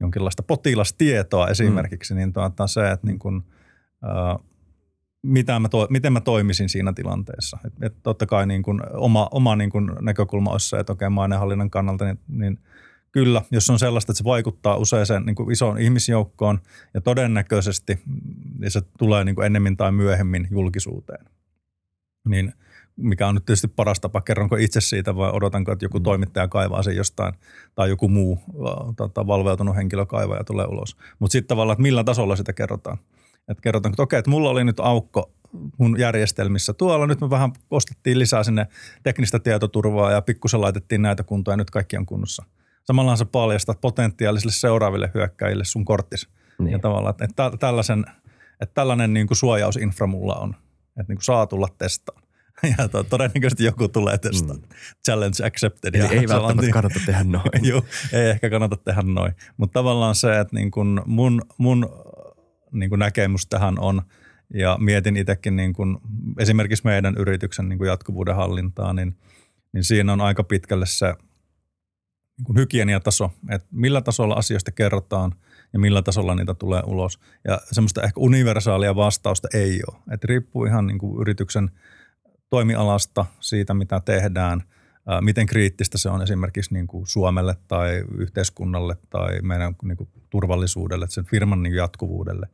jonkinlaista 0.01 0.43
potilastietoa 0.43 1.49
esimerkiksi, 1.49 2.15
mm. 2.15 2.19
niin 2.19 2.33
tuota, 2.33 2.67
se, 2.67 2.91
että 2.91 3.07
niin 3.07 3.19
kun, 3.19 3.45
äh, 4.05 4.47
mitä 5.23 5.59
mä 5.59 5.69
to, 5.69 5.87
miten 5.91 6.13
mä 6.13 6.21
toimisin 6.21 6.69
siinä 6.69 6.93
tilanteessa. 6.93 7.59
Et, 7.67 7.73
et 7.83 7.95
totta 8.03 8.27
kai 8.27 8.47
niin 8.47 8.63
kun 8.63 8.83
oma, 8.93 9.29
oma 9.31 9.57
niin 9.57 9.71
kun 9.71 9.97
näkökulma 10.01 10.51
olisi 10.51 10.69
se, 10.69 10.79
että 10.79 10.93
okei 10.93 11.09
kannalta, 11.71 12.05
niin, 12.05 12.21
niin– 12.29 12.59
Kyllä, 13.13 13.43
jos 13.51 13.71
on 13.71 13.79
sellaista, 13.79 14.13
että 14.13 14.19
se 14.19 14.25
vaikuttaa 14.25 14.77
useaseen 14.77 15.27
niin 15.27 15.37
kuin 15.37 15.53
isoon 15.53 15.79
ihmisjoukkoon 15.79 16.61
ja 16.95 17.01
todennäköisesti 17.01 17.99
niin 18.59 18.71
se 18.71 18.81
tulee 18.99 19.25
niin 19.25 19.35
kuin 19.35 19.47
ennemmin 19.47 19.77
tai 19.77 19.93
myöhemmin 19.93 20.49
julkisuuteen. 20.51 21.25
Niin 22.29 22.53
mikä 22.97 23.29
on 23.29 23.35
nyt 23.35 23.45
tietysti 23.45 23.69
paras 23.69 24.01
tapa, 24.01 24.21
kerronko 24.21 24.57
itse 24.57 24.81
siitä 24.81 25.17
vai 25.17 25.31
odotanko, 25.31 25.73
että 25.73 25.85
joku 25.85 25.99
mm. 25.99 26.03
toimittaja 26.03 26.49
kaivaa 26.49 26.83
sen 26.83 26.97
jostain 26.97 27.35
tai 27.75 27.89
joku 27.89 28.09
muu 28.09 28.39
tota, 28.97 29.27
valveutunut 29.27 29.77
henkilö 29.77 30.07
kaivaa 30.07 30.37
ja 30.37 30.45
tulee 30.45 30.67
ulos. 30.67 30.97
Mutta 31.19 31.33
sitten 31.33 31.49
tavallaan, 31.49 31.75
että 31.75 31.83
millä 31.83 32.05
tasolla 32.05 32.37
sitä 32.37 32.53
kerrotaan. 32.53 32.99
Että 33.49 33.63
kerrotaan, 33.63 33.93
että 33.93 34.03
okei, 34.03 34.19
että 34.19 34.31
mulla 34.31 34.51
oli 34.51 34.65
nyt 34.65 34.81
aukko 34.81 35.31
mun 35.79 35.99
järjestelmissä 35.99 36.73
tuolla. 36.73 37.07
Nyt 37.07 37.21
me 37.21 37.31
vähän 37.31 37.53
ostettiin 37.71 38.19
lisää 38.19 38.43
sinne 38.43 38.67
teknistä 39.03 39.39
tietoturvaa 39.39 40.13
ja 40.13 40.23
pikkusen 40.23 40.61
laitettiin 40.61 41.03
näitä 41.03 41.23
kuntoja 41.23 41.53
ja 41.53 41.57
nyt 41.57 41.71
kaikki 41.71 41.97
on 41.97 42.07
kunnossa– 42.07 42.45
Samalla 42.91 43.17
sä 43.17 43.25
paljastat 43.25 43.81
potentiaalisille 43.81 44.53
seuraaville 44.53 45.11
hyökkäjille 45.15 45.65
sun 45.65 45.85
korttis. 45.85 46.29
Niin. 46.59 46.73
Ja 46.73 46.79
tavallaan, 46.79 47.11
että, 47.11 47.25
että, 47.25 47.59
tällaisen, 47.59 48.05
että 48.61 48.75
tällainen 48.75 49.13
niin 49.13 49.27
kuin 49.27 49.37
suojausinfra 49.37 50.07
mulla 50.07 50.35
on, 50.35 50.55
että 50.87 51.05
niin 51.09 51.17
kuin 51.17 51.25
saa 51.25 51.47
tulla 51.47 51.69
testaan. 51.79 52.23
Ja 52.79 52.89
to, 52.89 53.05
todennäköisesti 53.05 53.65
joku 53.65 53.89
tulee 53.89 54.19
testaan. 54.19 54.59
Mm. 54.59 54.69
Challenge 55.05 55.47
accepted. 55.47 55.95
Eli 55.95 56.19
ei 56.19 56.29
välttämättä 56.29 56.63
niin, 56.63 56.73
kannata 56.73 57.01
tehdä 57.07 57.25
noin. 57.25 57.65
Joo, 57.69 57.85
ei 58.13 58.31
ehkä 58.31 58.51
kannata 58.51 58.77
tehdä 58.77 59.03
noin. 59.03 59.33
Mutta 59.57 59.73
tavallaan 59.73 60.15
se, 60.15 60.41
että 60.41 60.57
niin 60.57 60.71
kuin 60.71 61.01
mun, 61.07 61.43
mun 61.59 61.89
niin 62.73 62.89
kuin 62.89 62.99
näkemys 62.99 63.47
tähän 63.47 63.79
on, 63.79 64.03
ja 64.55 64.77
mietin 64.81 65.17
itsekin 65.17 65.57
niin 65.57 65.73
kuin 65.73 65.99
esimerkiksi 66.39 66.85
meidän 66.85 67.15
yrityksen 67.19 67.69
niin 67.69 67.79
kuin 67.79 67.89
jatkuvuuden 67.89 68.37
hallintaa, 68.37 68.93
niin, 68.93 69.17
niin 69.73 69.85
siinä 69.85 70.13
on 70.13 70.21
aika 70.21 70.45
pitkälle 70.45 70.87
se– 70.87 71.15
niin 72.41 72.45
kuin 72.45 72.59
hygieniataso, 72.59 73.31
että 73.51 73.69
millä 73.71 74.01
tasolla 74.01 74.35
asioista 74.35 74.71
kerrotaan 74.71 75.35
ja 75.73 75.79
millä 75.79 76.03
tasolla 76.03 76.35
niitä 76.35 76.55
tulee 76.55 76.83
ulos. 76.87 77.19
Ja 77.45 77.61
semmoista 77.73 78.03
ehkä 78.03 78.21
universaalia 78.21 78.97
vastausta 78.97 79.49
ei 79.55 79.81
ole. 79.89 79.97
Että 80.11 80.27
riippuu 80.27 80.65
ihan 80.65 80.87
niin 80.87 80.99
kuin 80.99 81.21
yrityksen 81.21 81.71
toimialasta, 82.51 83.27
siitä 83.41 83.75
mitä 83.75 84.01
tehdään, 84.05 84.63
miten 85.21 85.47
kriittistä 85.47 85.99
se 85.99 86.09
on 86.09 86.23
esimerkiksi 86.23 86.75
niin 86.75 86.87
kuin 86.87 87.07
Suomelle 87.07 87.57
tai 87.69 88.05
yhteiskunnalle 88.19 88.97
tai 89.11 89.43
meidän 89.43 89.75
niin 89.83 89.97
kuin 89.97 90.09
turvallisuudelle, 90.31 91.07
sen 91.09 91.25
firman 91.25 91.63
niin 91.63 91.75
jatkuvuudelle. 91.75 92.47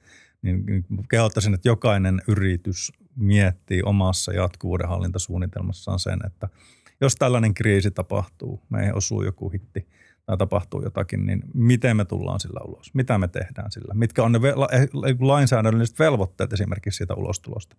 Niin, 0.42 0.66
niin 0.66 0.84
kehottaisin, 1.10 1.54
että 1.54 1.68
jokainen 1.68 2.22
yritys 2.28 2.92
miettii 3.16 3.82
omassa 3.82 4.32
jatkuvuudenhallintasuunnitelmassaan 4.32 5.98
sen, 5.98 6.18
että– 6.26 6.48
jos 7.00 7.14
tällainen 7.14 7.54
kriisi 7.54 7.90
tapahtuu, 7.90 8.62
meihin 8.68 8.94
osuu 8.94 9.22
joku 9.22 9.48
hitti 9.50 9.88
tai 10.26 10.36
tapahtuu 10.36 10.82
jotakin, 10.82 11.26
niin 11.26 11.42
miten 11.54 11.96
me 11.96 12.04
tullaan 12.04 12.40
sillä 12.40 12.60
ulos? 12.64 12.94
Mitä 12.94 13.18
me 13.18 13.28
tehdään 13.28 13.70
sillä? 13.70 13.94
Mitkä 13.94 14.22
on 14.22 14.32
ne 14.32 14.38
eh, 14.72 14.88
lainsäädännölliset 15.20 15.98
velvoitteet 15.98 16.52
esimerkiksi 16.52 16.96
siitä 16.96 17.14
ulostulosta? 17.14 17.76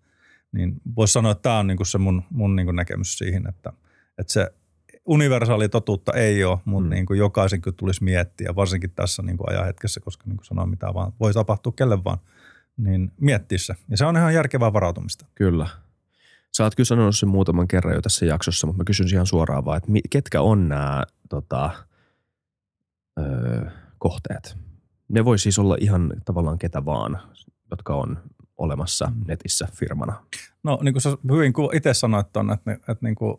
Niin 0.51 0.82
voisi 0.95 1.11
sanoa, 1.11 1.32
että 1.32 1.41
tämä 1.41 1.59
on 1.59 1.68
niin 1.68 1.78
kuin 1.78 1.88
se 1.88 1.97
mun, 1.97 2.24
mun 2.30 2.55
niin 2.55 2.65
kuin 2.65 2.76
näkemys 2.76 3.18
siihen, 3.18 3.47
että, 3.49 3.74
että 4.18 4.34
se 4.34 4.51
universaali 5.05 5.70
totuutta 5.70 6.13
ei 6.13 6.43
ole, 6.43 6.59
mutta 6.65 6.89
mm. 6.89 6.93
niin 6.93 7.05
kuin 7.05 7.20
jokaisen 7.20 7.61
kyllä 7.61 7.76
tulisi 7.78 8.03
miettiä, 8.03 8.55
varsinkin 8.55 8.91
tässä 8.91 9.24
niin 9.24 9.38
kuin 9.38 9.49
ajanhetkessä, 9.49 9.99
koska 9.99 10.24
niin 10.28 10.38
kuin 10.38 10.45
sanoin, 10.45 10.70
mitä 10.70 10.93
vaan 10.93 11.13
voi 11.20 11.34
tapahtua 11.34 11.74
kelle 11.76 12.03
vaan, 12.03 12.18
niin 12.78 13.11
miettiä 13.22 13.57
se. 13.57 13.76
Ja 13.89 13.97
se 13.97 14.05
on 14.05 14.18
ihan 14.18 14.34
järkevää 14.34 14.74
varautumista. 14.74 15.26
Kyllä. 15.36 15.68
Sä 16.57 16.63
oot 16.63 16.75
kyllä 16.75 16.87
sanonut 16.87 17.17
sen 17.17 17.29
muutaman 17.29 17.67
kerran 17.67 17.95
jo 17.95 18.01
tässä 18.01 18.25
jaksossa, 18.25 18.67
mutta 18.67 18.77
mä 18.77 18.83
kysyn 18.83 19.07
ihan 19.13 19.25
suoraan 19.25 19.65
vaan, 19.65 19.77
että 19.77 19.91
ketkä 20.09 20.41
on 20.41 20.69
nämä 20.69 21.03
tota, 21.29 21.69
öö, 23.19 23.65
kohteet? 23.97 24.57
Ne 25.09 25.25
voi 25.25 25.39
siis 25.39 25.59
olla 25.59 25.77
ihan 25.79 26.13
tavallaan 26.25 26.57
ketä 26.57 26.85
vaan, 26.85 27.19
jotka 27.71 27.95
on 27.95 28.19
olemassa 28.57 29.11
mm. 29.15 29.23
netissä 29.27 29.67
firmana. 29.73 30.23
No 30.63 30.79
niin 30.81 30.93
kuin 30.93 31.01
sä 31.01 31.17
hyvin 31.31 31.53
itse 31.73 31.93
sanoit 31.93 32.37
on, 32.37 32.51
että, 32.51 32.71
että 32.71 32.97
niin 33.01 33.15
kuin 33.15 33.37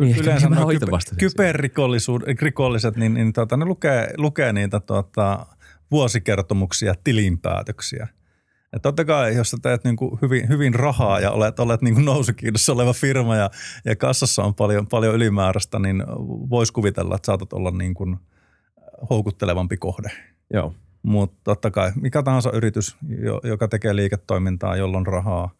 niin, 0.00 0.16
yleensä 0.16 0.48
no, 0.48 0.66
kyber, 0.66 1.00
kyberrikolliset, 1.18 2.96
niin, 2.96 3.14
niin 3.14 3.32
tota, 3.32 3.56
ne 3.56 3.64
lukee, 3.64 4.14
lukee 4.16 4.52
niitä 4.52 4.80
tota, 4.80 5.46
vuosikertomuksia, 5.90 6.94
tilinpäätöksiä– 7.04 8.08
että 8.72 8.82
totta 8.82 9.04
kai, 9.04 9.36
jos 9.36 9.50
sä 9.50 9.56
teet 9.62 9.84
niin 9.84 9.96
kuin 9.96 10.18
hyvin, 10.22 10.48
hyvin 10.48 10.74
rahaa 10.74 11.20
ja 11.20 11.30
olet, 11.30 11.60
olet 11.60 11.82
niin 11.82 11.94
kuin 11.94 12.04
nousukiinnossa 12.04 12.72
oleva 12.72 12.92
firma 12.92 13.36
ja, 13.36 13.50
ja 13.84 13.96
kassassa 13.96 14.44
on 14.44 14.54
paljon, 14.54 14.86
paljon 14.86 15.14
ylimääräistä, 15.14 15.78
niin 15.78 16.04
voisi 16.50 16.72
kuvitella, 16.72 17.14
että 17.14 17.26
saatat 17.26 17.52
olla 17.52 17.70
niin 17.70 17.94
kuin 17.94 18.16
houkuttelevampi 19.10 19.76
kohde. 19.76 20.08
Joo. 20.52 20.74
Mutta 21.02 21.36
totta 21.44 21.70
kai 21.70 21.92
mikä 22.00 22.22
tahansa 22.22 22.50
yritys, 22.52 22.96
joka 23.44 23.68
tekee 23.68 23.96
liiketoimintaa, 23.96 24.76
jolla 24.76 24.98
on 24.98 25.06
rahaa, 25.06 25.50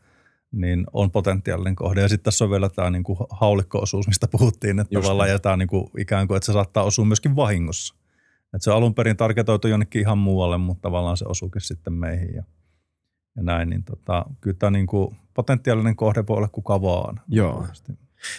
niin 0.52 0.86
on 0.92 1.10
potentiaalinen 1.10 1.76
kohde. 1.76 2.00
Ja 2.00 2.08
sitten 2.08 2.24
tässä 2.24 2.44
on 2.44 2.50
vielä 2.50 2.68
tämä 2.68 2.90
niin 2.90 3.04
kuin 3.04 3.18
haulikko-osuus, 3.30 4.06
mistä 4.06 4.28
puhuttiin, 4.28 4.80
että 4.80 4.94
Just 4.94 5.02
tavallaan 5.02 5.30
jätään 5.30 5.58
niin 5.58 5.68
kuin 5.68 5.90
ikään 5.98 6.26
kuin, 6.26 6.36
että 6.36 6.46
se 6.46 6.52
saattaa 6.52 6.84
osua 6.84 7.04
myöskin 7.04 7.36
vahingossa. 7.36 7.94
Että 8.54 8.64
se 8.64 8.70
on 8.70 8.76
alun 8.76 8.94
perin 8.94 9.16
tarketoitu 9.16 9.68
jonnekin 9.68 10.00
ihan 10.00 10.18
muualle, 10.18 10.58
mutta 10.58 10.82
tavallaan 10.82 11.16
se 11.16 11.24
osuukin 11.28 11.60
sitten 11.60 11.92
meihin. 11.92 12.34
Ja 12.34 12.44
ja 13.36 13.42
näin, 13.42 13.70
niin 13.70 13.84
tota, 13.84 14.24
kyllä 14.40 14.56
tämä 14.58 14.70
niin 14.70 14.86
kuin 14.86 15.16
potentiaalinen 15.34 15.96
kohde 15.96 16.24
voi 16.28 16.36
olla 16.36 16.48
kuka 16.48 16.82
vaan. 16.82 17.20
Joo. 17.28 17.66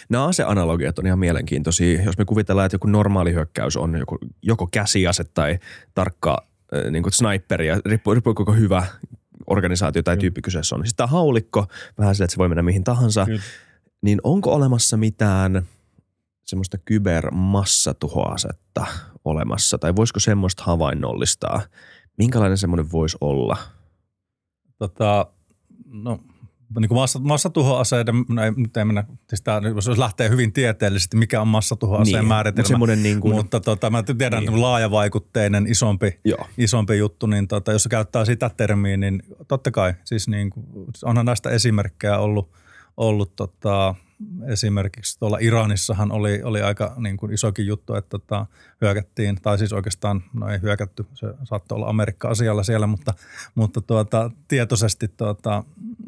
Nämä 0.08 0.24
aseanalogiat 0.24 0.98
on 0.98 1.06
ihan 1.06 1.18
mielenkiintoisia. 1.18 2.02
Jos 2.02 2.18
me 2.18 2.24
kuvitellaan, 2.24 2.66
että 2.66 2.74
joku 2.74 2.88
normaali 2.88 3.32
hyökkäys 3.32 3.76
on 3.76 3.98
joko, 3.98 4.18
joko 4.42 4.66
käsiase 4.66 5.24
tai 5.24 5.58
tarkka 5.94 6.46
niin 6.90 7.02
kuin 7.02 7.12
sniperi, 7.12 7.66
ja 7.66 7.80
riippuu, 7.84 8.14
riippuu 8.14 8.34
koko 8.34 8.52
hyvä 8.52 8.86
organisaatio 9.46 10.02
tai 10.02 10.16
tyyppi 10.16 10.42
kyseessä 10.42 10.76
on. 10.76 10.86
Sitten 10.86 10.96
tämä 10.96 11.06
haulikko, 11.06 11.66
vähän 11.98 12.14
sille, 12.14 12.24
että 12.24 12.32
se 12.32 12.38
voi 12.38 12.48
mennä 12.48 12.62
mihin 12.62 12.84
tahansa. 12.84 13.26
Kyllä. 13.26 13.42
Niin 14.02 14.20
onko 14.24 14.54
olemassa 14.54 14.96
mitään 14.96 15.62
semmoista 16.46 16.78
kybermassatuhoasetta 16.78 18.86
olemassa, 19.24 19.78
tai 19.78 19.96
voisiko 19.96 20.20
semmoista 20.20 20.62
havainnollistaa? 20.66 21.62
Minkälainen 22.18 22.58
semmoinen 22.58 22.92
voisi 22.92 23.16
olla– 23.20 23.56
Tota, 24.82 25.26
no, 25.86 26.20
niin 26.80 26.88
kuin 26.88 26.98
massa, 26.98 27.18
massatuhoaseiden, 27.18 28.24
no 28.28 28.44
ei, 28.44 28.50
nyt 28.56 28.76
ei 28.76 28.84
mennä, 28.84 29.04
siis 29.28 29.42
tämä, 29.42 29.60
jos 29.74 29.98
lähtee 29.98 30.28
hyvin 30.28 30.52
tieteellisesti, 30.52 31.16
mikä 31.16 31.40
on 31.40 31.48
massatuhoaseen 31.48 32.18
niin, 32.18 32.28
määritelmä. 32.28 32.78
Mutta, 32.78 32.96
niin 32.96 33.20
kuin, 33.20 33.34
mutta 33.34 33.60
tota, 33.60 33.90
mä 33.90 34.02
tiedän, 34.02 34.44
niin. 34.44 34.62
laajavaikutteinen, 34.62 35.66
isompi, 35.66 36.20
Joo. 36.24 36.46
isompi 36.58 36.98
juttu, 36.98 37.26
niin 37.26 37.48
tota, 37.48 37.72
jos 37.72 37.82
se 37.82 37.88
käyttää 37.88 38.24
sitä 38.24 38.50
termiä, 38.56 38.96
niin 38.96 39.22
totta 39.48 39.70
kai, 39.70 39.94
siis 40.04 40.28
niin 40.28 40.50
kuin, 40.50 40.66
onhan 41.04 41.26
näistä 41.26 41.50
esimerkkejä 41.50 42.18
ollut, 42.18 42.52
ollut 42.96 43.36
tota, 43.36 43.94
esimerkiksi 44.46 45.18
tuolla 45.18 45.38
Iranissahan 45.40 46.12
oli, 46.12 46.42
oli 46.42 46.62
aika 46.62 46.94
niin 46.98 47.16
kuin 47.16 47.32
isokin 47.32 47.66
juttu, 47.66 47.94
että 47.94 48.08
tota, 48.10 48.46
hyökättiin, 48.80 49.38
tai 49.42 49.58
siis 49.58 49.72
oikeastaan, 49.72 50.22
no 50.32 50.48
ei 50.48 50.58
hyökätty, 50.62 51.06
se 51.14 51.26
saattoi 51.44 51.76
olla 51.76 51.88
Amerikka-asialla 51.88 52.62
siellä, 52.62 52.86
mutta, 52.86 53.14
mutta 53.54 53.80
tuota, 53.80 54.30
tietoisesti 54.48 55.08
tuota, 55.08 55.64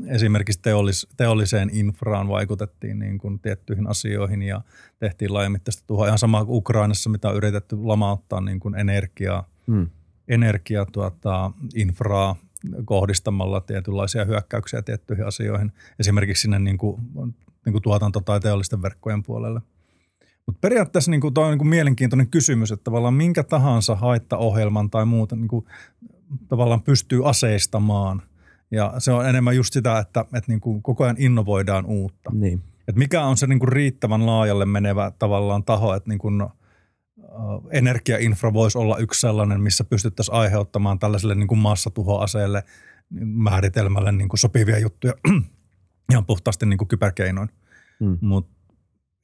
esimerkiksi 0.07 0.61
teollis, 0.63 1.07
teolliseen 1.17 1.71
infraan 1.73 2.29
vaikutettiin 2.29 2.99
niin 2.99 3.19
kuin 3.19 3.41
tiettyihin 3.41 3.87
asioihin 3.87 4.43
ja 4.43 4.61
tehtiin 4.99 5.35
laajamittaista 5.35 5.85
tuhoa. 5.87 6.07
Ihan 6.07 6.19
sama 6.19 6.45
kuin 6.45 6.57
Ukrainassa, 6.57 7.11
mitä 7.11 7.29
on 7.29 7.37
yritetty 7.37 7.77
lamauttaa 7.77 8.41
niin 8.41 8.61
kuin 8.61 8.75
energiaa, 8.75 9.49
hmm. 9.67 9.89
energia, 10.29 10.87
tuota, 10.93 11.51
infraa 11.75 12.37
kohdistamalla 12.85 13.61
tietynlaisia 13.61 14.25
hyökkäyksiä 14.25 14.83
tiettyihin 14.83 15.27
asioihin. 15.27 15.73
Esimerkiksi 15.99 16.43
sinne 16.43 16.59
niin 16.59 16.79
kuin 16.79 17.01
niin 17.65 17.73
kuin 17.73 17.83
tuotanto- 17.83 18.21
tai 18.21 18.41
teollisten 18.41 18.83
verkkojen 18.83 19.23
puolelle. 19.23 19.61
Mutta 20.47 20.59
periaatteessa 20.61 21.11
niin 21.11 21.21
kuin, 21.21 21.39
on 21.39 21.51
niin 21.51 21.59
kuin 21.59 21.69
mielenkiintoinen 21.69 22.29
kysymys, 22.29 22.73
että 22.73 22.85
tavallaan 22.85 23.15
minkä 23.15 23.43
tahansa 23.43 23.95
haittaohjelman 23.97 24.91
tai 24.91 25.07
muuta 25.07 25.37
niin 25.37 25.49
kuin, 25.49 25.65
tavallaan 26.49 26.83
pystyy 26.83 27.29
aseistamaan. 27.29 28.23
Ja 28.71 28.95
se 28.99 29.13
on 29.13 29.29
enemmän 29.29 29.57
just 29.57 29.73
sitä, 29.73 29.99
että, 29.99 30.21
että 30.21 30.53
niin 30.53 30.61
kuin 30.61 30.83
koko 30.83 31.05
ajan 31.05 31.17
innovoidaan 31.19 31.87
uutta. 31.87 32.31
Niin. 32.33 32.63
Et 32.89 32.97
mikä 32.97 33.25
on 33.25 33.37
se 33.37 33.47
niin 33.47 33.59
kuin 33.59 33.69
riittävän 33.69 34.27
laajalle 34.27 34.67
menevä 34.67 35.13
tavallaan 35.19 35.65
taho, 35.65 35.95
että 35.95 36.09
niin 36.09 36.19
kuin, 36.19 36.43
energiainfra 37.71 38.53
voisi 38.53 38.79
olla 38.79 38.99
yksi 38.99 39.21
sellainen, 39.21 39.61
missä 39.61 39.85
pystyttäisiin 39.85 40.35
aiheuttamaan 40.35 40.99
tällaiselle 40.99 41.35
niin 41.35 41.49
kuin 41.49 41.59
massatuhoaseelle 41.59 42.65
määritelmälle 43.25 44.13
niin 44.13 44.29
kuin 44.29 44.39
sopivia 44.39 44.79
juttuja 44.79 45.13
ihan 46.11 46.27
puhtaasti 46.27 46.67
niin 46.67 46.79
kuin 46.79 46.89
kyberkeinoin. 46.89 47.49
Mm. 48.01 48.19
Mutta 48.21 48.55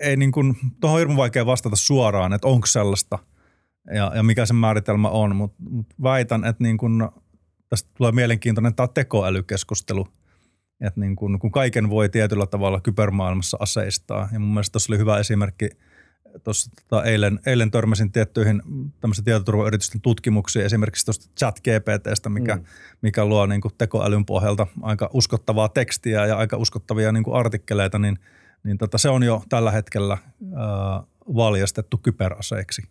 ei 0.01 0.17
niin 0.17 0.33
kuin, 0.33 0.57
tuohon 0.81 0.95
on 0.95 0.99
hirveän 0.99 1.17
vaikea 1.17 1.47
vastata 1.47 1.77
suoraan, 1.77 2.33
että 2.33 2.49
onko 2.49 2.67
sellaista 2.67 3.19
ja, 3.95 4.13
ja 4.15 4.23
mikä 4.23 4.47
se 4.47 4.55
määritelmä 4.55 5.09
on, 5.09 5.37
mutta 5.37 5.63
mut 5.71 5.87
väitän, 6.03 6.45
että 6.45 6.65
niin 6.65 6.79
kuin, 6.79 7.09
tästä 7.69 7.91
tulee 7.97 8.13
mielenkiintoinen 8.13 8.75
tämä 8.75 8.89
tekoälykeskustelu, 8.89 10.09
että 10.81 11.01
niin 11.01 11.17
kuin, 11.17 11.39
kun 11.39 11.51
kaiken 11.51 11.91
voi 11.91 12.09
tietyllä 12.09 12.47
tavalla 12.47 12.81
kybermaailmassa 12.81 13.57
aseistaa. 13.61 14.29
Ja 14.33 14.41
mun 14.41 14.49
mielestä 14.49 14.73
tuossa 14.73 14.93
oli 14.93 14.99
hyvä 14.99 15.19
esimerkki– 15.19 15.69
tuossa 16.45 16.71
tota, 16.71 17.05
eilen, 17.05 17.41
eilen 17.47 17.71
törmäsin 17.71 18.13
tiettyihin 18.13 18.63
tämmöisen 19.01 19.25
tietoturvayritysten 19.25 20.01
tutkimuksiin, 20.01 20.65
esimerkiksi 20.65 21.05
tuosta 21.05 21.31
chat 21.39 21.61
GPTstä, 21.61 22.29
mikä, 22.29 22.57
mm. 22.57 22.65
mikä 23.03 23.25
luo 23.25 23.47
niin 23.47 23.61
kuin 23.61 23.75
tekoälyn 23.79 24.27
pohjalta 24.27 24.67
aika 24.83 25.11
uskottavaa 25.13 25.69
tekstiä 25.69 26.27
ja 26.27 26.37
aika 26.37 26.57
uskottavia 26.57 27.13
niin 27.13 27.25
kuin 27.25 27.37
artikkeleita, 27.37 27.99
niin, 27.99 28.19
niin 28.63 28.79
tota, 28.79 28.99
se 28.99 29.09
on 29.09 29.23
jo 29.23 29.43
tällä 29.49 29.71
hetkellä 29.71 30.19
ää, 30.55 31.03
valjastettu 31.35 31.99
kyberaseeksi. 31.99 32.83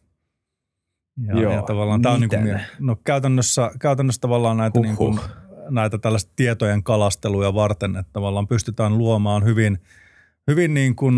Ja, 1.28 1.42
Joo, 1.42 1.54
ja 1.54 1.62
tavallaan 1.62 2.02
tämä 2.02 2.16
on 2.16 2.22
niin 2.22 2.30
kuin, 2.30 2.62
no 2.80 2.96
käytännössä, 3.04 3.72
käytännössä 3.80 4.22
tavallaan 4.22 4.58
näitä, 4.58 4.80
niin 4.80 4.96
kuin, 4.96 5.20
näitä 5.70 5.98
tällaista 5.98 6.32
tietojen 6.36 6.84
kalasteluja 6.84 7.54
varten, 7.54 7.96
että 7.96 8.14
tavallaan 8.14 8.48
pystytään 8.48 8.98
luomaan 8.98 9.44
hyvin– 9.44 9.80
hyvin 10.50 10.74
niin 10.74 10.96
kuin 10.96 11.18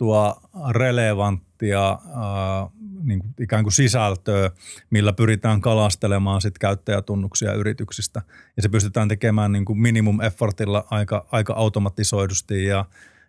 kohdennettua, 0.00 0.40
relevanttia 0.70 1.90
äh, 1.90 2.70
niin 3.02 3.20
kuin 3.20 3.34
ikään 3.40 3.64
kuin 3.64 3.72
sisältöä, 3.72 4.50
millä 4.90 5.12
pyritään 5.12 5.60
kalastelemaan 5.60 6.40
sit 6.40 6.58
käyttäjätunnuksia 6.58 7.52
yrityksistä. 7.52 8.22
Ja 8.56 8.62
se 8.62 8.68
pystytään 8.68 9.08
tekemään 9.08 9.52
niin 9.52 9.64
kuin 9.64 9.78
minimum 9.78 10.20
effortilla 10.20 10.86
aika, 10.90 11.26
aika 11.32 11.52
automatisoidusti 11.52 12.64
ja, 12.64 12.84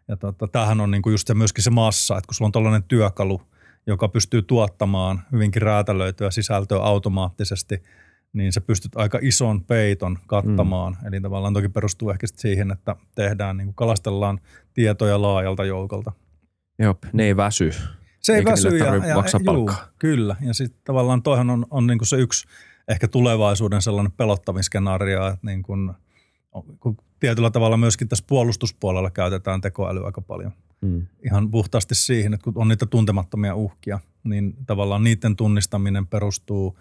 ja 0.08 0.18
tota, 0.18 0.48
tämähän 0.48 0.82
on 0.82 0.92
niin 0.92 1.02
kuin 1.02 1.14
just 1.14 1.28
se, 1.28 1.34
myöskin 1.34 1.64
se 1.64 1.70
massa, 1.70 2.18
että 2.18 2.28
kun 2.28 2.36
sulla 2.36 2.48
on 2.48 2.52
tällainen 2.52 2.84
työkalu, 2.84 3.42
joka 3.88 4.08
pystyy 4.08 4.42
tuottamaan 4.42 5.22
hyvinkin 5.32 5.62
räätälöityä 5.62 6.32
sisältöä 6.32 6.80
automaattisesti– 6.80 7.84
niin 8.34 8.54
sä 8.54 8.62
pystyt 8.62 8.92
aika 8.96 9.20
ison 9.22 9.64
peiton 9.64 10.20
kattamaan. 10.28 10.98
Mm. 11.02 11.08
Eli 11.08 11.22
tavallaan 11.22 11.54
toki 11.54 11.70
perustuu 11.70 12.10
ehkä 12.10 12.28
siihen, 12.28 12.72
että 12.72 12.96
tehdään, 13.16 13.58
niin 13.58 13.68
kuin 13.68 13.76
kalastellaan 13.76 14.40
tietoja 14.74 15.22
laajalta 15.22 15.66
joukolta. 15.66 16.12
Joo, 16.82 16.96
ne 17.14 17.24
ei 17.24 17.38
väsy. 17.38 17.72
Se 18.20 18.36
ei 18.36 18.46
väsy 18.46 18.78
ja, 18.78 18.96
ja 18.96 19.16
juu, 19.54 19.72
kyllä. 20.00 20.36
Ja 20.42 20.54
sitten 20.54 20.82
tavallaan 20.84 21.24
toihan 21.24 21.50
on, 21.50 21.66
on 21.70 21.88
niin 21.88 21.98
kuin 22.00 22.08
se 22.08 22.18
yksi 22.18 22.48
ehkä 22.88 23.08
tulevaisuuden 23.08 23.82
sellainen 23.82 24.12
pelottavin 24.12 24.64
skenaario, 24.64 25.28
että 25.28 25.48
niin 25.48 25.64
kuin, 25.64 25.92
kun 26.80 26.98
tietyllä 27.20 27.52
tavalla 27.52 27.78
myöskin 27.78 28.08
tässä 28.08 28.26
puolustuspuolella 28.28 29.10
käytetään 29.10 29.62
tekoälyä 29.62 30.06
aika 30.06 30.22
paljon. 30.22 30.52
Mm. 30.82 31.08
Ihan 31.26 31.52
puhtaasti 31.52 31.96
siihen, 31.96 32.34
että 32.34 32.44
kun 32.44 32.54
on 32.56 32.68
niitä 32.68 32.86
tuntemattomia 32.86 33.56
uhkia, 33.56 34.00
niin 34.24 34.54
tavallaan 34.66 35.04
niiden 35.04 35.36
tunnistaminen 35.36 36.08
perustuu– 36.08 36.78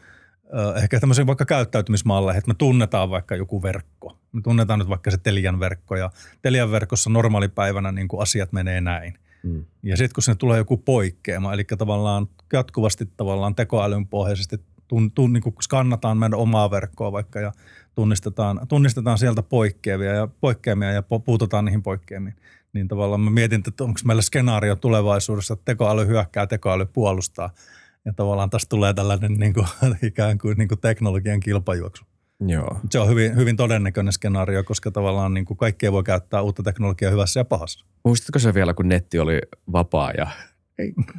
ehkä 0.82 1.00
tämmöisiin 1.00 1.26
vaikka 1.26 1.44
käyttäytymismalleihin, 1.44 2.38
että 2.38 2.48
me 2.48 2.54
tunnetaan 2.54 3.10
vaikka 3.10 3.36
joku 3.36 3.62
verkko. 3.62 4.18
Me 4.32 4.40
tunnetaan 4.40 4.78
nyt 4.78 4.88
vaikka 4.88 5.10
se 5.10 5.18
Telian 5.18 5.60
verkko 5.60 5.96
ja 5.96 6.10
Telian 6.42 6.70
verkossa 6.70 7.10
normaalipäivänä 7.10 7.92
niin 7.92 8.08
kuin 8.08 8.22
asiat 8.22 8.52
menee 8.52 8.80
näin. 8.80 9.14
Mm. 9.42 9.64
Ja 9.82 9.96
sitten 9.96 10.14
kun 10.14 10.22
sinne 10.22 10.36
tulee 10.36 10.58
joku 10.58 10.76
poikkeama, 10.76 11.52
eli 11.52 11.64
tavallaan 11.64 12.26
jatkuvasti 12.52 13.08
tavallaan 13.16 13.54
tekoälyn 13.54 14.06
pohjaisesti 14.06 14.56
tun, 14.88 15.12
tun, 15.12 15.32
niin 15.32 15.42
skannataan 15.62 16.18
meidän 16.18 16.38
omaa 16.38 16.70
verkkoa 16.70 17.12
vaikka 17.12 17.40
ja 17.40 17.52
tunnistetaan, 17.94 18.60
tunnistetaan 18.68 19.18
sieltä 19.18 19.42
poikkeavia 19.42 20.12
ja 20.12 20.28
poikkeamia 20.40 20.92
ja 20.92 21.02
puututaan 21.02 21.64
niihin 21.64 21.82
poikkeamiin. 21.82 22.34
Niin 22.72 22.88
tavallaan 22.88 23.20
mä 23.20 23.30
mietin, 23.30 23.62
että 23.68 23.84
onko 23.84 24.00
meillä 24.04 24.22
skenaario 24.22 24.76
tulevaisuudessa, 24.76 25.54
että 25.54 25.64
tekoäly 25.64 26.06
hyökkää, 26.06 26.46
tekoäly 26.46 26.86
puolustaa– 26.86 27.50
ja 28.04 28.12
tavallaan 28.12 28.50
tästä 28.50 28.68
tulee 28.68 28.94
tällainen 28.94 29.34
niin 29.34 29.54
kuin, 29.54 29.66
ikään 30.02 30.38
kuin, 30.38 30.58
niin 30.58 30.68
kuin 30.68 30.80
teknologian 30.80 31.40
kilpajuoksu. 31.40 32.04
Joo. 32.46 32.80
Se 32.90 32.98
on 32.98 33.08
hyvin, 33.08 33.36
hyvin 33.36 33.56
todennäköinen 33.56 34.12
skenaario, 34.12 34.64
koska 34.64 34.90
tavallaan 34.90 35.34
niin 35.34 35.44
kuin 35.44 35.56
kaikkea 35.56 35.92
voi 35.92 36.02
käyttää 36.02 36.42
uutta 36.42 36.62
teknologiaa 36.62 37.10
hyvässä 37.10 37.40
ja 37.40 37.44
pahassa. 37.44 37.86
Muistatko 38.04 38.38
se 38.38 38.54
vielä, 38.54 38.74
kun 38.74 38.88
netti 38.88 39.18
oli 39.18 39.40
vapaa 39.72 40.12
ja 40.12 40.26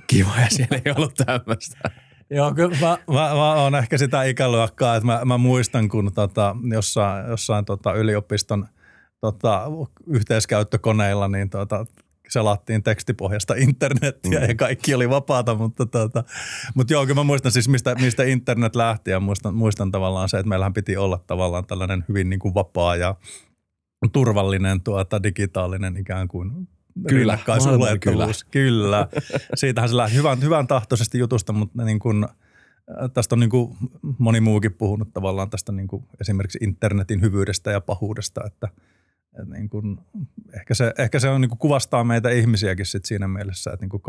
kiva 0.08 0.32
ja 0.40 0.50
siellä 0.50 0.82
ei 0.86 0.94
ollut 0.98 1.14
tämmöistä? 1.26 1.78
Joo, 2.30 2.54
kyllä 2.54 2.78
mä, 2.82 2.98
mä, 3.08 3.36
mä 3.36 3.54
olen 3.54 3.76
ehkä 3.76 3.98
sitä 3.98 4.24
ikäluokkaa, 4.24 4.96
että 4.96 5.06
mä, 5.06 5.26
mä 5.26 5.38
muistan, 5.38 5.90
kun 5.90 6.12
tota, 6.14 6.56
jossain, 6.74 7.30
jossain 7.30 7.66
tota, 7.66 7.94
yliopiston 7.94 8.68
tota, 9.22 9.64
yhteiskäyttökoneilla, 10.08 11.28
niin 11.28 11.50
tota, 11.50 11.86
selattiin 12.32 12.84
tekstipohjasta 12.84 13.54
internettiä 13.58 14.40
mm. 14.40 14.48
ja 14.48 14.56
kaikki 14.56 14.94
oli 14.94 15.10
vapaata, 15.10 15.56
mutta, 15.56 15.86
tuota, 15.86 16.24
mutta 16.76 16.94
joo, 16.94 17.06
kyllä 17.06 17.20
mä 17.20 17.24
muistan 17.24 17.52
siis 17.52 17.70
mistä, 17.70 17.96
mistä 17.96 18.24
internet 18.24 18.76
lähti 18.76 19.12
ja 19.12 19.20
muistan, 19.20 19.56
muistan 19.56 19.92
tavallaan 19.92 20.30
se, 20.30 20.38
että 20.38 20.50
meillähän 20.50 20.74
piti 20.74 20.98
olla 20.98 21.24
tavallaan 21.28 21.66
tällainen 21.66 22.06
hyvin 22.10 22.30
niin 22.30 22.40
kuin 22.40 22.54
vapaa 22.54 22.96
ja 22.96 23.16
turvallinen 24.12 24.82
tuota, 24.82 25.24
digitaalinen 25.24 25.98
ikään 25.98 26.28
kuin 26.28 26.68
Kyllä, 27.08 27.38
kyllä. 28.00 28.28
kyllä. 28.52 29.08
Siitähän 29.56 29.90
se 29.90 29.98
lähti 29.98 30.16
hyvän, 30.16 30.42
hyvän 30.42 30.68
tahtoisesti 30.68 31.20
jutusta, 31.20 31.54
mutta 31.54 31.86
niin 31.86 32.00
kuin, 32.00 32.28
tästä 33.14 33.36
on 33.36 33.40
niin 33.40 33.50
kuin 33.50 33.78
moni 34.18 34.42
muukin 34.42 34.74
puhunut 34.74 35.14
tavallaan 35.14 35.50
tästä 35.50 35.72
niin 35.72 35.88
kuin 35.88 36.04
esimerkiksi 36.22 36.60
internetin 36.62 37.22
hyvyydestä 37.22 37.72
ja 37.72 37.82
pahuudesta, 37.82 38.42
että– 38.46 38.68
et 39.40 39.48
niin 39.48 39.70
kun, 39.70 40.02
ehkä 40.54 40.74
se, 40.74 40.94
ehkä 40.98 41.20
se 41.20 41.30
on, 41.30 41.42
niin 41.42 41.50
kuvastaa 41.50 42.04
meitä 42.04 42.30
ihmisiäkin 42.30 42.86
sit 42.86 43.06
siinä 43.06 43.28
mielessä, 43.28 43.72
että 43.74 43.84
niin 43.84 43.90
kuin, 43.90 44.02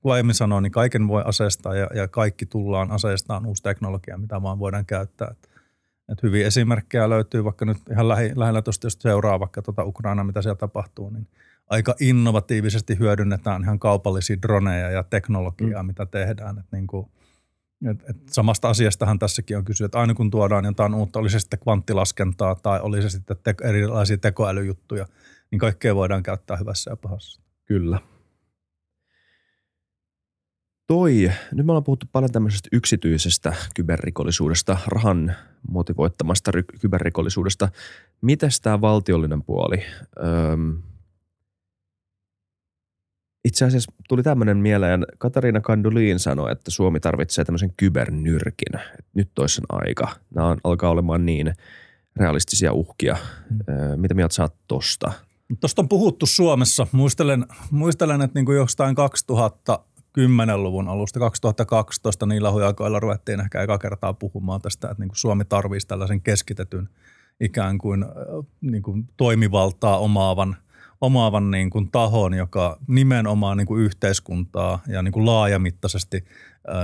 kuin 0.00 0.12
aiemmin 0.12 0.34
sanoin, 0.34 0.62
niin 0.62 0.72
kaiken 0.72 1.08
voi 1.08 1.22
aseistaa 1.26 1.74
ja, 1.74 1.88
ja 1.94 2.08
kaikki 2.08 2.46
tullaan 2.46 2.90
aseistaan 2.90 3.46
uusi 3.46 3.62
teknologia, 3.62 4.18
mitä 4.18 4.42
vaan 4.42 4.58
voidaan 4.58 4.86
käyttää. 4.86 5.28
Et, 5.30 5.50
et 6.12 6.22
hyviä 6.22 6.46
esimerkkejä 6.46 7.10
löytyy 7.10 7.44
vaikka 7.44 7.64
nyt 7.64 7.78
ihan 7.90 8.08
lähi, 8.08 8.32
lähellä 8.34 8.62
tuosta, 8.62 8.86
jos 8.86 8.98
seuraa 9.00 9.40
vaikka 9.40 9.62
tuota 9.62 9.84
Ukraina, 9.84 10.24
mitä 10.24 10.42
siellä 10.42 10.56
tapahtuu, 10.56 11.10
niin 11.10 11.26
aika 11.70 11.94
innovatiivisesti 12.00 12.98
hyödynnetään 12.98 13.62
ihan 13.62 13.78
kaupallisia 13.78 14.36
droneja 14.42 14.90
ja 14.90 15.02
teknologiaa, 15.02 15.82
mm. 15.82 15.86
mitä 15.86 16.06
tehdään. 16.06 16.58
Et 16.58 16.66
niin 16.72 16.86
kuin, 16.86 17.06
et, 17.90 18.10
et 18.10 18.16
samasta 18.30 18.68
asiastahan 18.68 19.18
tässäkin 19.18 19.56
on 19.56 19.64
kysynyt, 19.64 19.88
että 19.88 20.00
aina 20.00 20.14
kun 20.14 20.30
tuodaan 20.30 20.64
jotain 20.64 20.94
uutta, 20.94 21.18
oli 21.18 21.30
se 21.30 21.40
sitten 21.40 21.58
kvanttilaskentaa 21.58 22.54
tai 22.54 22.80
oli 22.80 23.02
se 23.02 23.10
sitten 23.10 23.36
te- 23.42 23.54
erilaisia 23.62 24.18
tekoälyjuttuja, 24.18 25.06
niin 25.50 25.58
kaikkea 25.58 25.94
voidaan 25.94 26.22
käyttää 26.22 26.56
hyvässä 26.56 26.90
ja 26.90 26.96
pahassa. 26.96 27.42
Kyllä. 27.64 27.98
Toi, 30.86 31.32
nyt 31.52 31.66
me 31.66 31.72
ollaan 31.72 31.84
puhuttu 31.84 32.06
paljon 32.12 32.32
tämmöisestä 32.32 32.68
yksityisestä 32.72 33.54
kyberrikollisuudesta, 33.74 34.76
rahan 34.86 35.36
motivoittamasta 35.70 36.50
ry- 36.50 36.78
kyberrikollisuudesta. 36.80 37.68
mites 38.20 38.60
tämä 38.60 38.80
valtiollinen 38.80 39.42
puoli? 39.42 39.82
Öm, 40.52 40.82
itse 43.44 43.64
asiassa 43.64 43.92
tuli 44.08 44.22
tämmöinen 44.22 44.56
mieleen, 44.56 45.06
Katariina 45.18 45.60
Kandulin 45.60 46.18
sanoi, 46.18 46.52
että 46.52 46.70
Suomi 46.70 47.00
tarvitsee 47.00 47.44
tämmöisen 47.44 47.72
kybernyrkin. 47.76 48.80
Nyt 49.14 49.30
toisen 49.34 49.64
aika. 49.68 50.08
Nämä 50.34 50.48
on, 50.48 50.58
alkaa 50.64 50.90
olemaan 50.90 51.26
niin 51.26 51.54
realistisia 52.16 52.72
uhkia. 52.72 53.16
Hmm. 53.48 54.00
Mitä 54.00 54.14
mieltä 54.14 54.34
sä 54.34 54.42
oot 54.42 54.54
tosta? 54.68 55.12
Tuosta 55.60 55.82
on 55.82 55.88
puhuttu 55.88 56.26
Suomessa. 56.26 56.86
Muistelen, 56.92 57.46
muistelen 57.70 58.22
että 58.22 58.38
niin 58.38 58.46
kuin 58.46 58.56
jostain 58.56 58.96
2010-luvun 58.96 60.88
alusta, 60.88 61.20
2012 61.20 62.26
niillä 62.26 62.52
hujakoilla 62.52 63.00
ruvettiin 63.00 63.40
ehkä 63.40 63.62
eka 63.62 63.78
kertaa 63.78 64.12
puhumaan 64.12 64.60
tästä, 64.60 64.90
että 64.90 65.02
niin 65.02 65.08
kuin 65.08 65.18
Suomi 65.18 65.44
tarvitsisi 65.44 65.88
tällaisen 65.88 66.20
keskitetyn 66.20 66.88
ikään 67.40 67.78
kuin, 67.78 68.04
niin 68.60 68.82
kuin 68.82 69.08
toimivaltaa 69.16 69.98
omaavan– 69.98 70.56
omaavan 71.02 71.50
niin 71.50 71.70
kuin 71.70 71.90
tahon, 71.90 72.34
joka 72.34 72.78
nimenomaan 72.86 73.56
niin 73.56 73.66
kuin 73.66 73.82
yhteiskuntaa 73.82 74.82
ja 74.88 75.02
niin 75.02 75.12
kuin 75.12 75.26
laajamittaisesti 75.26 76.24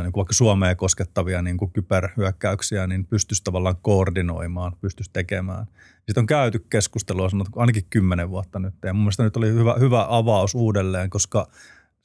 niin 0.02 0.12
kuin 0.12 0.20
vaikka 0.20 0.34
Suomeen 0.34 0.76
koskettavia 0.76 1.42
niin 1.42 1.56
kuin 1.56 1.70
kyberhyökkäyksiä, 1.70 2.86
niin 2.86 3.06
pystyisi 3.06 3.44
tavallaan 3.44 3.76
koordinoimaan, 3.82 4.72
pystyisi 4.80 5.10
tekemään. 5.12 5.66
Sitten 5.96 6.22
on 6.22 6.26
käyty 6.26 6.66
keskustelua 6.70 7.30
sanottu 7.30 7.60
ainakin 7.60 7.86
kymmenen 7.90 8.30
vuotta 8.30 8.58
nyt. 8.58 8.74
Ja 8.84 8.94
mun 8.94 9.02
mielestä 9.02 9.22
nyt 9.22 9.36
oli 9.36 9.48
hyvä, 9.48 9.74
hyvä 9.78 10.06
avaus 10.08 10.54
uudelleen, 10.54 11.10
koska– 11.10 11.46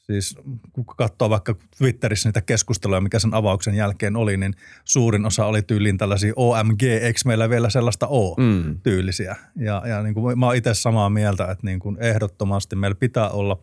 Siis 0.03 0.37
kun 0.73 0.85
katsoo 0.85 1.29
vaikka 1.29 1.55
Twitterissä 1.77 2.29
niitä 2.29 2.41
keskusteluja, 2.41 3.01
mikä 3.01 3.19
sen 3.19 3.33
avauksen 3.33 3.75
jälkeen 3.75 4.15
oli, 4.15 4.37
niin 4.37 4.53
suurin 4.85 5.25
osa 5.25 5.45
oli 5.45 5.61
tyyliin 5.61 5.97
tällaisia 5.97 6.33
OMG, 6.35 6.83
eikö 6.83 7.19
meillä 7.25 7.49
vielä 7.49 7.69
sellaista 7.69 8.07
O-tyylisiä. 8.07 9.35
Mm. 9.55 9.65
Ja, 9.65 9.81
ja 9.85 10.03
niin 10.03 10.13
kuin 10.13 10.39
mä 10.39 10.45
oon 10.45 10.55
itse 10.55 10.73
samaa 10.73 11.09
mieltä, 11.09 11.43
että 11.43 11.65
niin 11.65 11.79
kuin 11.79 11.97
ehdottomasti 11.99 12.75
meillä 12.75 12.95
pitää 12.95 13.29
olla 13.29 13.59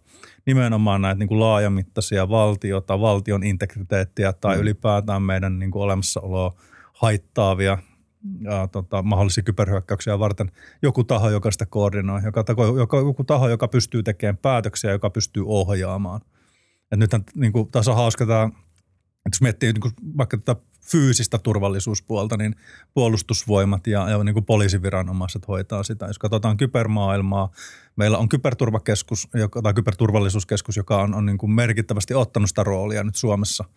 nimenomaan 0.47 1.03
näitä 1.03 1.19
niin 1.19 1.29
kuin 1.29 1.41
laajamittaisia 1.41 2.29
valtiota, 2.29 3.01
valtion 3.01 3.45
integriteettiä 3.45 4.33
tai 4.33 4.57
mm. 4.57 4.63
ylipäätään 4.63 5.23
meidän 5.23 5.59
niin 5.59 5.71
kuin 5.71 5.83
olemassaoloa 5.83 6.55
haittaavia 6.93 7.79
ja, 8.41 8.69
tota, 8.69 9.03
mahdollisia 9.03 9.45
kyberhyökkäyksiä 9.45 10.19
varten 10.19 10.53
joku 10.83 11.05
taho, 11.05 11.31
joka 11.31 11.51
sitä 11.51 11.67
koordinoi, 11.67 12.21
joka, 12.25 12.45
joka, 12.77 12.97
joku 12.97 13.25
taho, 13.25 13.49
joka 13.49 13.69
pystyy 13.69 14.03
tekemään 14.03 14.37
päätöksiä, 14.37 14.91
joka 14.91 15.11
pystyy 15.11 15.43
ohjaamaan. 15.47 16.21
Et 16.93 16.99
nythän 16.99 17.25
niin 17.35 17.53
kuin, 17.53 17.71
tässä 17.71 17.91
on 17.91 17.97
hauska 17.97 18.27
tämä, 18.27 18.51
jos 19.31 19.41
miettii 19.41 19.73
niin 19.73 19.81
kuin, 19.81 19.93
vaikka 20.19 20.37
tätä 20.37 20.61
fyysistä 20.91 21.39
turvallisuuspuolta, 21.39 22.37
niin 22.37 22.57
puolustusvoimat 22.95 23.87
ja, 23.87 24.09
ja 24.11 24.25
niin 24.25 24.35
kuin 24.35 24.45
poliisiviranomaiset 24.45 25.49
hoitaa 25.49 25.83
sitä. 25.83 26.07
Jos 26.07 26.19
katsotaan 26.19 26.57
kybermaailmaa, 26.57 27.51
meillä 27.97 28.19
on 28.19 28.29
kyberturvakeskus 28.29 29.29
joka, 29.35 29.63
tai 29.63 29.75
kyberturvallisuuskeskus, 29.75 30.77
joka 30.77 31.03
on, 31.03 31.15
on 31.15 31.27
niin 31.27 31.39
kuin 31.39 31.53
merkittävästi 31.53 32.15
ottanut 32.15 32.49
sitä 32.49 32.65
roolia 32.65 33.05
nyt 33.05 33.17
Suomessa– 33.17 33.65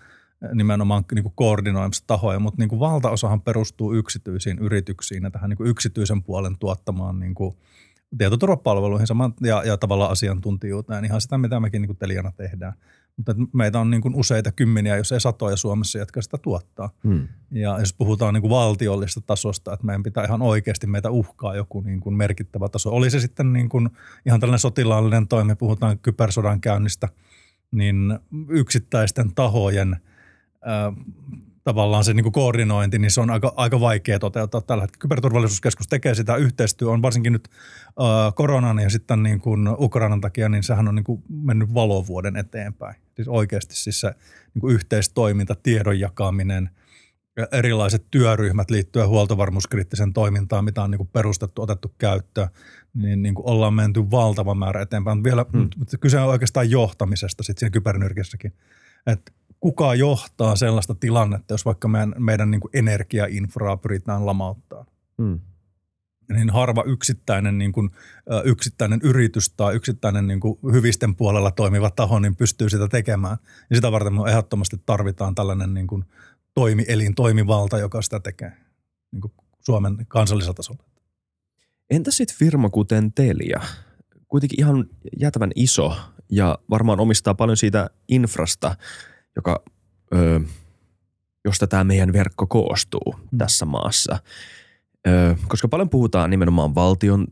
nimenomaan 0.53 1.03
niin 1.13 1.23
kuin 1.23 1.33
koordinoimassa 1.35 2.03
tahoja, 2.07 2.39
mutta 2.39 2.61
niin 2.61 2.69
kuin 2.69 2.79
valtaosahan 2.79 3.41
perustuu 3.41 3.93
yksityisiin 3.93 4.59
yrityksiin 4.59 5.23
ja 5.23 5.31
tähän 5.31 5.49
niin 5.49 5.57
kuin 5.57 5.69
yksityisen 5.69 6.23
puolen 6.23 6.57
tuottamaan 6.59 7.19
niin 7.19 7.35
kuin 7.35 7.55
tietoturvapalveluihin 8.17 9.07
saman, 9.07 9.33
ja, 9.41 9.63
ja 9.63 9.77
tavallaan 9.77 10.11
asiantuntijuuteen, 10.11 11.05
ihan 11.05 11.21
sitä, 11.21 11.37
mitä 11.37 11.59
mekin 11.59 11.81
niin 11.81 11.87
kuin 11.87 11.97
Teliana 11.97 12.31
tehdään. 12.31 12.73
Mutta 13.17 13.35
meitä 13.53 13.79
on 13.79 13.89
niin 13.89 14.01
kuin 14.01 14.15
useita 14.15 14.51
kymmeniä, 14.51 14.97
jos 14.97 15.11
ei 15.11 15.19
satoja 15.19 15.55
Suomessa, 15.55 15.99
jotka 15.99 16.21
sitä 16.21 16.37
tuottaa. 16.37 16.89
Hmm. 17.03 17.27
Ja 17.51 17.79
jos 17.79 17.93
puhutaan 17.93 18.33
niin 18.33 18.41
kuin 18.41 18.51
valtiollista 18.51 19.21
tasosta, 19.21 19.73
että 19.73 19.85
meidän 19.85 20.03
pitää 20.03 20.25
ihan 20.25 20.41
oikeasti 20.41 20.87
meitä 20.87 21.09
uhkaa 21.09 21.55
joku 21.55 21.81
niin 21.81 21.99
kuin 21.99 22.15
merkittävä 22.15 22.69
taso. 22.69 22.89
Oli 22.89 23.09
se 23.09 23.19
sitten 23.19 23.53
niin 23.53 23.69
kuin 23.69 23.89
ihan 24.25 24.39
tällainen 24.39 24.59
sotilaallinen 24.59 25.27
toimi, 25.27 25.55
puhutaan 25.55 25.99
kybersodan 25.99 26.61
käynnistä, 26.61 27.09
niin 27.71 28.19
yksittäisten 28.49 29.35
tahojen– 29.35 29.95
tavallaan 31.63 32.03
se 32.03 32.13
niin 32.13 32.23
kuin 32.23 32.33
koordinointi, 32.33 32.99
niin 32.99 33.11
se 33.11 33.21
on 33.21 33.29
aika, 33.29 33.53
aika 33.55 33.79
vaikea 33.79 34.19
toteuttaa 34.19 34.61
tällä 34.61 34.83
hetkellä. 34.83 35.01
Kyberturvallisuuskeskus 35.01 35.87
tekee 35.87 36.15
sitä, 36.15 36.35
yhteistyö 36.35 36.89
on 36.89 37.01
varsinkin 37.01 37.33
nyt 37.33 37.47
äh, 37.87 38.33
koronan 38.35 38.79
ja 38.79 38.89
sitten 38.89 39.23
niin 39.23 39.39
kuin 39.39 39.67
Ukrainan 39.77 40.21
takia, 40.21 40.49
niin 40.49 40.63
sehän 40.63 40.87
on 40.87 40.95
niin 40.95 41.03
kuin 41.03 41.23
mennyt 41.29 41.73
valovuoden 41.73 42.35
eteenpäin. 42.35 42.95
Siis 43.15 43.27
oikeasti 43.27 43.75
siis 43.75 43.99
se 43.99 44.15
niin 44.53 44.61
kuin 44.61 44.75
yhteistoiminta, 44.75 45.55
tiedon 45.55 45.99
jakaminen, 45.99 46.69
erilaiset 47.51 48.05
työryhmät 48.11 48.71
liittyen 48.71 49.07
huoltovarmuuskriittiseen 49.07 50.13
toimintaan, 50.13 50.65
mitä 50.65 50.83
on 50.83 50.91
niin 50.91 50.97
kuin 50.97 51.09
perustettu, 51.13 51.61
otettu 51.61 51.93
käyttöön, 51.97 52.47
niin, 52.93 53.23
niin 53.23 53.35
kuin 53.35 53.47
ollaan 53.47 53.73
menty 53.73 54.11
valtava 54.11 54.55
määrä 54.55 54.81
eteenpäin. 54.81 55.23
Vielä, 55.23 55.45
hmm. 55.51 55.69
mutta 55.77 55.97
kyse 55.97 56.19
on 56.19 56.29
oikeastaan 56.29 56.69
johtamisesta 56.69 57.43
sitten 57.43 57.59
siinä 57.59 57.71
kybernyrkissäkin. 57.71 58.53
Että 59.07 59.31
kuka 59.63 59.95
johtaa 59.95 60.55
sellaista 60.55 60.95
tilannetta, 60.95 61.53
jos 61.53 61.65
vaikka 61.65 61.87
meidän, 61.87 62.15
meidän 62.17 62.51
niin 62.51 62.61
kuin 62.61 62.71
energiainfraa 62.73 63.77
pyritään 63.77 64.25
lamauttaa. 64.25 64.85
Hmm. 65.21 65.39
Niin 66.33 66.49
harva 66.49 66.83
yksittäinen, 66.85 67.57
niin 67.57 67.71
kuin, 67.71 67.89
yksittäinen 68.43 68.99
yritys 69.03 69.49
tai 69.49 69.75
yksittäinen 69.75 70.27
niin 70.27 70.39
kuin 70.39 70.59
hyvisten 70.71 71.15
puolella 71.15 71.51
toimiva 71.51 71.89
taho 71.89 72.19
niin 72.19 72.35
pystyy 72.35 72.69
sitä 72.69 72.87
tekemään. 72.87 73.37
Ja 73.69 73.75
sitä 73.75 73.91
varten 73.91 74.13
me 74.13 74.29
ehdottomasti 74.29 74.77
tarvitaan 74.85 75.35
tällainen 75.35 75.73
niin 75.73 75.87
kuin 75.87 76.05
toimielin, 76.53 77.15
toimivalta, 77.15 77.77
joka 77.77 78.01
sitä 78.01 78.19
tekee 78.19 78.53
niin 79.11 79.21
kuin 79.21 79.33
Suomen 79.59 79.97
kansallisella 80.07 80.53
tasolla. 80.53 80.83
Entä 81.89 82.11
sitten 82.11 82.37
firma 82.37 82.69
kuten 82.69 83.13
Telia? 83.13 83.61
Kuitenkin 84.27 84.59
ihan 84.59 84.85
jätävän 85.19 85.51
iso 85.55 85.97
ja 86.29 86.57
varmaan 86.69 86.99
omistaa 86.99 87.35
paljon 87.35 87.57
siitä 87.57 87.89
infrasta– 88.07 88.75
joka, 89.35 89.63
ö, 90.15 90.39
josta 91.45 91.67
tämä 91.67 91.83
meidän 91.83 92.13
verkko 92.13 92.47
koostuu 92.47 93.15
mm. 93.31 93.37
tässä 93.37 93.65
maassa. 93.65 94.19
Ö, 95.07 95.35
koska 95.47 95.67
paljon 95.67 95.89
puhutaan 95.89 96.29
nimenomaan 96.29 96.75
valtion 96.75 97.27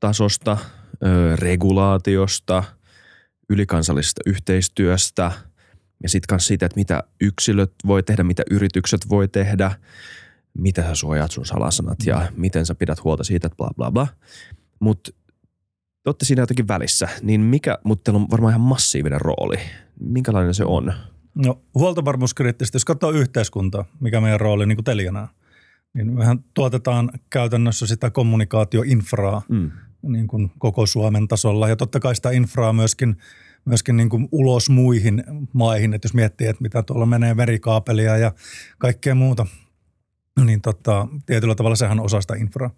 tasosta, 0.00 0.58
ö, 1.04 1.36
regulaatiosta, 1.36 2.64
ylikansallisesta 3.50 4.20
yhteistyöstä 4.26 5.32
ja 6.02 6.08
sitten 6.08 6.34
myös 6.34 6.46
siitä, 6.46 6.66
että 6.66 6.78
mitä 6.78 7.02
yksilöt 7.20 7.72
voi 7.86 8.02
tehdä, 8.02 8.22
mitä 8.22 8.42
yritykset 8.50 9.08
voi 9.08 9.28
tehdä, 9.28 9.70
mitä 10.58 10.82
sä 10.82 10.94
suojaat 10.94 11.30
sun 11.30 11.46
salasanat 11.46 11.98
ja 12.06 12.32
miten 12.36 12.66
sä 12.66 12.74
pidät 12.74 13.04
huolta 13.04 13.24
siitä, 13.24 13.46
että 13.46 13.56
bla 13.56 13.70
bla 13.76 13.90
bla. 13.90 14.06
Mutta 14.80 15.10
te 16.02 16.10
olette 16.10 16.24
siinä 16.24 16.42
jotenkin 16.42 16.68
välissä, 16.68 17.08
niin 17.22 17.40
mikä, 17.40 17.78
mutta 17.84 18.04
teillä 18.04 18.22
on 18.22 18.30
varmaan 18.30 18.50
ihan 18.50 18.60
massiivinen 18.60 19.20
rooli. 19.20 19.56
Minkälainen 20.00 20.54
se 20.54 20.64
on? 20.64 20.92
No 21.34 21.62
huoltovarmuuskriittisesti, 21.74 22.76
jos 22.76 22.84
katsoo 22.84 23.10
yhteiskuntaa, 23.10 23.84
mikä 24.00 24.20
meidän 24.20 24.40
rooli 24.40 24.66
niin 24.66 24.76
kuin 24.76 24.84
Teliana 24.84 25.28
niin 25.94 26.12
mehän 26.12 26.44
tuotetaan 26.54 27.10
käytännössä 27.30 27.86
sitä 27.86 28.10
kommunikaatioinfraa 28.10 29.42
mm. 29.48 29.70
niin 30.02 30.26
kuin 30.26 30.50
koko 30.58 30.86
Suomen 30.86 31.28
tasolla 31.28 31.68
ja 31.68 31.76
totta 31.76 32.00
kai 32.00 32.14
sitä 32.14 32.30
infraa 32.30 32.72
myöskin, 32.72 33.16
myöskin 33.64 33.96
niin 33.96 34.08
kuin 34.08 34.28
ulos 34.32 34.70
muihin 34.70 35.24
maihin, 35.52 35.94
että 35.94 36.06
jos 36.06 36.14
miettii, 36.14 36.46
että 36.46 36.62
mitä 36.62 36.82
tuolla 36.82 37.06
menee 37.06 37.36
verikaapelia 37.36 38.16
ja 38.16 38.32
kaikkea 38.78 39.14
muuta, 39.14 39.46
niin 40.44 40.60
tota, 40.60 41.08
tietyllä 41.26 41.54
tavalla 41.54 41.76
sehän 41.76 42.00
on 42.00 42.06
osa 42.06 42.20
sitä 42.20 42.34
infraa. 42.34 42.70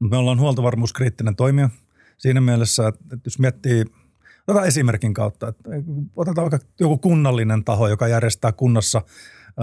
Me 0.00 0.16
ollaan 0.16 0.40
huoltovarmuuskriittinen 0.40 1.36
toimija 1.36 1.70
siinä 2.18 2.40
mielessä, 2.40 2.88
että 2.88 3.16
jos 3.24 3.38
miettii– 3.38 3.84
Otetaan 4.48 4.68
esimerkin 4.68 5.14
kautta. 5.14 5.48
Että 5.48 5.70
otetaan 6.16 6.50
vaikka 6.50 6.68
joku 6.80 6.98
kunnallinen 6.98 7.64
taho, 7.64 7.88
joka 7.88 8.08
järjestää 8.08 8.52
kunnassa 8.52 9.02
ö, 9.60 9.62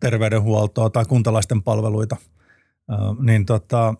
terveydenhuoltoa 0.00 0.90
tai 0.90 1.04
kuntalaisten 1.04 1.62
palveluita. 1.62 2.16
Ö, 2.90 2.94
niin 3.22 3.46
tota, 3.46 3.94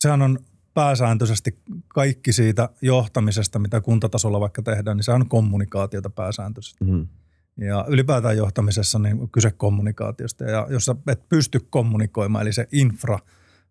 sehän 0.00 0.22
on 0.22 0.38
pääsääntöisesti 0.74 1.58
kaikki 1.88 2.32
siitä 2.32 2.68
johtamisesta, 2.82 3.58
mitä 3.58 3.80
kuntatasolla 3.80 4.40
vaikka 4.40 4.62
tehdään, 4.62 4.96
niin 4.96 5.04
se 5.04 5.12
on 5.12 5.28
kommunikaatiota 5.28 6.10
pääsääntöisesti. 6.10 6.84
Mm-hmm. 6.84 7.08
Ja 7.56 7.84
ylipäätään 7.88 8.36
johtamisessa 8.36 8.98
niin 8.98 9.30
kyse 9.30 9.50
kommunikaatiosta. 9.50 10.44
Ja 10.44 10.66
jos 10.70 10.84
sä 10.84 10.96
et 11.06 11.28
pysty 11.28 11.60
kommunikoimaan, 11.70 12.42
eli 12.42 12.52
se 12.52 12.68
infra, 12.72 13.18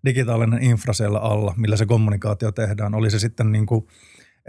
digitaalinen 0.06 0.64
infra 0.64 0.94
siellä 0.94 1.20
alla, 1.20 1.54
millä 1.58 1.76
se 1.76 1.86
kommunikaatio 1.86 2.52
tehdään, 2.52 2.96
oli 2.96 3.12
se 3.12 3.20
sitten 3.20 3.52
niin 3.52 3.66
kuin– 3.66 3.88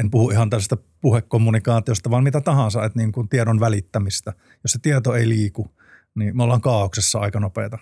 en 0.01 0.11
puhu 0.11 0.30
ihan 0.30 0.51
tällaista 0.51 0.76
puhekommunikaatiosta, 1.01 2.11
vaan 2.11 2.24
mitä 2.24 2.40
tahansa, 2.40 2.84
että 2.84 2.99
niin 2.99 3.12
kuin 3.12 3.28
tiedon 3.28 3.61
välittämistä. 3.61 4.32
Jos 4.64 4.72
se 4.72 4.78
tieto 4.82 5.14
ei 5.14 5.28
liiku, 5.28 5.70
niin 6.14 6.36
me 6.36 6.43
ollaan 6.43 6.61
kaauksessa 6.61 7.18
aika 7.18 7.40
nopeita. 7.40 7.78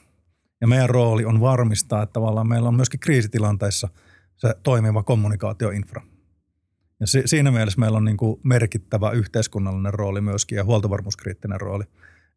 Ja 0.61 0.66
meidän 0.66 0.90
rooli 0.90 1.24
on 1.24 1.40
varmistaa, 1.40 2.02
että 2.02 2.12
tavallaan 2.12 2.48
meillä 2.48 2.68
on 2.68 2.74
myöskin 2.74 3.00
kriisitilanteissa 3.00 3.88
se 4.36 4.54
toimiva 4.62 5.02
kommunikaatioinfra. 5.02 6.02
Ja 7.00 7.06
si- 7.06 7.22
siinä 7.26 7.50
mielessä 7.50 7.80
meillä 7.80 7.96
on 7.96 8.04
niin 8.04 8.16
kuin 8.16 8.40
merkittävä 8.44 9.11
yhteiskunnallinen 9.11 9.94
rooli 9.94 10.20
myöskin 10.20 10.56
ja 10.56 10.64
huoltovarmuuskriittinen 10.64 11.61
rooli. 11.61 11.84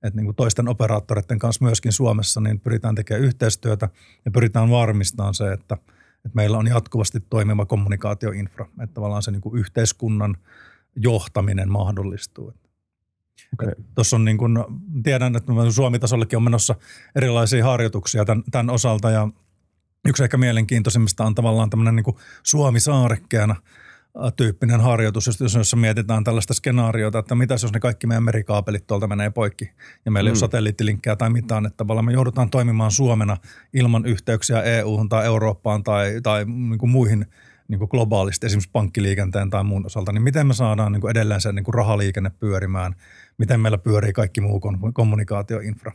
Että 0.03 0.17
niin 0.17 0.25
kuin 0.25 0.35
toisten 0.35 0.67
operaattoreiden 0.67 1.39
kanssa 1.39 1.65
myöskin 1.65 1.91
Suomessa 1.91 2.41
niin 2.41 2.59
pyritään 2.59 2.95
tekemään 2.95 3.23
yhteistyötä 3.23 3.89
ja 4.25 4.31
pyritään 4.31 4.69
varmistamaan 4.69 5.33
se, 5.33 5.51
että– 5.53 5.77
että 6.25 6.35
meillä 6.35 6.57
on 6.57 6.67
jatkuvasti 6.67 7.19
toimiva 7.19 7.65
kommunikaatioinfra, 7.65 8.65
että 8.81 8.93
tavallaan 8.93 9.23
se 9.23 9.31
niin 9.31 9.41
kuin 9.41 9.59
yhteiskunnan 9.59 10.37
johtaminen 10.95 11.71
mahdollistuu. 11.71 12.53
Okay. 13.53 13.73
Tuossa 13.95 14.15
on 14.15 14.25
niin 14.25 14.37
kuin, 14.37 14.57
tiedän, 15.03 15.35
että 15.35 15.51
Suomi-tasollakin 15.71 16.37
on 16.37 16.43
menossa 16.43 16.75
erilaisia 17.15 17.65
harjoituksia 17.65 18.25
tämän, 18.25 18.43
tämän 18.51 18.69
osalta 18.69 19.11
ja 19.11 19.27
yksi 20.07 20.23
ehkä 20.23 20.37
mielenkiintoisimmista 20.37 21.25
on 21.25 21.35
tavallaan 21.35 21.69
tämmöinen 21.69 21.95
niin 21.95 22.15
Suomi-saarekkeena– 22.43 23.55
tyyppinen 24.35 24.81
harjoitus, 24.81 25.27
jos, 25.27 25.55
jos 25.55 25.75
mietitään 25.75 26.23
tällaista 26.23 26.53
skenaariota, 26.53 27.19
että 27.19 27.35
mitä 27.35 27.53
jos 27.53 27.73
ne 27.73 27.79
kaikki 27.79 28.07
meidän 28.07 28.23
merikaapelit 28.23 28.87
tuolta 28.87 29.07
menee 29.07 29.29
poikki 29.29 29.71
ja 30.05 30.11
meillä 30.11 30.27
mm. 30.27 30.31
ei 30.31 30.31
ole 30.31 30.37
mm. 30.37 30.39
satelliittilinkkejä 30.39 31.15
tai 31.15 31.29
mitään, 31.29 31.65
että 31.65 31.77
tavallaan 31.77 32.05
me 32.05 32.13
joudutaan 32.13 32.49
toimimaan 32.49 32.91
Suomena 32.91 33.37
ilman 33.73 34.05
yhteyksiä 34.05 34.61
EU-hun 34.61 35.09
tai 35.09 35.25
Eurooppaan 35.25 35.83
tai, 35.83 36.19
tai 36.23 36.45
niin 36.45 36.77
kuin 36.77 36.89
muihin 36.89 37.25
niin 37.67 37.79
kuin 37.79 37.89
globaalisti, 37.91 38.45
esimerkiksi 38.45 38.71
pankkiliikenteen 38.71 39.49
tai 39.49 39.63
muun 39.63 39.85
osalta, 39.85 40.11
niin 40.11 40.23
miten 40.23 40.47
me 40.47 40.53
saadaan 40.53 40.91
niin 40.91 41.01
kuin 41.01 41.11
edelleen 41.11 41.41
se 41.41 41.51
niin 41.51 41.65
kuin 41.65 41.75
rahaliikenne 41.75 42.31
pyörimään, 42.39 42.95
miten 43.37 43.59
meillä 43.59 43.77
pyörii 43.77 44.13
kaikki 44.13 44.41
muu 44.41 44.61
kommunikaatioinfra. 44.93 45.91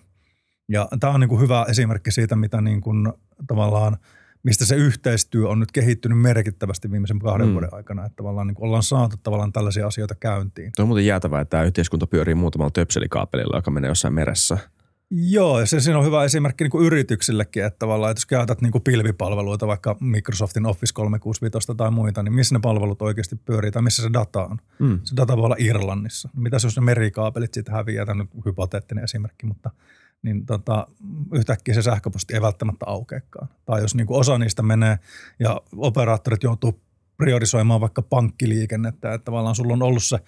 Ja 0.68 0.88
tämä 1.00 1.12
on 1.12 1.20
niin 1.20 1.28
kuin 1.28 1.40
hyvä 1.40 1.66
esimerkki 1.68 2.10
siitä, 2.10 2.36
mitä 2.36 2.60
niin 2.60 2.80
kuin 2.80 3.12
tavallaan– 3.46 3.96
mistä 4.48 4.66
se 4.66 4.76
yhteistyö 4.76 5.48
on 5.48 5.60
nyt 5.60 5.72
kehittynyt 5.72 6.18
merkittävästi 6.18 6.90
viimeisen 6.90 7.18
kahden 7.18 7.46
mm. 7.46 7.52
vuoden 7.52 7.74
aikana, 7.74 8.04
että 8.04 8.16
tavallaan 8.16 8.46
niin 8.46 8.56
ollaan 8.60 8.82
saatu 8.82 9.16
tavallaan 9.22 9.52
tällaisia 9.52 9.86
asioita 9.86 10.14
käyntiin. 10.14 10.72
Tuo 10.76 10.82
on 10.82 10.88
muuten 10.88 11.06
jäätävää, 11.06 11.40
että 11.40 11.50
tämä 11.50 11.64
yhteiskunta 11.64 12.06
pyörii 12.06 12.34
muutamalla 12.34 12.70
töpselikaapelilla, 12.70 13.58
joka 13.58 13.70
menee 13.70 13.88
jossain 13.88 14.14
meressä. 14.14 14.58
Joo, 15.10 15.60
ja 15.60 15.66
se, 15.66 15.80
siinä 15.80 15.98
on 15.98 16.04
hyvä 16.04 16.24
esimerkki 16.24 16.64
niin 16.64 16.70
kuin 16.70 16.86
yrityksillekin, 16.86 17.64
että 17.64 17.78
tavallaan, 17.78 18.10
että 18.10 18.18
jos 18.18 18.26
käytät 18.26 18.60
niin 18.60 18.72
kuin 18.72 18.82
pilvipalveluita, 18.82 19.66
vaikka 19.66 19.96
Microsoftin 20.00 20.66
Office 20.66 20.94
365 20.94 21.68
tai 21.76 21.90
muita, 21.90 22.22
niin 22.22 22.32
missä 22.32 22.54
ne 22.54 22.60
palvelut 22.62 23.02
oikeasti 23.02 23.36
pyörii 23.36 23.70
tai 23.70 23.82
missä 23.82 24.02
se 24.02 24.12
data 24.12 24.44
on? 24.44 24.58
Mm. 24.78 25.00
Se 25.04 25.16
data 25.16 25.36
voi 25.36 25.44
olla 25.44 25.56
Irlannissa. 25.58 26.28
Mitä 26.36 26.56
jos 26.62 26.76
ne 26.76 26.82
merikaapelit 26.82 27.54
siitä 27.54 27.72
häviää? 27.72 28.06
Tämä 28.06 28.20
on 28.20 28.28
nyt 28.34 28.44
hypoteettinen 28.44 29.04
esimerkki, 29.04 29.46
mutta– 29.46 29.70
niin 30.22 30.46
tota, 30.46 30.86
yhtäkkiä 31.34 31.74
se 31.74 31.82
sähköposti 31.82 32.34
ei 32.34 32.42
välttämättä 32.42 32.86
aukeakaan. 32.86 33.48
Tai 33.64 33.80
jos 33.80 33.94
niin 33.94 34.06
kuin 34.06 34.20
osa 34.20 34.38
niistä 34.38 34.62
menee 34.62 34.98
ja 35.40 35.60
operaattorit 35.76 36.42
joutuu 36.42 36.80
priorisoimaan 37.16 37.80
vaikka 37.80 38.02
pankkiliikennettä, 38.02 39.14
että 39.14 39.24
tavallaan 39.24 39.54
sulla 39.54 39.72
on 39.72 39.82
ollut 39.82 40.04
se 40.04 40.18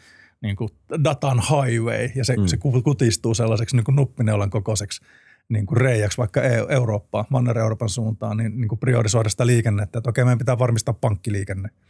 niin 0.43 0.57
kuin 0.57 0.71
datan 1.05 1.39
highway 1.39 2.11
ja 2.15 2.25
se, 2.25 2.37
mm. 2.37 2.47
se 2.47 2.57
kutistuu 2.85 3.35
sellaiseksi 3.35 3.77
niin 3.77 3.85
kuin 3.85 3.97
nuppineulan 3.97 4.51
kokoiseksi 4.51 5.05
niin 5.49 5.67
kuin 5.67 5.77
reijäksi 5.77 6.19
vaikka 6.19 6.43
e- 6.43 6.67
Eurooppaan, 6.69 7.25
Manner-Euroopan 7.29 7.89
suuntaan, 7.89 8.37
niin, 8.37 8.61
niin 8.61 8.69
kuin 8.69 8.79
priorisoida 8.79 9.29
sitä 9.29 9.47
liikennettä, 9.47 9.99
että 9.99 10.11
okei, 10.11 10.25
meidän 10.25 10.39
pitää 10.39 10.59
varmistaa 10.59 10.95
pankkiliikenne– 10.95 11.69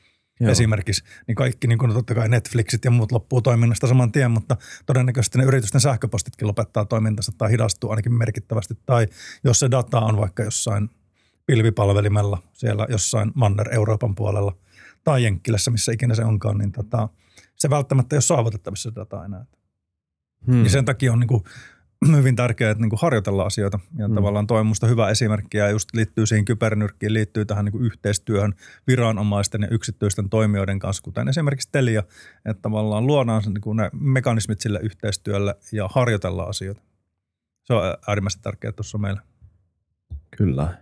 Joo. 0.41 0.53
esimerkiksi, 0.53 1.05
niin 1.27 1.35
kaikki 1.35 1.67
niin 1.67 1.79
kuin 1.79 1.93
totta 1.93 2.15
kai 2.15 2.29
Netflixit 2.29 2.85
ja 2.85 2.91
muut 2.91 3.13
loppuu 3.13 3.43
toiminnasta 3.43 3.87
saman 3.87 4.13
tien, 4.13 4.31
mutta 4.31 4.57
todennäköisesti 4.87 5.39
ne 5.39 5.45
yritysten 5.45 5.81
sähköpostitkin 5.81 6.49
lopettaa 6.49 6.85
toimintansa 6.85 7.33
tai 7.39 7.51
hidastuu 7.51 7.91
ainakin 7.91 8.15
merkittävästi. 8.15 8.75
Tai 8.87 9.07
jos 9.45 9.59
se 9.59 9.71
data 9.71 10.01
on 10.01 10.17
vaikka 10.17 10.43
jossain 10.43 10.91
pilvipalvelimella 11.47 12.43
siellä 12.53 12.87
jossain 12.89 13.33
Manner-Euroopan 13.35 14.15
puolella 14.15 14.57
tai 15.05 15.25
Jenkkilässä, 15.25 15.71
missä 15.71 15.93
ikinä 15.93 16.15
se 16.15 16.25
onkaan, 16.25 16.59
niin 16.59 16.73
tota, 16.73 17.09
se 17.57 17.71
välttämättä 17.71 18.15
ei 18.15 18.17
ole 18.17 18.23
saavutettavissa 18.23 18.91
se 18.91 18.95
data 18.95 19.25
enää. 19.25 19.45
Hmm. 20.47 20.65
Ja 20.65 20.71
sen 20.71 20.85
takia 20.85 21.13
on 21.13 21.21
niin 21.21 21.29
kuin 21.29 21.45
hyvin 22.17 22.37
tärkeää 22.37 22.71
että 22.71 22.83
niin 22.83 22.91
kuin 22.91 23.01
harjoitella 23.01 23.43
asioita. 23.43 23.79
Ja 23.97 24.09
mm. 24.09 24.15
tavallaan 24.15 24.47
toi 24.47 24.61
on 24.61 24.67
musta 24.67 24.87
hyvä 24.87 25.09
esimerkki 25.09 25.59
ja 25.59 25.71
just 25.71 25.89
liittyy 25.95 26.27
siihen 26.27 26.45
kybernyrkkiin, 26.45 27.15
liittyy 27.15 27.45
tähän 27.45 27.65
niin 27.65 27.73
kuin 27.73 27.85
yhteistyöhön 27.85 28.55
viranomaisten 28.87 29.63
ja 29.63 29.69
yksityisten 29.71 30.29
toimijoiden 30.29 30.79
kanssa, 30.79 31.03
kuten 31.03 31.29
esimerkiksi 31.29 31.69
Telia, 31.73 32.03
että 32.45 32.63
tavallaan 32.63 33.07
luodaan 33.07 33.43
niin 33.47 33.61
kuin 33.61 33.77
ne 33.77 33.91
mekanismit 33.93 34.61
sille 34.61 34.81
yhteistyölle 34.83 35.55
ja 35.73 35.89
harjoitella 35.89 36.43
asioita. 36.43 36.83
Se 37.63 37.75
on 37.75 37.83
äärimmäisen 38.07 38.43
tärkeää 38.43 38.73
tuossa 38.73 38.99
meillä. 38.99 39.21
Kyllä. 40.37 40.79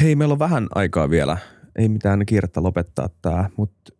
Hei, 0.00 0.16
meillä 0.16 0.32
on 0.32 0.38
vähän 0.38 0.66
aikaa 0.74 1.10
vielä. 1.10 1.38
Ei 1.76 1.88
mitään 1.88 2.26
kiirettä 2.26 2.62
lopettaa 2.62 3.08
tämä, 3.22 3.50
mutta 3.56 3.92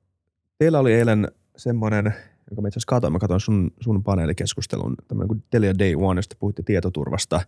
teillä 0.59 0.79
oli 0.79 0.93
eilen 0.93 1.29
semmoinen– 1.57 2.15
joka 2.51 2.63
mä 2.63 2.69
itse 2.69 2.79
asiassa 2.79 2.91
katsoin. 2.91 3.13
Mä 3.13 3.19
katsoin 3.19 3.41
sun, 3.41 3.71
sun 3.81 4.03
paneelikeskustelun, 4.03 4.95
tämmöinen 5.09 5.29
kuin 5.29 5.45
Telia 5.51 5.79
Day 5.79 5.95
One, 5.95 6.19
josta 6.19 6.37
puhutte 6.39 6.63
tietoturvasta. 6.63 7.41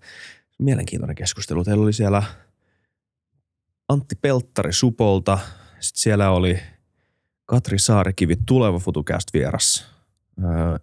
Mielenkiintoinen 0.59 1.17
keskustelu. 1.17 1.65
Teillä 1.65 1.83
oli 1.83 1.93
siellä 1.93 2.23
Antti 3.89 4.15
Pelttari 4.21 4.73
Supolta, 4.73 5.39
sitten 5.81 6.01
siellä 6.03 6.31
oli 6.31 6.59
Katri 7.47 7.79
Saarikivi, 7.79 8.37
tuleva 8.47 8.79
FutuCast 8.79 9.29
vieras. 9.35 9.91
Öö, 10.45 10.79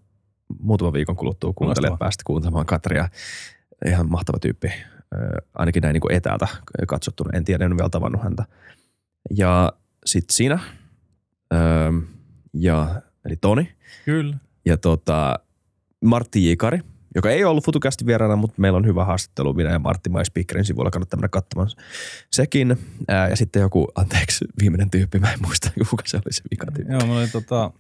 muutaman 0.59 0.93
viikon 0.93 1.15
kuluttua 1.15 1.53
kuuntelijat 1.53 1.99
päästä 1.99 2.23
kuuntelemaan 2.25 2.65
Katria. 2.65 3.09
Ihan 3.85 4.09
mahtava 4.09 4.39
tyyppi, 4.39 4.67
öö, 4.67 5.29
ainakin 5.53 5.81
näin 5.81 5.93
niin 5.93 6.01
kuin 6.01 6.15
etäältä 6.15 6.47
katsottuna. 6.87 7.37
En 7.37 7.45
tiedä, 7.45 7.65
en 7.65 7.71
ole 7.71 7.77
vielä 7.77 7.89
tavannut 7.89 8.23
häntä. 8.23 8.45
Ja 9.37 9.73
sitten 10.05 10.35
sinä 10.35 10.59
öö, 11.53 11.91
ja 12.53 13.01
eli 13.25 13.35
Toni. 13.35 13.71
Kyllä. 14.05 14.37
Ja 14.65 14.77
tota, 14.77 15.39
Martti 16.05 16.45
Jikari, 16.45 16.79
joka 17.15 17.29
ei 17.29 17.43
ollut 17.43 17.65
FutuCastin 17.65 18.07
vieraana, 18.07 18.35
mutta 18.35 18.61
meillä 18.61 18.77
on 18.77 18.85
hyvä 18.85 19.05
haastattelu 19.05 19.53
minä 19.53 19.69
ja 19.69 19.79
Martti 19.79 20.09
MySpeakerin 20.09 20.65
sivuilla, 20.65 20.91
kannattaa 20.91 21.17
mennä 21.17 21.27
katsomaan 21.27 21.69
sekin. 22.31 22.77
Ää, 23.07 23.29
ja 23.29 23.35
sitten 23.35 23.61
joku, 23.61 23.87
anteeksi, 23.95 24.45
viimeinen 24.59 24.89
tyyppi, 24.89 25.19
mä 25.19 25.33
en 25.33 25.39
muista, 25.41 25.71
kuka 25.89 26.03
se 26.05 26.17
oli 26.17 26.33
se 26.33 26.41
vika 26.51 26.65
tyyppi. 26.75 26.93
Joo, 26.93 27.05
mulla 27.05 27.19
oli 27.19 27.27
tota, 27.27 27.71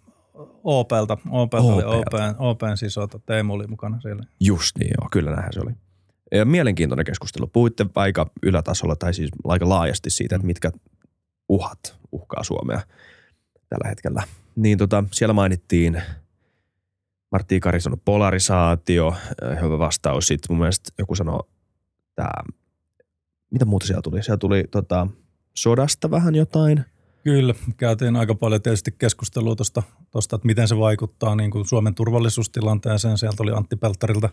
Opelta, 0.63 1.17
Opelta 1.29 1.67
oli 1.67 1.83
Open, 1.83 2.35
Open 2.37 2.77
sisota, 2.77 3.19
Teemu 3.19 3.53
oli 3.53 3.67
mukana 3.67 4.01
siellä. 4.01 4.23
Just 4.39 4.77
niin, 4.79 4.91
joo, 5.01 5.09
kyllä 5.11 5.31
näinhän 5.31 5.53
se 5.53 5.59
oli. 5.59 5.71
Ja 6.31 6.45
mielenkiintoinen 6.45 7.05
keskustelu. 7.05 7.47
Puhuitte 7.47 7.85
aika 7.95 8.31
ylätasolla 8.43 8.95
tai 8.95 9.13
siis 9.13 9.29
aika 9.43 9.69
laajasti 9.69 10.09
siitä, 10.09 10.35
että 10.35 10.45
mitkä 10.45 10.71
uhat 11.49 11.97
uhkaa 12.11 12.43
Suomea 12.43 12.81
tällä 13.69 13.89
hetkellä– 13.89 14.23
niin 14.55 14.77
tota, 14.77 15.03
siellä 15.11 15.33
mainittiin 15.33 16.01
Martti 17.31 17.55
Ikari 17.55 17.81
sanoi 17.81 17.99
polarisaatio, 18.05 19.15
äh, 19.43 19.61
hyvä 19.61 19.79
vastaus. 19.79 20.27
Sitten 20.27 20.47
mun 20.49 20.59
mielestä 20.59 20.89
joku 20.97 21.15
sanoi 21.15 21.39
tämä, 22.15 22.53
mitä 23.51 23.65
muuta 23.65 23.87
siellä 23.87 24.01
tuli? 24.01 24.23
Siellä 24.23 24.37
tuli 24.37 24.63
tota, 24.71 25.07
sodasta 25.53 26.11
vähän 26.11 26.35
jotain. 26.35 26.85
Kyllä, 27.23 27.53
käytiin 27.77 28.15
aika 28.15 28.35
paljon 28.35 28.61
tietysti 28.61 28.91
keskustelua 28.97 29.55
tuosta, 29.55 29.83
että 30.35 30.45
miten 30.45 30.67
se 30.67 30.77
vaikuttaa 30.77 31.35
niin 31.35 31.51
kuin 31.51 31.67
Suomen 31.67 31.95
turvallisuustilanteeseen. 31.95 33.17
Sieltä 33.17 33.43
oli 33.43 33.51
Antti 33.51 33.75
Pelttarilta 33.75 34.29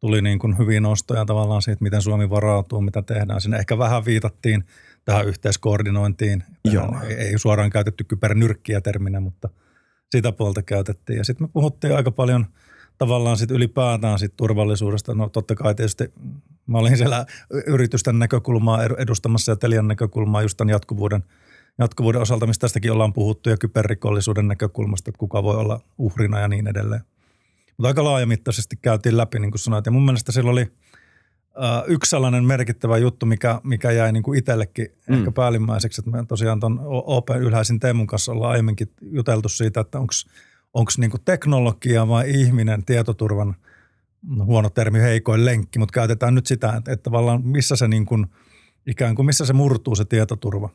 tuli 0.00 0.22
niin 0.22 0.38
kuin 0.38 0.58
hyviä 0.58 0.80
nostoja 0.80 1.24
tavallaan 1.24 1.62
siitä, 1.62 1.82
miten 1.82 2.02
Suomi 2.02 2.30
varautuu, 2.30 2.80
mitä 2.80 3.02
tehdään. 3.02 3.40
Sinne 3.40 3.58
ehkä 3.58 3.78
vähän 3.78 4.04
viitattiin 4.04 4.64
tähän 5.08 5.28
yhteiskoordinointiin. 5.28 6.44
Joo. 6.64 6.96
Ei, 7.08 7.14
ei 7.14 7.38
suoraan 7.38 7.70
käytetty 7.70 8.04
kybernyrkkiä 8.04 8.80
terminä, 8.80 9.20
mutta 9.20 9.48
sitä 10.10 10.32
puolta 10.32 10.62
käytettiin. 10.62 11.16
Ja 11.16 11.24
sitten 11.24 11.46
me 11.46 11.50
puhuttiin 11.52 11.96
aika 11.96 12.10
paljon 12.10 12.46
tavallaan 12.98 13.36
sit 13.36 13.50
ylipäätään 13.50 14.18
sit 14.18 14.36
turvallisuudesta. 14.36 15.14
No 15.14 15.28
totta 15.28 15.54
kai 15.54 15.74
tietysti 15.74 16.12
mä 16.66 16.78
olin 16.78 16.96
siellä 16.96 17.26
yritysten 17.66 18.18
näkökulmaa 18.18 18.84
edustamassa 18.84 19.52
ja 19.52 19.56
Telian 19.56 19.88
näkökulmaa 19.88 20.42
just 20.42 20.56
tämän 20.56 20.72
jatkuvuuden, 20.72 21.24
jatkuvuuden 21.78 22.20
osalta, 22.20 22.46
mistä 22.46 22.60
tästäkin 22.60 22.92
ollaan 22.92 23.12
puhuttu 23.12 23.50
ja 23.50 23.56
kyberrikollisuuden 23.56 24.48
näkökulmasta, 24.48 25.10
että 25.10 25.18
kuka 25.18 25.42
voi 25.42 25.56
olla 25.56 25.80
uhrina 25.98 26.40
ja 26.40 26.48
niin 26.48 26.66
edelleen. 26.66 27.02
Mutta 27.76 27.88
aika 27.88 28.04
laajamittaisesti 28.04 28.76
käytiin 28.82 29.16
läpi, 29.16 29.38
niin 29.38 29.50
kuin 29.50 29.58
sanoit. 29.58 29.86
Ja 29.86 29.92
mun 29.92 30.04
mielestä 30.04 30.32
sillä 30.32 30.50
oli– 30.50 30.66
yksi 31.86 32.10
sellainen 32.10 32.44
merkittävä 32.44 32.98
juttu, 32.98 33.26
mikä, 33.26 33.60
mikä 33.64 33.90
jäi 33.90 34.12
niin 34.12 34.22
kuin 34.22 34.38
itsellekin 34.38 34.86
mm. 35.08 35.14
ehkä 35.14 35.30
päällimmäiseksi, 35.30 36.00
että 36.00 36.10
me 36.10 36.24
tosiaan 36.28 36.60
tuon 36.60 36.80
OP 36.84 37.30
Ylhäisin 37.30 37.80
Teemun 37.80 38.06
kanssa 38.06 38.32
ollaan 38.32 38.50
aiemminkin 38.50 38.90
juteltu 39.02 39.48
siitä, 39.48 39.80
että 39.80 39.98
onko 40.74 40.90
niin 40.98 41.10
teknologia 41.24 42.08
vai 42.08 42.30
ihminen 42.30 42.84
tietoturvan, 42.84 43.56
no 44.26 44.44
huono 44.44 44.70
termi, 44.70 45.00
heikoin 45.00 45.44
lenkki, 45.44 45.78
mutta 45.78 45.92
käytetään 45.92 46.34
nyt 46.34 46.46
sitä, 46.46 46.72
että, 46.76 46.92
että 46.92 47.02
tavallaan 47.02 47.46
missä 47.46 47.76
se 47.76 47.88
niin 47.88 48.06
kuin, 48.06 48.26
ikään 48.86 49.14
kuin 49.14 49.26
missä 49.26 49.46
se 49.46 49.52
murtuu 49.52 49.96
se 49.96 50.04
tietoturva. 50.04 50.68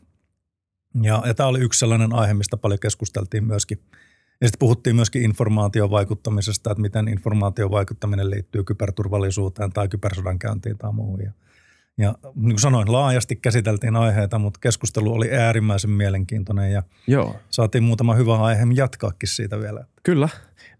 Ja, 1.02 1.24
ja 1.26 1.34
tämä 1.34 1.50
oli 1.50 1.60
yksi 1.60 1.80
sellainen 1.80 2.14
aihe, 2.14 2.34
mistä 2.34 2.58
paljon 2.58 2.80
keskusteltiin 2.80 3.44
myöskin– 3.48 3.80
ja 4.44 4.48
sitten 4.48 4.60
puhuttiin 4.60 4.96
myöskin 4.96 5.22
informaation 5.22 5.92
vaikuttamisesta, 5.92 6.72
että 6.72 6.82
miten 6.82 7.08
informaation 7.08 7.72
vaikuttaminen 7.72 8.30
liittyy 8.30 8.64
kyberturvallisuuteen 8.64 9.72
tai 9.72 9.88
kybersodankäyntiin 9.88 10.78
tai 10.78 10.94
muuhun. 10.94 11.22
Ja, 11.22 11.32
ja 11.98 12.16
niin 12.24 12.34
kuin 12.50 12.60
sanoin, 12.60 12.92
laajasti 12.92 13.36
käsiteltiin 13.36 13.96
aiheita, 13.96 14.40
mutta 14.40 14.60
keskustelu 14.60 15.14
oli 15.14 15.32
äärimmäisen 15.32 15.90
mielenkiintoinen 15.90 16.72
ja 16.72 16.84
Joo. 17.08 17.36
saatiin 17.50 17.84
muutama 17.84 18.16
hyvä 18.16 18.38
aihe 18.38 18.64
jatkaakin 18.74 19.30
siitä 19.30 19.60
vielä. 19.60 19.86
Kyllä. 20.04 20.30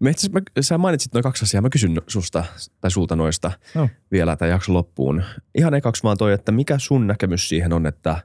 Me 0.00 0.10
itse 0.10 0.28
mä, 0.28 0.40
sä 0.60 0.78
mainitsit 0.78 1.14
noin 1.14 1.22
kaksi 1.22 1.44
asiaa. 1.44 1.62
Mä 1.62 1.70
kysyn 1.70 2.02
susta 2.06 2.44
tai 2.80 2.90
sulta 2.90 3.16
noista 3.16 3.50
no. 3.74 3.88
vielä 4.12 4.36
tämän 4.36 4.50
jakson 4.50 4.74
loppuun. 4.74 5.22
Ihan 5.54 5.74
ekaksi 5.74 6.02
vaan 6.02 6.18
toi, 6.18 6.32
että 6.32 6.52
mikä 6.52 6.78
sun 6.78 7.06
näkemys 7.06 7.48
siihen 7.48 7.72
on, 7.72 7.86
että 7.86 8.16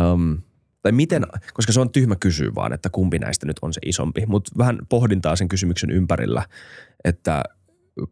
Um, 0.00 0.38
tai 0.84 0.92
miten, 0.92 1.26
koska 1.54 1.72
se 1.72 1.80
on 1.80 1.90
tyhmä 1.90 2.16
kysyä 2.16 2.50
vaan, 2.54 2.72
että 2.72 2.90
kumpi 2.90 3.18
näistä 3.18 3.46
nyt 3.46 3.56
on 3.62 3.72
se 3.72 3.80
isompi, 3.86 4.26
mutta 4.26 4.50
vähän 4.58 4.78
pohdintaa 4.88 5.36
sen 5.36 5.48
kysymyksen 5.48 5.90
ympärillä, 5.90 6.46
että 7.04 7.42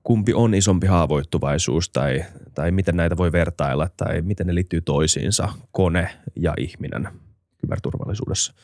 kumpi 0.02 0.34
on 0.34 0.54
isompi 0.54 0.86
haavoittuvaisuus 0.86 1.90
tai, 1.90 2.24
tai 2.54 2.70
miten 2.70 2.96
näitä 2.96 3.16
voi 3.16 3.32
vertailla 3.32 3.88
tai 3.96 4.22
miten 4.22 4.46
ne 4.46 4.54
liittyy 4.54 4.80
toisiinsa, 4.80 5.48
kone 5.72 6.08
ja 6.36 6.54
ihminen 6.58 7.08
kyberturvallisuudessa. 7.58 8.54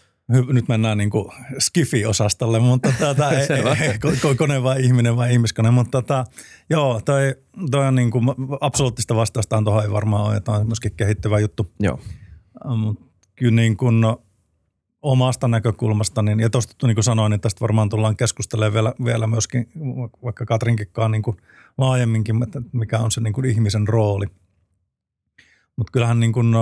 Nyt 0.52 0.68
mennään 0.68 0.98
niin 0.98 1.10
kuin 1.10 1.32
Skifi-osastolle, 1.58 2.60
mutta 2.60 2.92
tätä 2.98 3.30
ei, 3.30 3.46
ei, 3.80 4.36
kone 4.36 4.62
vai 4.62 4.84
ihminen 4.84 5.16
vai 5.16 5.32
ihmiskone, 5.32 5.70
mutta 5.70 6.02
tätä, 6.02 6.24
joo, 6.70 7.00
toi, 7.04 7.34
toi 7.70 7.86
on 7.86 7.94
niin 7.94 8.10
kuin, 8.10 8.24
absoluuttista 8.60 9.16
vastausta 9.16 9.62
tuohon 9.64 9.82
ei 9.82 9.90
varmaan 9.90 10.24
ole, 10.24 10.36
että 10.36 10.52
on 10.52 10.66
myöskin 10.66 10.92
kehittyvä 10.96 11.38
juttu. 11.38 11.72
Joo. 11.80 12.00
Mutta 12.76 13.07
kyllä 13.38 13.56
niin 13.56 13.76
kuin, 13.76 14.04
omasta 15.02 15.48
näkökulmasta, 15.48 16.22
niin, 16.22 16.40
ja 16.40 16.50
tuosta 16.50 16.86
niin 16.86 16.96
kuin 16.96 17.04
sanoin, 17.04 17.30
niin 17.30 17.40
tästä 17.40 17.60
varmaan 17.60 17.88
tullaan 17.88 18.16
keskustelemaan 18.16 18.72
vielä, 18.72 18.94
vielä 19.04 19.26
myöskin, 19.26 19.68
vaikka 20.24 20.46
Katrinkikkaan 20.46 21.10
niin 21.10 21.22
kuin 21.22 21.36
laajemminkin, 21.78 22.42
että 22.42 22.62
mikä 22.72 22.98
on 22.98 23.10
se 23.10 23.20
niin 23.20 23.32
kuin 23.32 23.46
ihmisen 23.46 23.88
rooli. 23.88 24.26
Mutta 25.76 25.90
kyllähän 25.92 26.20
niin 26.20 26.32
kuin, 26.32 26.54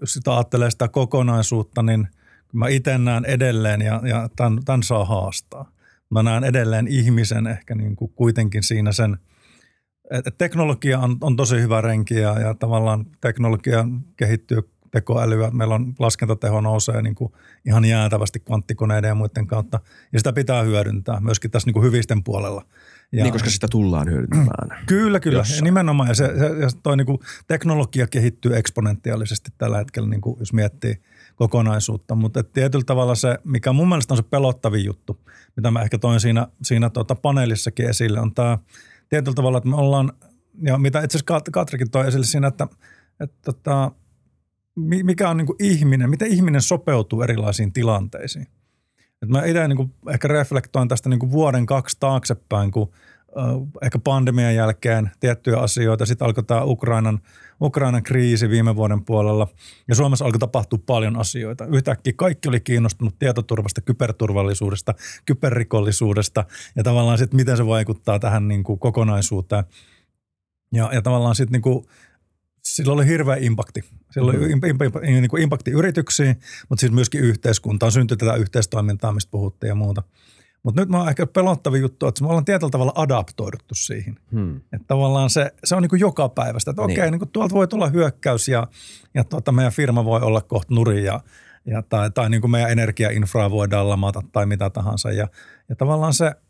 jos 0.00 0.12
sitä 0.12 0.34
ajattelee 0.34 0.70
sitä 0.70 0.88
kokonaisuutta, 0.88 1.82
niin 1.82 2.08
mä 2.52 2.68
itse 2.68 2.98
näen 2.98 3.24
edelleen, 3.24 3.82
ja, 3.82 4.00
ja 4.04 4.28
tämän, 4.36 4.60
tämän 4.64 4.82
saa 4.82 5.04
haastaa. 5.04 5.72
Mä 6.10 6.22
näen 6.22 6.44
edelleen 6.44 6.88
ihmisen 6.88 7.46
ehkä 7.46 7.74
niin 7.74 7.96
kuin 7.96 8.12
kuitenkin 8.14 8.62
siinä 8.62 8.92
sen, 8.92 9.18
että 10.10 10.30
teknologia 10.30 10.98
on, 10.98 11.16
on 11.20 11.36
tosi 11.36 11.60
hyvä 11.60 11.80
renki 11.80 12.14
ja, 12.14 12.40
ja 12.40 12.54
tavallaan 12.54 13.06
teknologia 13.20 13.84
kehittyy 14.16 14.58
tekoälyä. 14.90 15.50
Meillä 15.50 15.74
on 15.74 15.94
laskentateho 15.98 16.60
nousee 16.60 17.02
niin 17.02 17.14
kuin 17.14 17.32
ihan 17.66 17.84
jäätävästi 17.84 18.40
kvanttikoneiden 18.40 19.08
ja 19.08 19.14
muiden 19.14 19.46
kautta. 19.46 19.80
Ja 20.12 20.18
sitä 20.18 20.32
pitää 20.32 20.62
hyödyntää 20.62 21.20
myöskin 21.20 21.50
tässä 21.50 21.66
niin 21.66 21.74
kuin 21.74 21.84
hyvisten 21.84 22.24
puolella. 22.24 22.64
Ja, 23.12 23.22
niin, 23.22 23.32
koska 23.32 23.50
sitä 23.50 23.68
tullaan 23.70 24.10
hyödyntämään. 24.10 24.86
Kyllä, 24.86 25.20
kyllä. 25.20 25.38
Ja 25.56 25.62
nimenomaan. 25.62 26.08
Ja, 26.08 26.14
se, 26.14 26.26
se, 26.38 26.46
ja 26.46 26.68
toi 26.82 26.96
niin 26.96 27.06
kuin 27.06 27.18
teknologia 27.48 28.06
kehittyy 28.06 28.56
eksponentiaalisesti 28.56 29.50
tällä 29.58 29.78
hetkellä, 29.78 30.08
niin 30.08 30.20
kuin 30.20 30.36
jos 30.38 30.52
miettii 30.52 31.02
kokonaisuutta. 31.36 32.14
Mutta 32.14 32.42
tietyllä 32.42 32.84
tavalla 32.84 33.14
se, 33.14 33.38
mikä 33.44 33.72
mun 33.72 33.88
mielestä 33.88 34.14
on 34.14 34.18
se 34.18 34.22
pelottavin 34.22 34.84
juttu, 34.84 35.20
mitä 35.56 35.70
mä 35.70 35.82
ehkä 35.82 35.98
toin 35.98 36.20
siinä, 36.20 36.46
siinä 36.62 36.90
tuota 36.90 37.14
paneelissakin 37.14 37.88
esille, 37.88 38.20
on 38.20 38.34
tämä 38.34 38.58
tietyllä 39.08 39.34
tavalla, 39.34 39.58
että 39.58 39.70
me 39.70 39.76
ollaan, 39.76 40.12
ja 40.62 40.78
mitä 40.78 41.00
itse 41.02 41.18
asiassa 41.18 41.50
Katrikin 41.52 41.90
toi 41.90 42.08
esille 42.08 42.26
siinä, 42.26 42.48
että, 42.48 42.64
että, 42.64 42.76
että 43.20 43.36
tota, 43.44 43.92
mikä 44.76 45.30
on 45.30 45.36
niin 45.36 45.46
kuin 45.46 45.56
ihminen, 45.58 46.10
miten 46.10 46.28
ihminen 46.28 46.62
sopeutuu 46.62 47.22
erilaisiin 47.22 47.72
tilanteisiin. 47.72 48.46
Et 49.22 49.28
mä 49.28 49.44
itse 49.44 49.68
niin 49.68 49.94
ehkä 50.10 50.28
reflektoin 50.28 50.88
tästä 50.88 51.08
niin 51.08 51.20
kuin 51.20 51.32
vuoden 51.32 51.66
kaksi 51.66 51.96
taaksepäin, 52.00 52.70
kun 52.70 52.92
ehkä 53.82 53.98
pandemian 53.98 54.54
jälkeen 54.54 55.10
tiettyjä 55.20 55.56
asioita, 55.56 56.06
sitten 56.06 56.26
alkoi 56.26 56.44
tämä 56.44 56.64
Ukrainan, 56.64 57.18
Ukrainan 57.62 58.02
kriisi 58.02 58.50
viime 58.50 58.76
vuoden 58.76 59.04
puolella, 59.04 59.48
ja 59.88 59.94
Suomessa 59.94 60.24
alkoi 60.24 60.38
tapahtua 60.38 60.78
paljon 60.86 61.16
asioita. 61.16 61.66
Yhtäkkiä 61.66 62.12
kaikki 62.16 62.48
oli 62.48 62.60
kiinnostunut 62.60 63.18
tietoturvasta, 63.18 63.80
kyberturvallisuudesta, 63.80 64.94
kyberrikollisuudesta, 65.26 66.44
ja 66.76 66.82
tavallaan 66.82 67.18
sitten 67.18 67.36
miten 67.36 67.56
se 67.56 67.66
vaikuttaa 67.66 68.18
tähän 68.18 68.48
niin 68.48 68.64
kuin 68.64 68.78
kokonaisuuteen. 68.78 69.64
Ja, 70.72 70.90
ja 70.92 71.02
tavallaan 71.02 71.34
sitten 71.34 71.52
niin 71.52 71.62
kuin 71.62 71.84
sillä 72.64 72.92
oli 72.92 73.06
hirveä 73.06 73.36
impakti. 73.36 73.84
Sillä 74.10 74.32
mm-hmm. 74.32 74.44
oli 74.44 74.52
impakti, 74.70 75.06
niin 75.06 75.38
impakti 75.40 75.70
yrityksiin, 75.70 76.36
mutta 76.68 76.80
siis 76.80 76.92
myöskin 76.92 77.20
yhteiskuntaan. 77.20 77.92
Syntyi 77.92 78.16
tätä 78.16 78.34
yhteistoimintaa, 78.34 79.12
mistä 79.12 79.30
puhuttiin 79.30 79.68
ja 79.68 79.74
muuta. 79.74 80.02
Mutta 80.62 80.80
nyt 80.80 80.88
mä 80.88 80.98
oon 80.98 81.08
ehkä 81.08 81.26
pelottava 81.26 81.76
juttu, 81.76 82.06
että 82.06 82.22
me 82.22 82.28
ollaan 82.28 82.44
tietyllä 82.44 82.70
tavalla 82.70 82.92
adaptoiduttu 82.94 83.74
siihen. 83.74 84.16
Hmm. 84.32 84.56
Että 84.56 84.86
tavallaan 84.86 85.30
se, 85.30 85.52
se 85.64 85.74
on 85.74 85.82
niin 85.82 85.90
kuin 85.90 86.00
joka 86.00 86.28
päivästä, 86.28 86.70
että 86.70 86.86
niin. 86.86 86.98
okei, 86.98 87.10
niin 87.10 87.18
kuin 87.18 87.28
tuolta 87.28 87.54
voi 87.54 87.68
tulla 87.68 87.88
hyökkäys 87.88 88.48
ja, 88.48 88.66
ja 89.14 89.24
tuota, 89.24 89.52
meidän 89.52 89.72
firma 89.72 90.04
voi 90.04 90.20
olla 90.20 90.40
kohta 90.40 90.74
nuri 90.74 91.04
ja, 91.04 91.20
ja 91.66 91.82
tai, 91.82 92.10
tai 92.10 92.30
niin 92.30 92.40
kuin 92.40 92.50
meidän 92.50 92.70
energiainfraa 92.70 93.50
voidaan 93.50 93.88
lamata 93.88 94.22
tai 94.32 94.46
mitä 94.46 94.70
tahansa. 94.70 95.10
Ja, 95.10 95.28
ja 95.68 95.76
tavallaan 95.76 96.14
se– 96.14 96.32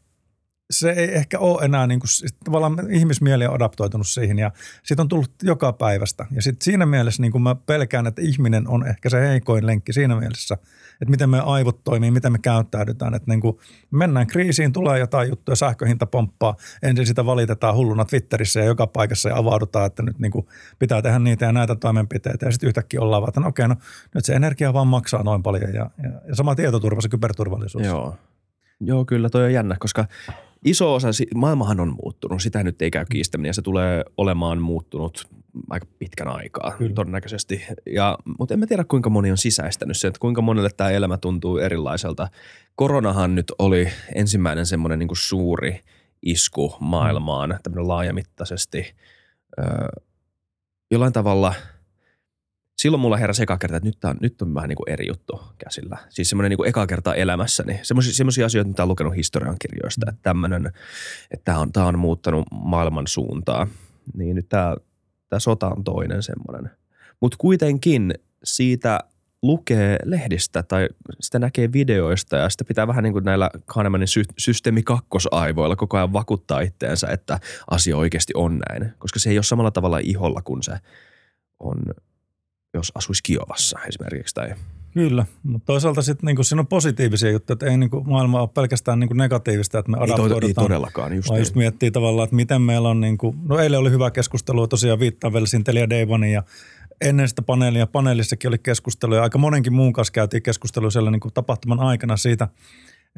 se 0.70 0.90
ei 0.90 1.14
ehkä 1.14 1.38
ole 1.38 1.64
enää, 1.64 1.86
niin 1.86 2.00
kuin, 2.00 2.08
tavallaan 2.44 2.90
ihmismieli 2.90 3.46
on 3.46 3.54
adaptoitunut 3.54 4.08
siihen 4.08 4.38
ja 4.38 4.50
siitä 4.82 5.02
on 5.02 5.08
tullut 5.08 5.32
joka 5.42 5.72
päivästä. 5.72 6.26
Ja 6.30 6.42
sitten 6.42 6.64
siinä 6.64 6.86
mielessä 6.86 7.22
niin 7.22 7.32
kuin 7.32 7.42
mä 7.42 7.54
pelkään, 7.54 8.06
että 8.06 8.22
ihminen 8.22 8.68
on 8.68 8.86
ehkä 8.86 9.10
se 9.10 9.20
heikoin 9.20 9.66
lenkki 9.66 9.92
siinä 9.92 10.16
mielessä, 10.16 10.54
että 10.92 11.10
miten 11.10 11.30
me 11.30 11.40
aivot 11.40 11.84
toimii, 11.84 12.10
miten 12.10 12.32
me 12.32 12.38
käyttäydytään. 12.38 13.14
Että 13.14 13.30
niin 13.30 13.40
kuin 13.40 13.58
mennään 13.90 14.26
kriisiin, 14.26 14.72
tulee 14.72 14.98
jotain 14.98 15.28
juttuja, 15.28 15.56
sähköhinta 15.56 16.06
pomppaa, 16.06 16.56
ensin 16.82 17.06
sitä 17.06 17.26
valitetaan 17.26 17.74
hulluna 17.74 18.04
Twitterissä 18.04 18.60
ja 18.60 18.66
joka 18.66 18.86
paikassa 18.86 19.28
ja 19.28 19.36
avaudutaan, 19.36 19.86
että 19.86 20.02
nyt 20.02 20.18
niin 20.18 20.32
kuin 20.32 20.46
pitää 20.78 21.02
tehdä 21.02 21.18
niitä 21.18 21.44
ja 21.46 21.52
näitä 21.52 21.74
toimenpiteitä. 21.74 22.46
Ja 22.46 22.52
sitten 22.52 22.68
yhtäkkiä 22.68 23.00
ollaan 23.00 23.22
vaan, 23.22 23.30
että 23.30 23.40
no 23.40 23.48
okei, 23.48 23.68
no 23.68 23.76
nyt 24.14 24.24
se 24.24 24.32
energia 24.32 24.72
vaan 24.72 24.86
maksaa 24.86 25.22
noin 25.22 25.42
paljon 25.42 25.74
ja, 25.74 25.90
ja, 26.02 26.10
ja 26.28 26.34
sama 26.34 26.54
tietoturva, 26.54 27.00
se 27.00 27.08
kyberturvallisuus. 27.08 27.86
Joo. 27.86 28.16
Joo, 28.80 29.04
kyllä 29.04 29.30
toi 29.30 29.44
on 29.44 29.52
jännä, 29.52 29.76
koska 29.78 30.04
iso 30.64 30.94
osa, 30.94 31.08
maailmahan 31.34 31.80
on 31.80 31.96
muuttunut, 32.02 32.42
sitä 32.42 32.62
nyt 32.62 32.82
ei 32.82 32.90
käy 32.90 33.04
kiistäminen 33.10 33.48
ja 33.48 33.54
se 33.54 33.62
tulee 33.62 34.04
olemaan 34.16 34.62
muuttunut 34.62 35.24
aika 35.70 35.86
pitkän 35.98 36.28
aikaa 36.28 36.74
Kyllä. 36.78 36.94
todennäköisesti. 36.94 37.62
Ja, 37.86 38.18
mutta 38.38 38.54
en 38.54 38.60
mä 38.60 38.66
tiedä 38.66 38.84
kuinka 38.84 39.10
moni 39.10 39.30
on 39.30 39.38
sisäistänyt 39.38 39.96
sen, 39.96 40.08
että 40.08 40.20
kuinka 40.20 40.42
monelle 40.42 40.70
tämä 40.76 40.90
elämä 40.90 41.18
tuntuu 41.18 41.58
erilaiselta. 41.58 42.28
Koronahan 42.74 43.34
nyt 43.34 43.52
oli 43.58 43.88
ensimmäinen 44.14 44.66
semmoinen 44.66 44.98
niin 44.98 45.08
suuri 45.12 45.80
isku 46.22 46.74
maailmaan, 46.80 47.50
mm. 47.50 47.58
tämmöinen 47.62 47.88
laajamittaisesti. 47.88 48.94
Öö, 49.58 49.88
jollain 50.90 51.12
tavalla– 51.12 51.54
silloin 52.80 53.00
mulla 53.00 53.16
heräsi 53.16 53.42
eka 53.42 53.58
kerta, 53.58 53.76
että 53.76 53.88
nyt, 53.88 54.04
on, 54.04 54.16
nyt 54.20 54.42
on 54.42 54.54
vähän 54.54 54.68
niin 54.68 54.76
kuin 54.76 54.90
eri 54.90 55.08
juttu 55.08 55.40
käsillä. 55.58 55.98
Siis 56.08 56.28
semmoinen 56.28 56.50
niin 56.50 56.56
kuin 56.56 56.68
eka 56.68 56.86
kerta 56.86 57.14
elämässäni. 57.14 57.80
Semmoisia 57.82 58.46
asioita, 58.46 58.68
mitä 58.68 58.82
olen 58.82 58.88
lukenut 58.88 59.16
historiankirjoista, 59.16 60.06
että 60.08 60.22
tämmöinen, 60.22 60.66
että 61.30 61.44
tämä 61.44 61.58
on, 61.58 61.72
tämä 61.72 61.86
on 61.86 61.98
muuttanut 61.98 62.46
maailman 62.50 63.06
suuntaa. 63.06 63.66
Niin 64.14 64.36
nyt 64.36 64.48
tämä, 64.48 64.76
tämä 65.28 65.40
sota 65.40 65.68
on 65.68 65.84
toinen 65.84 66.22
semmoinen. 66.22 66.70
Mutta 67.20 67.36
kuitenkin 67.38 68.14
siitä 68.44 69.00
lukee 69.42 69.98
lehdistä 70.04 70.62
tai 70.62 70.88
sitä 71.20 71.38
näkee 71.38 71.72
videoista 71.72 72.36
ja 72.36 72.50
sitä 72.50 72.64
pitää 72.64 72.86
vähän 72.86 73.04
niin 73.04 73.12
kuin 73.12 73.24
näillä 73.24 73.50
Kahnemanin 73.66 74.08
sy- 74.08 74.24
systeemi 74.38 74.82
kakkosaivoilla 74.82 75.76
koko 75.76 75.96
ajan 75.96 76.12
vakuuttaa 76.12 76.60
itteensä, 76.60 77.08
että 77.08 77.40
asia 77.70 77.96
oikeasti 77.96 78.32
on 78.36 78.60
näin. 78.68 78.92
Koska 78.98 79.18
se 79.18 79.30
ei 79.30 79.36
ole 79.36 79.42
samalla 79.42 79.70
tavalla 79.70 79.98
iholla 79.98 80.42
kuin 80.42 80.62
se 80.62 80.72
on 81.58 81.76
jos 82.74 82.92
asuisi 82.94 83.22
Kiovassa 83.22 83.78
esimerkiksi. 83.88 84.34
Tai... 84.34 84.54
Kyllä, 84.94 85.26
mutta 85.42 85.66
toisaalta 85.66 86.02
sitten 86.02 86.26
niinku, 86.26 86.44
siinä 86.44 86.60
on 86.60 86.66
positiivisia 86.66 87.30
juttuja, 87.30 87.52
että 87.54 87.66
ei 87.66 87.76
niinku, 87.76 88.04
maailma 88.04 88.40
ole 88.40 88.48
pelkästään 88.54 89.00
niinku 89.00 89.14
negatiivista, 89.14 89.78
että 89.78 89.90
me 89.90 89.96
adaptoidutaan. 90.00 90.42
Ei, 90.42 90.48
ei 90.48 90.54
todellakaan, 90.54 91.16
just 91.16 91.28
vaan 91.28 91.36
niin. 91.36 91.42
just 91.42 91.54
miettii 91.54 91.90
tavallaan, 91.90 92.24
että 92.24 92.36
miten 92.36 92.62
meillä 92.62 92.88
on, 92.88 93.00
niinku, 93.00 93.34
no 93.48 93.58
eilen 93.58 93.78
oli 93.78 93.90
hyvä 93.90 94.10
keskustelu, 94.10 94.68
tosiaan 94.68 95.00
viittaan 95.00 95.32
vielä 95.32 95.46
Telia 95.64 95.90
Deivonin 95.90 96.32
ja 96.32 96.42
ennen 97.00 97.28
sitä 97.28 97.42
paneelia, 97.42 97.86
paneelissakin 97.86 98.48
oli 98.48 98.58
keskustelu 98.58 99.14
ja 99.14 99.22
aika 99.22 99.38
monenkin 99.38 99.72
muun 99.72 99.92
kanssa 99.92 100.12
käytiin 100.12 100.42
keskustelu 100.42 100.90
siellä 100.90 101.10
niinku 101.10 101.30
tapahtuman 101.30 101.80
aikana 101.80 102.16
siitä, 102.16 102.48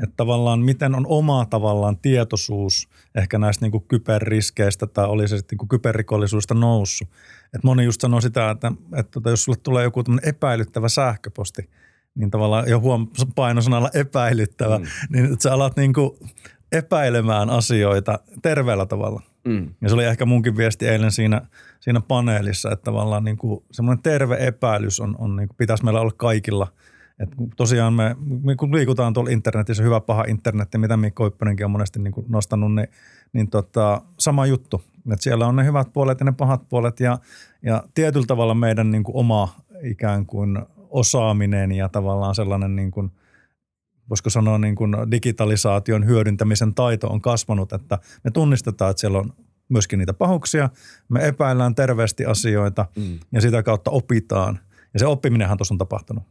että 0.02 0.16
tavallaan 0.16 0.60
miten 0.60 0.94
on 0.94 1.06
oma 1.06 1.46
tavallaan 1.46 1.98
tietoisuus 1.98 2.88
ehkä 3.14 3.38
näistä 3.38 3.64
niin 3.64 3.72
kuin 3.72 3.84
kyberriskeistä 3.88 4.86
tai 4.86 5.06
oli 5.06 5.28
se 5.28 5.36
sitten 5.36 5.58
niin 5.60 5.68
kyberrikollisuudesta 5.68 6.54
noussut. 6.54 7.08
Et 7.54 7.64
moni 7.64 7.84
just 7.84 8.00
sanoo 8.00 8.20
sitä, 8.20 8.50
että, 8.50 8.72
että 8.96 9.10
tota, 9.10 9.30
jos 9.30 9.44
sulle 9.44 9.58
tulee 9.62 9.84
joku 9.84 10.04
epäilyttävä 10.22 10.88
sähköposti, 10.88 11.70
niin 12.14 12.30
tavallaan 12.30 12.68
jo 12.68 12.80
huom 12.80 13.08
painosanalla 13.34 13.90
epäilyttävä, 13.94 14.78
mm. 14.78 14.84
niin 15.08 15.24
että 15.24 15.42
sä 15.42 15.52
alat 15.52 15.76
niin 15.76 15.92
kuin 15.92 16.10
epäilemään 16.72 17.50
asioita 17.50 18.18
terveellä 18.42 18.86
tavalla. 18.86 19.22
Mm. 19.44 19.74
Ja 19.80 19.88
se 19.88 19.94
oli 19.94 20.04
ehkä 20.04 20.26
munkin 20.26 20.56
viesti 20.56 20.88
eilen 20.88 21.12
siinä, 21.12 21.40
siinä 21.80 22.00
paneelissa, 22.00 22.70
että 22.72 22.84
tavallaan 22.84 23.24
niin 23.24 23.36
kuin 23.36 23.64
semmoinen 23.70 24.02
terve 24.02 24.36
epäilys 24.40 25.00
on, 25.00 25.16
on 25.18 25.36
niin 25.36 25.48
kuin 25.48 25.56
pitäisi 25.56 25.84
meillä 25.84 26.00
olla 26.00 26.12
kaikilla– 26.16 26.72
et 27.22 27.28
tosiaan 27.56 27.92
me, 27.92 28.16
me, 28.42 28.56
kun 28.56 28.74
liikutaan 28.74 29.12
tuolla 29.12 29.30
internetissä, 29.30 29.82
hyvä 29.82 30.00
paha 30.00 30.24
internetti, 30.28 30.78
mitä 30.78 30.96
Mikko 30.96 31.26
Yppönenkin 31.26 31.66
on 31.66 31.70
monesti 31.70 31.98
niin 31.98 32.12
kuin 32.12 32.26
nostanut, 32.28 32.74
niin, 32.74 32.88
niin 33.32 33.50
tota, 33.50 34.02
sama 34.18 34.46
juttu. 34.46 34.82
Et 35.12 35.20
siellä 35.20 35.46
on 35.46 35.56
ne 35.56 35.64
hyvät 35.64 35.92
puolet 35.92 36.20
ja 36.20 36.24
ne 36.24 36.32
pahat 36.32 36.68
puolet 36.68 37.00
ja, 37.00 37.18
ja 37.62 37.84
tietyllä 37.94 38.26
tavalla 38.26 38.54
meidän 38.54 38.90
niin 38.90 39.04
kuin 39.04 39.16
oma 39.16 39.54
ikään 39.82 40.26
kuin 40.26 40.58
osaaminen 40.90 41.72
ja 41.72 41.88
tavallaan 41.88 42.34
sellainen 42.34 42.76
niin 42.76 42.90
kuin, 42.90 43.10
voisiko 44.10 44.30
sanoa 44.30 44.58
niin 44.58 44.74
kuin 44.74 44.96
digitalisaation 45.10 46.06
hyödyntämisen 46.06 46.74
taito 46.74 47.08
on 47.08 47.20
kasvanut, 47.20 47.72
että 47.72 47.98
me 48.24 48.30
tunnistetaan, 48.30 48.90
että 48.90 49.00
siellä 49.00 49.18
on 49.18 49.32
myöskin 49.68 49.98
niitä 49.98 50.14
pahuksia, 50.14 50.70
me 51.08 51.26
epäillään 51.26 51.74
terveesti 51.74 52.24
asioita 52.24 52.86
mm. 52.96 53.18
ja 53.32 53.40
sitä 53.40 53.62
kautta 53.62 53.90
opitaan– 53.90 54.58
Ja 54.94 54.98
se 54.98 55.06
oppiminenhan 55.06 55.58
tuossa 55.58 55.74
on 55.74 55.78
tapahtunut. 55.78 56.24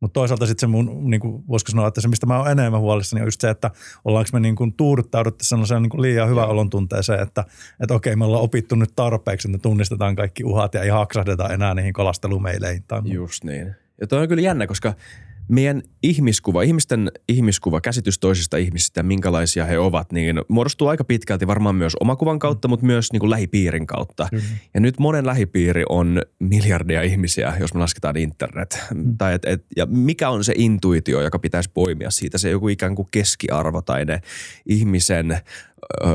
Mutta 0.00 0.14
toisaalta 0.14 0.46
sitten 0.46 0.60
se 0.60 0.66
mun, 0.66 1.10
niin 1.10 1.20
kuin, 1.20 1.44
voisiko 1.48 1.70
sanoa, 1.70 1.88
että 1.88 2.00
se 2.00 2.08
mistä 2.08 2.26
mä 2.26 2.38
oon 2.38 2.50
enemmän 2.50 2.80
huolissani 2.80 3.22
on 3.22 3.26
just 3.26 3.40
se, 3.40 3.50
että 3.50 3.70
ollaanko 4.04 4.30
me 4.32 4.40
niin 4.40 4.56
kuin 4.56 4.72
tuuduttauduttu 4.72 5.44
sellaiseen 5.44 5.82
niin 5.82 5.90
kuin 5.90 6.02
liian 6.02 6.28
hyvän 6.28 6.48
olon 6.48 6.70
tunteeseen, 6.70 7.20
että, 7.20 7.44
että 7.80 7.94
okei, 7.94 8.16
me 8.16 8.24
ollaan 8.24 8.42
opittu 8.42 8.74
nyt 8.74 8.92
tarpeeksi, 8.96 9.48
että 9.48 9.58
tunnistetaan 9.62 10.16
kaikki 10.16 10.44
uhat 10.44 10.74
ja 10.74 10.82
ei 10.82 10.88
haksahdeta 10.88 11.48
enää 11.48 11.74
niihin 11.74 11.92
kalastelumeileihin. 11.92 12.84
Tai 12.88 13.00
just 13.04 13.44
niin. 13.44 13.74
Ja 14.00 14.06
toi 14.06 14.22
on 14.22 14.28
kyllä 14.28 14.42
jännä, 14.42 14.66
koska– 14.66 14.94
meidän 15.48 15.82
ihmiskuva, 16.02 16.62
ihmisten 16.62 17.12
ihmiskuva, 17.28 17.80
käsitys 17.80 18.18
toisista 18.18 18.56
ihmisistä, 18.56 19.02
minkälaisia 19.02 19.64
he 19.64 19.78
ovat, 19.78 20.12
niin 20.12 20.40
muodostuu 20.48 20.88
aika 20.88 21.04
pitkälti 21.04 21.46
varmaan 21.46 21.74
myös 21.74 21.96
omakuvan 22.00 22.38
kautta, 22.38 22.68
mm. 22.68 22.70
mutta 22.70 22.86
myös 22.86 23.12
niin 23.12 23.20
kuin 23.20 23.30
lähipiirin 23.30 23.86
kautta. 23.86 24.28
Mm. 24.32 24.40
Ja 24.74 24.80
nyt 24.80 24.98
monen 24.98 25.26
lähipiiri 25.26 25.84
on 25.88 26.22
miljardia 26.38 27.02
ihmisiä, 27.02 27.54
jos 27.60 27.74
me 27.74 27.80
lasketaan 27.80 28.16
internet. 28.16 28.80
Mm. 28.94 29.18
Tai 29.18 29.34
et, 29.34 29.44
et, 29.44 29.64
ja 29.76 29.86
mikä 29.86 30.30
on 30.30 30.44
se 30.44 30.52
intuitio, 30.56 31.20
joka 31.20 31.38
pitäisi 31.38 31.70
poimia 31.74 32.10
siitä, 32.10 32.38
se 32.38 32.50
joku 32.50 32.68
ikään 32.68 32.94
kuin 32.94 33.08
keskiarvo 33.10 33.82
tai 33.82 34.04
ne 34.04 34.20
ihmisen 34.66 35.30
ö, 35.30 35.38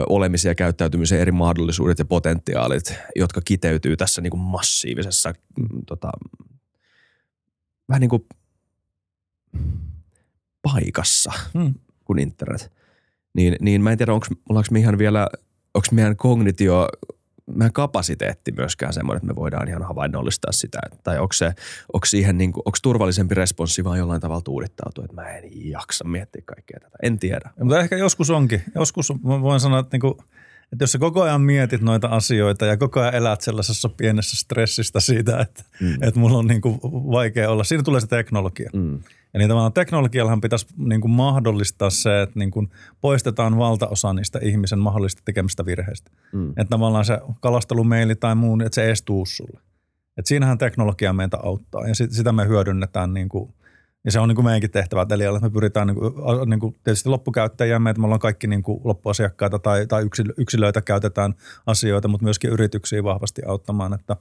olemisen 0.10 0.50
ja 0.50 0.56
käyttäytymisen 0.56 1.20
eri 1.20 1.32
mahdollisuudet 1.32 2.00
ja 2.00 2.06
potentiaalit, 2.06 2.96
jotka 3.16 3.42
kiteytyy 3.46 3.98
tässä 3.98 4.22
niin 4.22 4.32
kuin 4.32 4.42
massiivisessa 4.42 5.34
mm, 5.60 5.86
tota, 5.86 6.12
vähän 7.90 8.02
niin 8.02 8.10
kuin– 8.10 8.26
paikassa 10.62 11.32
hmm. 11.54 11.74
kuin 12.06 12.20
internet. 12.20 12.72
Niin, 13.34 13.56
niin 13.62 13.82
mä 13.82 13.92
en 13.92 13.98
tiedä, 13.98 14.14
onko, 14.14 14.28
ollaanko 14.50 14.68
me 14.72 14.80
ihan 14.80 14.98
vielä, 14.98 15.28
onko 15.74 15.88
meidän 15.92 16.16
kognitio, 16.16 16.88
meidän 17.56 17.74
kapasiteetti 17.74 18.52
myöskään 18.52 18.94
semmoinen, 18.94 19.18
että 19.18 19.28
me 19.28 19.36
voidaan 19.36 19.68
ihan 19.68 19.84
havainnollistaa 19.84 20.52
sitä. 20.52 20.80
Tai 21.04 21.20
onko, 21.20 21.34
se, 21.34 21.54
onko 21.94 22.06
siihen 22.06 22.38
niin 22.38 22.54
kuin, 22.54 22.62
onko 22.66 22.78
turvallisempi 22.82 23.36
responssi 23.36 23.84
vaan 23.84 24.00
jollain 24.00 24.22
tavalla 24.22 24.42
tuudittautua, 24.42 25.06
että 25.06 25.16
mä 25.16 25.30
en 25.30 25.70
jaksa 25.70 26.08
miettiä 26.08 26.42
kaikkea 26.46 26.80
tätä. 26.80 26.98
En 27.04 27.20
tiedä. 27.20 27.50
Ja, 27.58 27.66
mutta 27.66 27.80
ehkä 27.80 27.98
joskus 27.98 28.30
onkin. 28.30 28.64
Joskus 28.76 29.10
voin 29.24 29.60
sanoa, 29.60 29.80
että 29.80 29.94
niin 29.94 30.02
kuin, 30.02 30.14
että 30.74 30.84
jos 30.84 30.92
sä 30.92 31.00
koko 31.00 31.22
ajan 31.22 31.42
mietit 31.42 31.82
noita 31.82 32.08
asioita 32.08 32.66
ja 32.66 32.78
koko 32.78 33.00
ajan 33.00 33.16
elät 33.16 33.42
sellaisessa 33.42 33.90
pienessä 33.90 34.38
stressistä 34.38 35.00
siitä, 35.00 35.40
että, 35.40 35.64
mm. 35.82 35.94
että 35.94 36.20
mulla 36.20 36.38
on 36.38 36.48
niin 36.48 36.62
kuin 36.62 36.80
vaikea 37.12 37.50
olla, 37.50 37.64
siinä 37.64 37.84
tulee 37.84 38.02
se 38.02 38.08
teknologia. 38.08 38.70
Mm. 38.74 39.00
Eli 39.34 39.48
tavallaan 39.48 39.74
teknologiallahan 39.74 40.42
pitäisi 40.42 40.68
niin 40.78 41.02
kuin 41.02 41.12
mahdollistaa 41.12 41.90
se, 41.90 42.22
että 42.22 42.40
niin 42.40 42.52
kuin 42.52 42.70
poistetaan 43.02 43.58
valtaosa 43.58 44.14
niistä 44.14 44.40
ihmisen 44.42 44.80
mahdollista 44.80 45.22
tekemistä 45.26 45.66
virheistä. 45.66 46.12
Mm. 46.32 46.50
Että 46.50 46.66
tavallaan 46.70 47.06
se 47.06 47.20
kalastelumeili 47.40 48.16
tai 48.16 48.36
muu, 48.36 48.58
että 48.66 48.76
se 48.76 48.86
edes 48.86 49.02
tuu 49.02 49.26
sulle. 49.26 49.60
Että 50.18 50.30
siinähän 50.30 50.58
teknologia 50.58 51.14
meitä 51.14 51.38
auttaa 51.44 51.88
ja 51.88 51.96
sit, 51.96 52.12
sitä 52.12 52.32
me 52.32 52.48
hyödynnetään 52.48 53.14
niin 53.14 53.30
kuin, 53.30 53.54
ja 54.06 54.12
se 54.12 54.20
on 54.20 54.28
niin 54.28 54.36
kuin 54.36 54.46
meidänkin 54.46 54.72
tehtävä 54.72 55.06
Telialla, 55.06 55.38
että 55.38 55.50
me 55.50 55.54
pyritään 55.54 55.88
niin 55.88 55.96
kuin, 55.96 56.14
niin 56.50 56.60
kuin 56.60 56.76
tietysti 56.84 57.10
loppukäyttäjiämme, 57.10 57.90
että 57.90 58.00
me 58.00 58.06
ollaan 58.06 58.20
kaikki 58.20 58.48
niin 58.48 58.64
kuin 58.64 58.82
loppuasiakkaita 58.84 59.60
tai, 59.60 59.88
tai 59.88 60.06
yksilöitä 60.38 60.82
käytetään 60.82 61.34
asioita, 61.66 62.08
mutta 62.08 62.24
myöskin 62.24 62.50
yrityksiä 62.50 63.04
vahvasti 63.04 63.42
auttamaan, 63.48 63.94
että 63.94 64.16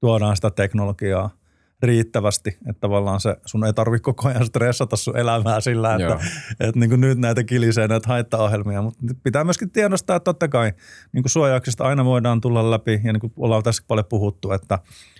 tuodaan 0.00 0.36
sitä 0.36 0.50
teknologiaa– 0.50 1.30
riittävästi, 1.82 2.50
että 2.50 2.80
tavallaan 2.80 3.20
se, 3.20 3.36
sun 3.46 3.64
ei 3.64 3.72
tarvitse 3.72 4.02
koko 4.02 4.28
ajan 4.28 4.46
stressata 4.46 4.96
sun 4.96 5.16
elämää 5.16 5.60
sillä, 5.60 5.94
että, 5.94 6.18
että 6.60 6.80
niin 6.80 6.90
kuin 6.90 7.00
nyt 7.00 7.18
näitä 7.18 7.44
kilisee 7.44 7.88
näitä 7.88 8.08
haittaohjelmia, 8.08 8.82
mutta 8.82 9.00
pitää 9.22 9.44
myöskin 9.44 9.70
tiedostaa, 9.70 10.16
että 10.16 10.24
totta 10.24 10.48
kai 10.48 10.72
niin 11.12 11.22
kuin 11.22 11.30
suojauksista 11.30 11.84
aina 11.84 12.04
voidaan 12.04 12.40
tulla 12.40 12.70
läpi 12.70 13.00
ja 13.04 13.12
niin 13.12 13.20
kuin 13.20 13.32
ollaan 13.36 13.62
tässä 13.62 13.82
paljon 13.88 14.06
puhuttu, 14.08 14.52
että, 14.52 14.78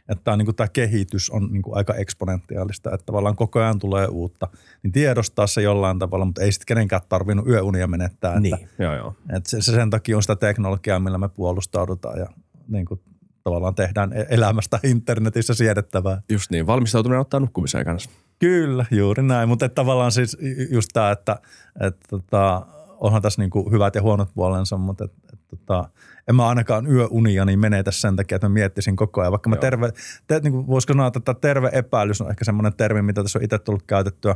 että 0.08 0.36
niin 0.36 0.46
kuin 0.46 0.56
tämä 0.56 0.68
kehitys 0.68 1.30
on 1.30 1.48
niin 1.52 1.62
kuin 1.62 1.76
aika 1.76 1.94
eksponentiaalista, 1.94 2.94
että 2.94 3.06
tavallaan 3.06 3.36
koko 3.36 3.60
ajan 3.60 3.78
tulee 3.78 4.06
uutta, 4.06 4.48
niin 4.82 4.92
tiedostaa 4.92 5.46
se 5.46 5.62
jollain 5.62 5.98
tavalla, 5.98 6.24
mutta 6.24 6.42
ei 6.42 6.52
sitten 6.52 6.66
kenenkään 6.66 7.02
tarvinnut 7.08 7.48
yöunia 7.48 7.86
menettää. 7.86 8.30
Että, 8.30 8.40
niin, 8.40 8.68
joo, 8.78 8.96
joo. 8.96 9.14
Että 9.36 9.50
se, 9.50 9.62
se 9.62 9.72
sen 9.72 9.90
takia 9.90 10.16
on 10.16 10.22
sitä 10.22 10.36
teknologiaa, 10.36 11.00
millä 11.00 11.18
me 11.18 11.28
puolustaudutaan 11.28 12.18
ja 12.18 12.26
niin 12.68 12.84
kuin 12.84 13.00
tavallaan 13.46 13.74
tehdään 13.74 14.12
e- 14.12 14.26
elämästä 14.30 14.80
internetissä 14.82 15.54
siedettävää. 15.54 16.22
Just 16.28 16.50
niin, 16.50 16.66
valmistautuminen 16.66 17.20
ottaa 17.20 17.40
nukkumiseen 17.40 17.84
kanssa. 17.84 18.10
Kyllä, 18.38 18.86
juuri 18.90 19.22
näin, 19.22 19.48
mutta 19.48 19.68
tavallaan 19.68 20.12
siis 20.12 20.36
just 20.70 20.88
tämä, 20.92 21.10
että, 21.10 21.32
että, 21.32 21.86
että 21.86 22.06
tota, 22.10 22.66
onhan 22.98 23.22
tässä 23.22 23.42
niin 23.42 23.50
kuin 23.50 23.72
hyvät 23.72 23.94
ja 23.94 24.02
huonot 24.02 24.28
puolensa, 24.34 24.76
mutta 24.76 25.04
että, 25.04 25.16
että, 25.22 25.34
että 25.34 25.56
tota, 25.56 25.88
en 26.28 26.36
mä 26.36 26.48
ainakaan 26.48 26.86
yöunia 26.86 27.44
niin 27.44 27.58
menetä 27.58 27.90
sen 27.90 28.16
takia, 28.16 28.36
että 28.36 28.48
mä 28.48 28.52
miettisin 28.52 28.96
koko 28.96 29.20
ajan. 29.20 29.32
Vaikka 29.32 29.50
mä 29.50 29.56
terve, 29.56 29.92
te, 30.26 30.40
niin 30.40 30.52
kuin 30.52 30.66
voisiko 30.66 30.92
sanoa, 30.92 31.06
että 31.06 31.34
terve 31.34 31.70
epäilys 31.72 32.20
on 32.20 32.30
ehkä 32.30 32.44
semmoinen 32.44 32.76
termi, 32.76 33.02
mitä 33.02 33.22
tässä 33.22 33.38
on 33.38 33.44
itse 33.44 33.58
tullut 33.58 33.82
käytettyä. 33.82 34.34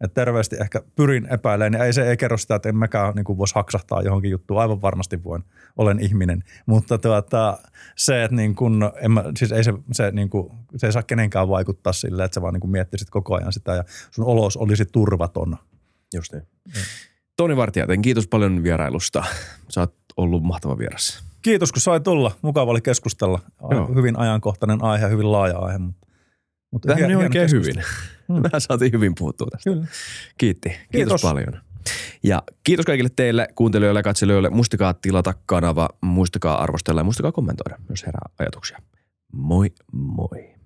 Että 0.00 0.14
terveesti 0.14 0.56
ehkä 0.60 0.82
pyrin 0.96 1.26
epäilemään, 1.32 1.72
niin 1.72 1.82
ei 1.82 1.92
se 1.92 2.10
ei 2.10 2.16
kerro 2.16 2.36
sitä, 2.36 2.54
että 2.54 2.68
en 2.68 2.76
mäkään 2.76 3.14
niin 3.14 3.24
kuin 3.24 3.38
voisi 3.38 3.54
haksahtaa 3.54 4.02
johonkin 4.02 4.30
juttuun. 4.30 4.60
Aivan 4.60 4.82
varmasti 4.82 5.24
voin, 5.24 5.44
olen 5.76 6.00
ihminen. 6.00 6.44
Mutta 6.66 6.98
tuota, 6.98 7.58
se, 7.96 8.24
että 8.24 8.36
niin 8.36 8.54
kuin, 8.54 8.82
en 9.00 9.10
mä, 9.10 9.24
siis 9.36 9.52
ei 9.52 9.64
se, 9.64 9.72
se, 9.92 10.10
niin 10.10 10.30
kuin, 10.30 10.52
se 10.76 10.86
ei 10.86 10.92
saa 10.92 11.02
kenenkään 11.02 11.48
vaikuttaa 11.48 11.92
sille, 11.92 12.24
että 12.24 12.34
sä 12.34 12.42
vaan 12.42 12.54
niin 12.54 12.60
kuin 12.60 12.70
miettisit 12.70 13.10
koko 13.10 13.36
ajan 13.36 13.52
sitä 13.52 13.74
ja 13.74 13.84
sun 14.10 14.24
olos 14.24 14.56
olisi 14.56 14.84
turvaton. 14.86 15.56
Just 16.14 16.32
niin. 16.32 16.42
Toni 17.36 17.56
Vartijaten, 17.56 18.02
kiitos 18.02 18.26
paljon 18.26 18.62
vierailusta. 18.62 19.24
Sä 19.68 19.80
oot 19.80 19.94
ollut 20.16 20.42
mahtava 20.42 20.78
vieras. 20.78 21.27
Kiitos, 21.42 21.72
kun 21.72 21.82
sai 21.82 22.00
tulla. 22.00 22.32
Mukava 22.42 22.70
oli 22.70 22.80
keskustella. 22.80 23.40
Joo. 23.70 23.94
Hyvin 23.94 24.18
ajankohtainen 24.18 24.84
aihe, 24.84 25.08
hyvin 25.08 25.32
laaja 25.32 25.58
aihe. 25.58 25.78
Mutta, 25.78 26.06
mutta 26.72 26.88
Tämä 26.88 27.00
meni 27.00 27.16
oikein 27.16 27.50
hyvin. 27.50 27.84
Mm. 28.28 28.34
Mehän 28.34 28.60
saatiin 28.60 28.92
hyvin 28.92 29.14
puhuttua 29.18 29.46
tästä. 29.50 29.70
Kyllä. 29.70 29.86
Kiitti. 30.38 30.68
Kiitos, 30.68 30.88
kiitos 30.90 31.22
paljon. 31.22 31.60
Ja 32.22 32.42
kiitos 32.64 32.86
kaikille 32.86 33.10
teille 33.16 33.48
kuuntelijoille 33.54 33.98
ja 33.98 34.02
katselijoille. 34.02 34.50
Muistakaa 34.50 34.94
tilata 34.94 35.34
kanava, 35.46 35.88
muistakaa 36.00 36.62
arvostella 36.62 37.00
ja 37.00 37.04
muistakaa 37.04 37.32
kommentoida, 37.32 37.76
jos 37.90 38.06
herää 38.06 38.28
ajatuksia. 38.38 38.78
Moi 39.32 39.72
moi. 39.92 40.57